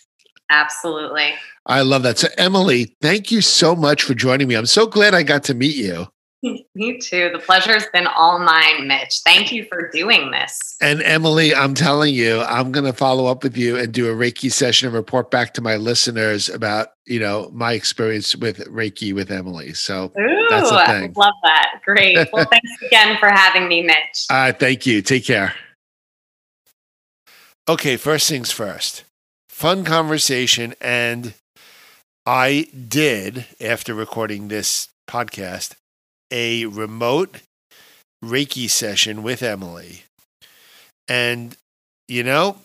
Absolutely. 0.50 1.34
I 1.66 1.80
love 1.80 2.02
that. 2.02 2.18
So, 2.18 2.28
Emily, 2.36 2.94
thank 3.00 3.30
you 3.30 3.40
so 3.40 3.74
much 3.74 4.02
for 4.02 4.14
joining 4.14 4.48
me. 4.48 4.54
I'm 4.54 4.66
so 4.66 4.86
glad 4.86 5.14
I 5.14 5.22
got 5.22 5.44
to 5.44 5.54
meet 5.54 5.76
you. 5.76 6.06
Me 6.74 6.98
too. 6.98 7.30
The 7.32 7.38
pleasure 7.38 7.72
has 7.72 7.86
been 7.92 8.06
all 8.06 8.38
mine, 8.38 8.86
Mitch. 8.86 9.20
Thank 9.24 9.52
you 9.52 9.64
for 9.64 9.88
doing 9.90 10.30
this. 10.30 10.76
And 10.80 11.02
Emily, 11.02 11.54
I'm 11.54 11.74
telling 11.74 12.14
you, 12.14 12.40
I'm 12.42 12.72
going 12.72 12.84
to 12.84 12.92
follow 12.92 13.26
up 13.26 13.42
with 13.42 13.56
you 13.56 13.76
and 13.76 13.92
do 13.92 14.10
a 14.10 14.14
Reiki 14.14 14.52
session 14.52 14.88
and 14.88 14.94
report 14.94 15.30
back 15.30 15.54
to 15.54 15.62
my 15.62 15.76
listeners 15.76 16.48
about, 16.48 16.88
you 17.06 17.18
know, 17.18 17.50
my 17.52 17.72
experience 17.72 18.36
with 18.36 18.58
Reiki 18.66 19.14
with 19.14 19.30
Emily. 19.30 19.72
So 19.72 20.12
Ooh, 20.18 20.46
that's 20.50 20.70
the 20.70 20.84
thing. 20.86 21.14
I 21.16 21.20
love 21.20 21.34
that. 21.44 21.80
Great. 21.84 22.18
Well, 22.32 22.46
thanks 22.50 22.82
again 22.84 23.16
for 23.18 23.28
having 23.28 23.68
me, 23.68 23.82
Mitch. 23.82 24.26
All 24.28 24.36
right. 24.36 24.58
Thank 24.58 24.86
you. 24.86 25.02
Take 25.02 25.24
care. 25.24 25.54
Okay. 27.68 27.96
First 27.96 28.28
things 28.28 28.50
first. 28.50 29.04
Fun 29.48 29.84
conversation. 29.84 30.74
And 30.80 31.34
I 32.26 32.66
did, 32.88 33.46
after 33.60 33.94
recording 33.94 34.48
this 34.48 34.88
podcast, 35.06 35.76
a 36.34 36.66
remote 36.66 37.42
Reiki 38.22 38.68
session 38.68 39.22
with 39.22 39.40
Emily. 39.40 40.02
And, 41.06 41.56
you 42.08 42.24
know, 42.24 42.56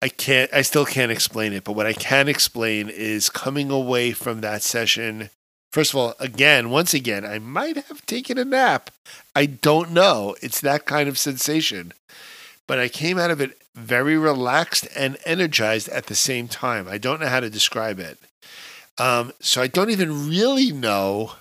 I 0.00 0.08
can't, 0.08 0.52
I 0.54 0.62
still 0.62 0.86
can't 0.86 1.12
explain 1.12 1.52
it, 1.52 1.64
but 1.64 1.72
what 1.72 1.84
I 1.84 1.92
can 1.92 2.26
explain 2.26 2.88
is 2.88 3.28
coming 3.28 3.70
away 3.70 4.12
from 4.12 4.40
that 4.40 4.62
session. 4.62 5.28
First 5.72 5.92
of 5.92 5.98
all, 5.98 6.14
again, 6.18 6.70
once 6.70 6.94
again, 6.94 7.26
I 7.26 7.38
might 7.38 7.76
have 7.76 8.06
taken 8.06 8.38
a 8.38 8.46
nap. 8.46 8.90
I 9.36 9.44
don't 9.44 9.90
know. 9.90 10.34
It's 10.40 10.62
that 10.62 10.86
kind 10.86 11.06
of 11.06 11.18
sensation. 11.18 11.92
But 12.66 12.78
I 12.78 12.88
came 12.88 13.18
out 13.18 13.30
of 13.30 13.42
it 13.42 13.58
very 13.74 14.16
relaxed 14.16 14.88
and 14.96 15.18
energized 15.26 15.90
at 15.90 16.06
the 16.06 16.14
same 16.14 16.48
time. 16.48 16.88
I 16.88 16.96
don't 16.96 17.20
know 17.20 17.28
how 17.28 17.40
to 17.40 17.50
describe 17.50 17.98
it. 17.98 18.18
Um, 18.96 19.32
so 19.38 19.60
I 19.60 19.66
don't 19.66 19.90
even 19.90 20.30
really 20.30 20.72
know 20.72 21.32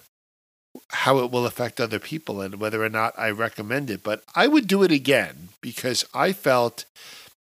how 0.89 1.19
it 1.19 1.31
will 1.31 1.45
affect 1.45 1.79
other 1.79 1.99
people 1.99 2.41
and 2.41 2.59
whether 2.59 2.83
or 2.83 2.89
not 2.89 3.13
I 3.17 3.29
recommend 3.29 3.89
it. 3.89 4.03
But 4.03 4.23
I 4.35 4.47
would 4.47 4.67
do 4.67 4.83
it 4.83 4.91
again 4.91 5.49
because 5.61 6.05
I 6.13 6.33
felt 6.33 6.85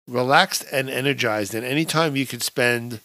relaxed 0.06 0.64
and 0.72 0.90
energized. 0.90 1.54
And 1.54 1.64
anytime 1.64 2.16
you 2.16 2.26
could 2.26 2.42
spend, 2.42 3.00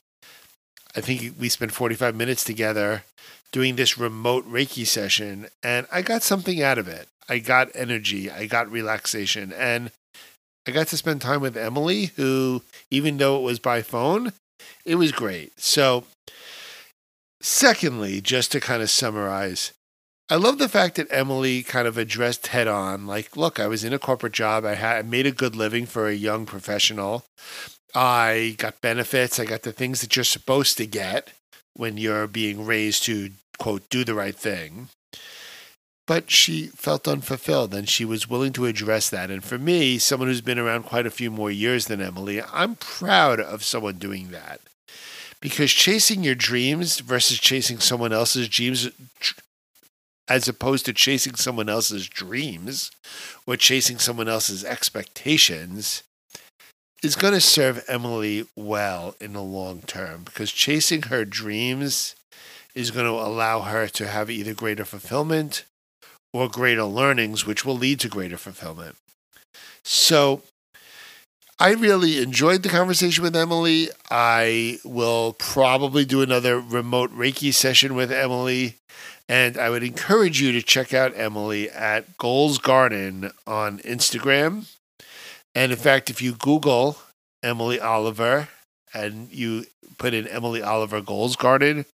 I 0.96 1.02
think 1.02 1.36
we 1.40 1.50
spent 1.50 1.72
45 1.72 2.16
minutes 2.16 2.44
together 2.44 3.04
doing 3.52 3.76
this 3.76 3.98
remote 3.98 4.50
Reiki 4.50 4.86
session, 4.86 5.48
and 5.62 5.86
I 5.92 6.02
got 6.02 6.24
something 6.24 6.62
out 6.64 6.80
of 6.80 6.88
it. 6.88 7.08
I 7.30 7.38
got 7.38 7.70
energy, 7.76 8.32
I 8.32 8.48
got 8.48 8.72
relaxation, 8.72 9.54
and 9.54 9.92
I 10.68 10.72
got 10.72 10.88
to 10.88 10.98
spend 10.98 11.22
time 11.22 11.42
with 11.42 11.56
Emily, 11.56 12.06
who, 12.16 12.64
even 12.90 13.18
though 13.18 13.38
it 13.38 13.44
was 13.44 13.60
by 13.60 13.84
phone, 13.84 14.34
it 14.86 14.96
was 14.96 15.12
great. 15.12 15.60
So, 15.60 16.06
Secondly, 17.46 18.22
just 18.22 18.54
to 18.54 18.62
kind 18.62 18.82
of 18.82 18.90
summarize, 18.90 19.74
I 20.34 20.38
love 20.38 20.58
the 20.58 20.68
fact 20.68 20.96
that 20.96 21.10
Emily 21.12 21.62
kind 21.62 21.88
of 21.88 21.96
addressed 21.96 22.48
head 22.48 22.68
on 22.68 23.06
like, 23.06 23.38
look, 23.38 23.60
I 23.60 23.68
was 23.68 23.84
in 23.84 23.94
a 23.94 24.00
corporate 24.00 24.34
job. 24.34 24.66
I 24.66 24.74
had 24.74 24.98
I 24.98 25.02
made 25.04 25.28
a 25.28 25.32
good 25.32 25.56
living 25.56 25.86
for 25.86 26.08
a 26.08 26.16
young 26.16 26.48
professional. 26.48 27.24
I 27.94 28.56
got 28.58 28.82
benefits. 28.82 29.40
I 29.40 29.46
got 29.46 29.62
the 29.62 29.72
things 29.72 30.02
that 30.02 30.16
you're 30.16 30.26
supposed 30.26 30.76
to 30.80 30.88
get 30.88 31.34
when 31.76 31.98
you're 31.98 32.26
being 32.26 32.66
raised 32.66 33.04
to, 33.04 33.30
quote, 33.60 33.88
do 33.90 34.04
the 34.04 34.16
right 34.16 34.36
thing. 34.36 34.88
But 36.08 36.32
she 36.32 36.66
felt 36.66 37.08
unfulfilled 37.08 37.76
and 37.76 37.88
she 37.88 38.04
was 38.04 38.28
willing 38.28 38.54
to 38.54 38.66
address 38.66 39.12
that. 39.12 39.30
And 39.30 39.44
for 39.44 39.60
me, 39.60 40.00
someone 40.00 40.30
who's 40.30 40.42
been 40.42 40.58
around 40.58 40.86
quite 40.86 41.06
a 41.06 41.12
few 41.12 41.30
more 41.30 41.52
years 41.52 41.86
than 41.86 42.02
Emily, 42.02 42.42
I'm 42.42 42.74
proud 42.74 43.40
of 43.40 43.64
someone 43.64 44.00
doing 44.00 44.32
that. 44.32 44.62
Because 45.42 45.72
chasing 45.72 46.24
your 46.24 46.34
dreams 46.34 47.02
versus 47.02 47.38
chasing 47.38 47.78
someone 47.78 48.14
else's 48.14 48.50
dreams, 48.50 48.90
as 50.28 50.48
opposed 50.48 50.86
to 50.86 50.94
chasing 50.94 51.36
someone 51.36 51.70
else's 51.70 52.08
dreams 52.08 52.92
or 53.46 53.58
chasing 53.58 54.00
someone 54.00 54.30
else's 54.30 54.64
expectations, 54.64 56.04
is 57.04 57.16
going 57.16 57.34
to 57.34 57.42
serve 57.42 57.84
Emily 57.88 58.46
well 58.56 59.16
in 59.20 59.34
the 59.34 59.42
long 59.42 59.82
term 59.82 60.24
because 60.24 60.52
chasing 60.52 61.04
her 61.04 61.26
dreams 61.26 62.16
is 62.74 62.92
going 62.92 63.06
to 63.06 63.12
allow 63.12 63.62
her 63.62 63.88
to 63.88 64.08
have 64.08 64.30
either 64.30 64.54
greater 64.54 64.86
fulfillment 64.86 65.66
or 66.34 66.50
greater 66.50 66.86
learnings, 66.86 67.46
which 67.46 67.66
will 67.66 67.76
lead 67.76 68.00
to 68.00 68.08
greater 68.08 68.38
fulfillment. 68.38 68.96
So, 69.84 70.42
I 71.60 71.74
really 71.74 72.22
enjoyed 72.22 72.64
the 72.64 72.70
conversation 72.70 73.24
with 73.24 73.36
Emily. 73.36 73.90
I 74.10 74.80
will 74.84 75.34
probably 75.34 76.04
do 76.04 76.22
another 76.22 76.60
remote 76.60 77.12
Reiki 77.12 77.54
session 77.54 77.96
with 77.96 78.12
Emily. 78.12 78.76
And 79.30 79.58
I 79.58 79.70
would 79.70 79.84
encourage 79.84 80.42
you 80.42 80.52
to 80.52 80.62
check 80.62 80.94
out 80.94 81.14
Emily 81.16 81.70
at 81.70 82.18
Goals 82.18 82.58
Garden 82.58 83.32
on 83.48 83.80
Instagram. 83.80 84.66
And 85.56 85.72
in 85.72 85.78
fact, 85.78 86.10
if 86.10 86.22
you 86.22 86.34
Google 86.34 86.98
Emily 87.42 87.80
Oliver 87.80 88.50
and 88.94 89.32
you 89.32 89.66
put 89.98 90.14
in 90.14 90.28
Emily 90.28 90.62
Oliver 90.62 91.02
Goals 91.02 91.36
Garden, 91.36 91.86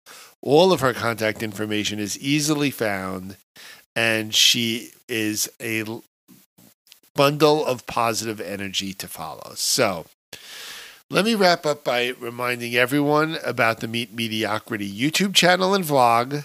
all 0.40 0.72
of 0.72 0.80
her 0.80 0.94
contact 0.94 1.42
information 1.42 1.98
is 1.98 2.18
easily 2.18 2.70
found. 2.70 3.36
And 3.94 4.34
she 4.34 4.90
is 5.08 5.50
a 5.60 5.84
bundle 7.14 7.66
of 7.66 7.86
positive 7.86 8.40
energy 8.40 8.92
to 8.94 9.08
follow. 9.08 9.52
So, 9.56 10.06
let 11.10 11.24
me 11.24 11.34
wrap 11.34 11.64
up 11.64 11.84
by 11.84 12.08
reminding 12.20 12.76
everyone 12.76 13.38
about 13.42 13.80
the 13.80 13.88
Meet 13.88 14.12
Mediocrity 14.12 14.88
YouTube 14.88 15.34
channel 15.34 15.74
and 15.74 15.84
vlog, 15.84 16.44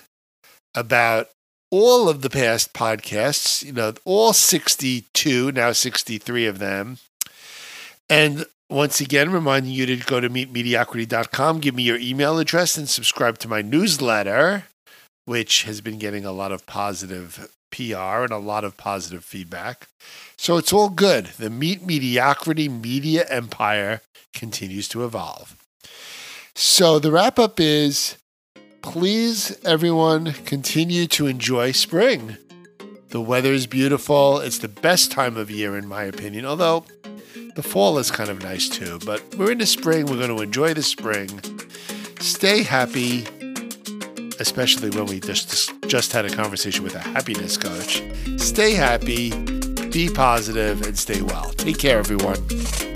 about 0.76 1.30
all 1.72 2.08
of 2.08 2.22
the 2.22 2.30
past 2.30 2.74
podcasts, 2.74 3.64
you 3.64 3.72
know, 3.72 3.94
all 4.06 4.34
62, 4.34 5.52
now 5.52 5.72
63 5.72 6.46
of 6.46 6.60
them. 6.60 6.98
And 8.10 8.46
once 8.70 9.02
again, 9.02 9.32
reminding 9.32 9.72
you 9.72 9.86
to 9.86 9.98
go 9.98 10.20
to 10.20 10.30
meetmediocrity.com, 10.30 11.60
give 11.60 11.76
me 11.76 11.84
your 11.84 11.98
email 11.98 12.38
address, 12.40 12.78
and 12.78 12.88
subscribe 12.88 13.38
to 13.40 13.48
my 13.48 13.62
newsletter, 13.62 14.66
which 15.26 15.64
has 15.64 15.82
been 15.82 16.00
getting 16.00 16.26
a 16.26 16.32
lot 16.32 16.52
of 16.52 16.66
positive 16.66 17.50
PR 17.72 18.24
and 18.24 18.32
a 18.32 18.38
lot 18.38 18.64
of 18.64 18.78
positive 18.78 19.24
feedback. 19.26 19.88
So 20.38 20.58
it's 20.58 20.74
all 20.74 20.90
good. 20.90 21.26
The 21.38 21.50
Meet 21.50 21.86
Mediocrity 21.86 22.70
media 22.70 23.26
empire 23.30 24.02
continues 24.34 24.88
to 24.90 25.04
evolve. 25.04 25.56
So 26.56 27.00
the 27.00 27.12
wrap 27.12 27.40
up 27.40 27.60
is 27.60 28.18
please, 28.84 29.58
everyone, 29.66 30.34
continue 30.46 31.08
to 31.08 31.26
enjoy 31.26 31.72
spring. 31.72 32.38
The 33.10 33.22
weather 33.22 33.52
is 33.52 33.66
beautiful. 33.66 34.40
It's 34.40 34.60
the 34.60 34.68
best 34.68 35.12
time 35.12 35.38
of 35.38 35.50
year, 35.50 35.76
in 35.78 35.88
my 35.88 36.04
opinion, 36.04 36.46
although 36.46 36.86
the 37.56 37.64
fall 37.64 37.98
is 37.98 38.12
kind 38.12 38.30
of 38.30 38.44
nice 38.44 38.70
too. 38.70 39.00
But 39.06 39.24
we're 39.36 39.52
in 39.52 39.58
the 39.58 39.66
spring. 39.66 40.06
We're 40.06 40.18
going 40.18 40.36
to 40.36 40.44
enjoy 40.44 40.74
the 40.74 40.84
spring. 40.84 41.30
Stay 42.20 42.62
happy, 42.62 43.26
especially 44.40 44.90
when 44.92 45.06
we 45.06 45.20
just, 45.20 45.72
just 45.88 46.12
had 46.12 46.26
a 46.26 46.30
conversation 46.30 46.84
with 46.84 46.96
a 46.96 47.00
happiness 47.00 47.58
coach. 47.58 48.04
Stay 48.38 48.74
happy, 48.74 49.32
be 49.90 50.10
positive, 50.14 50.82
and 50.82 51.00
stay 51.00 51.22
well. 51.22 51.52
Take 51.54 51.80
care, 51.80 52.00
everyone. 52.00 52.93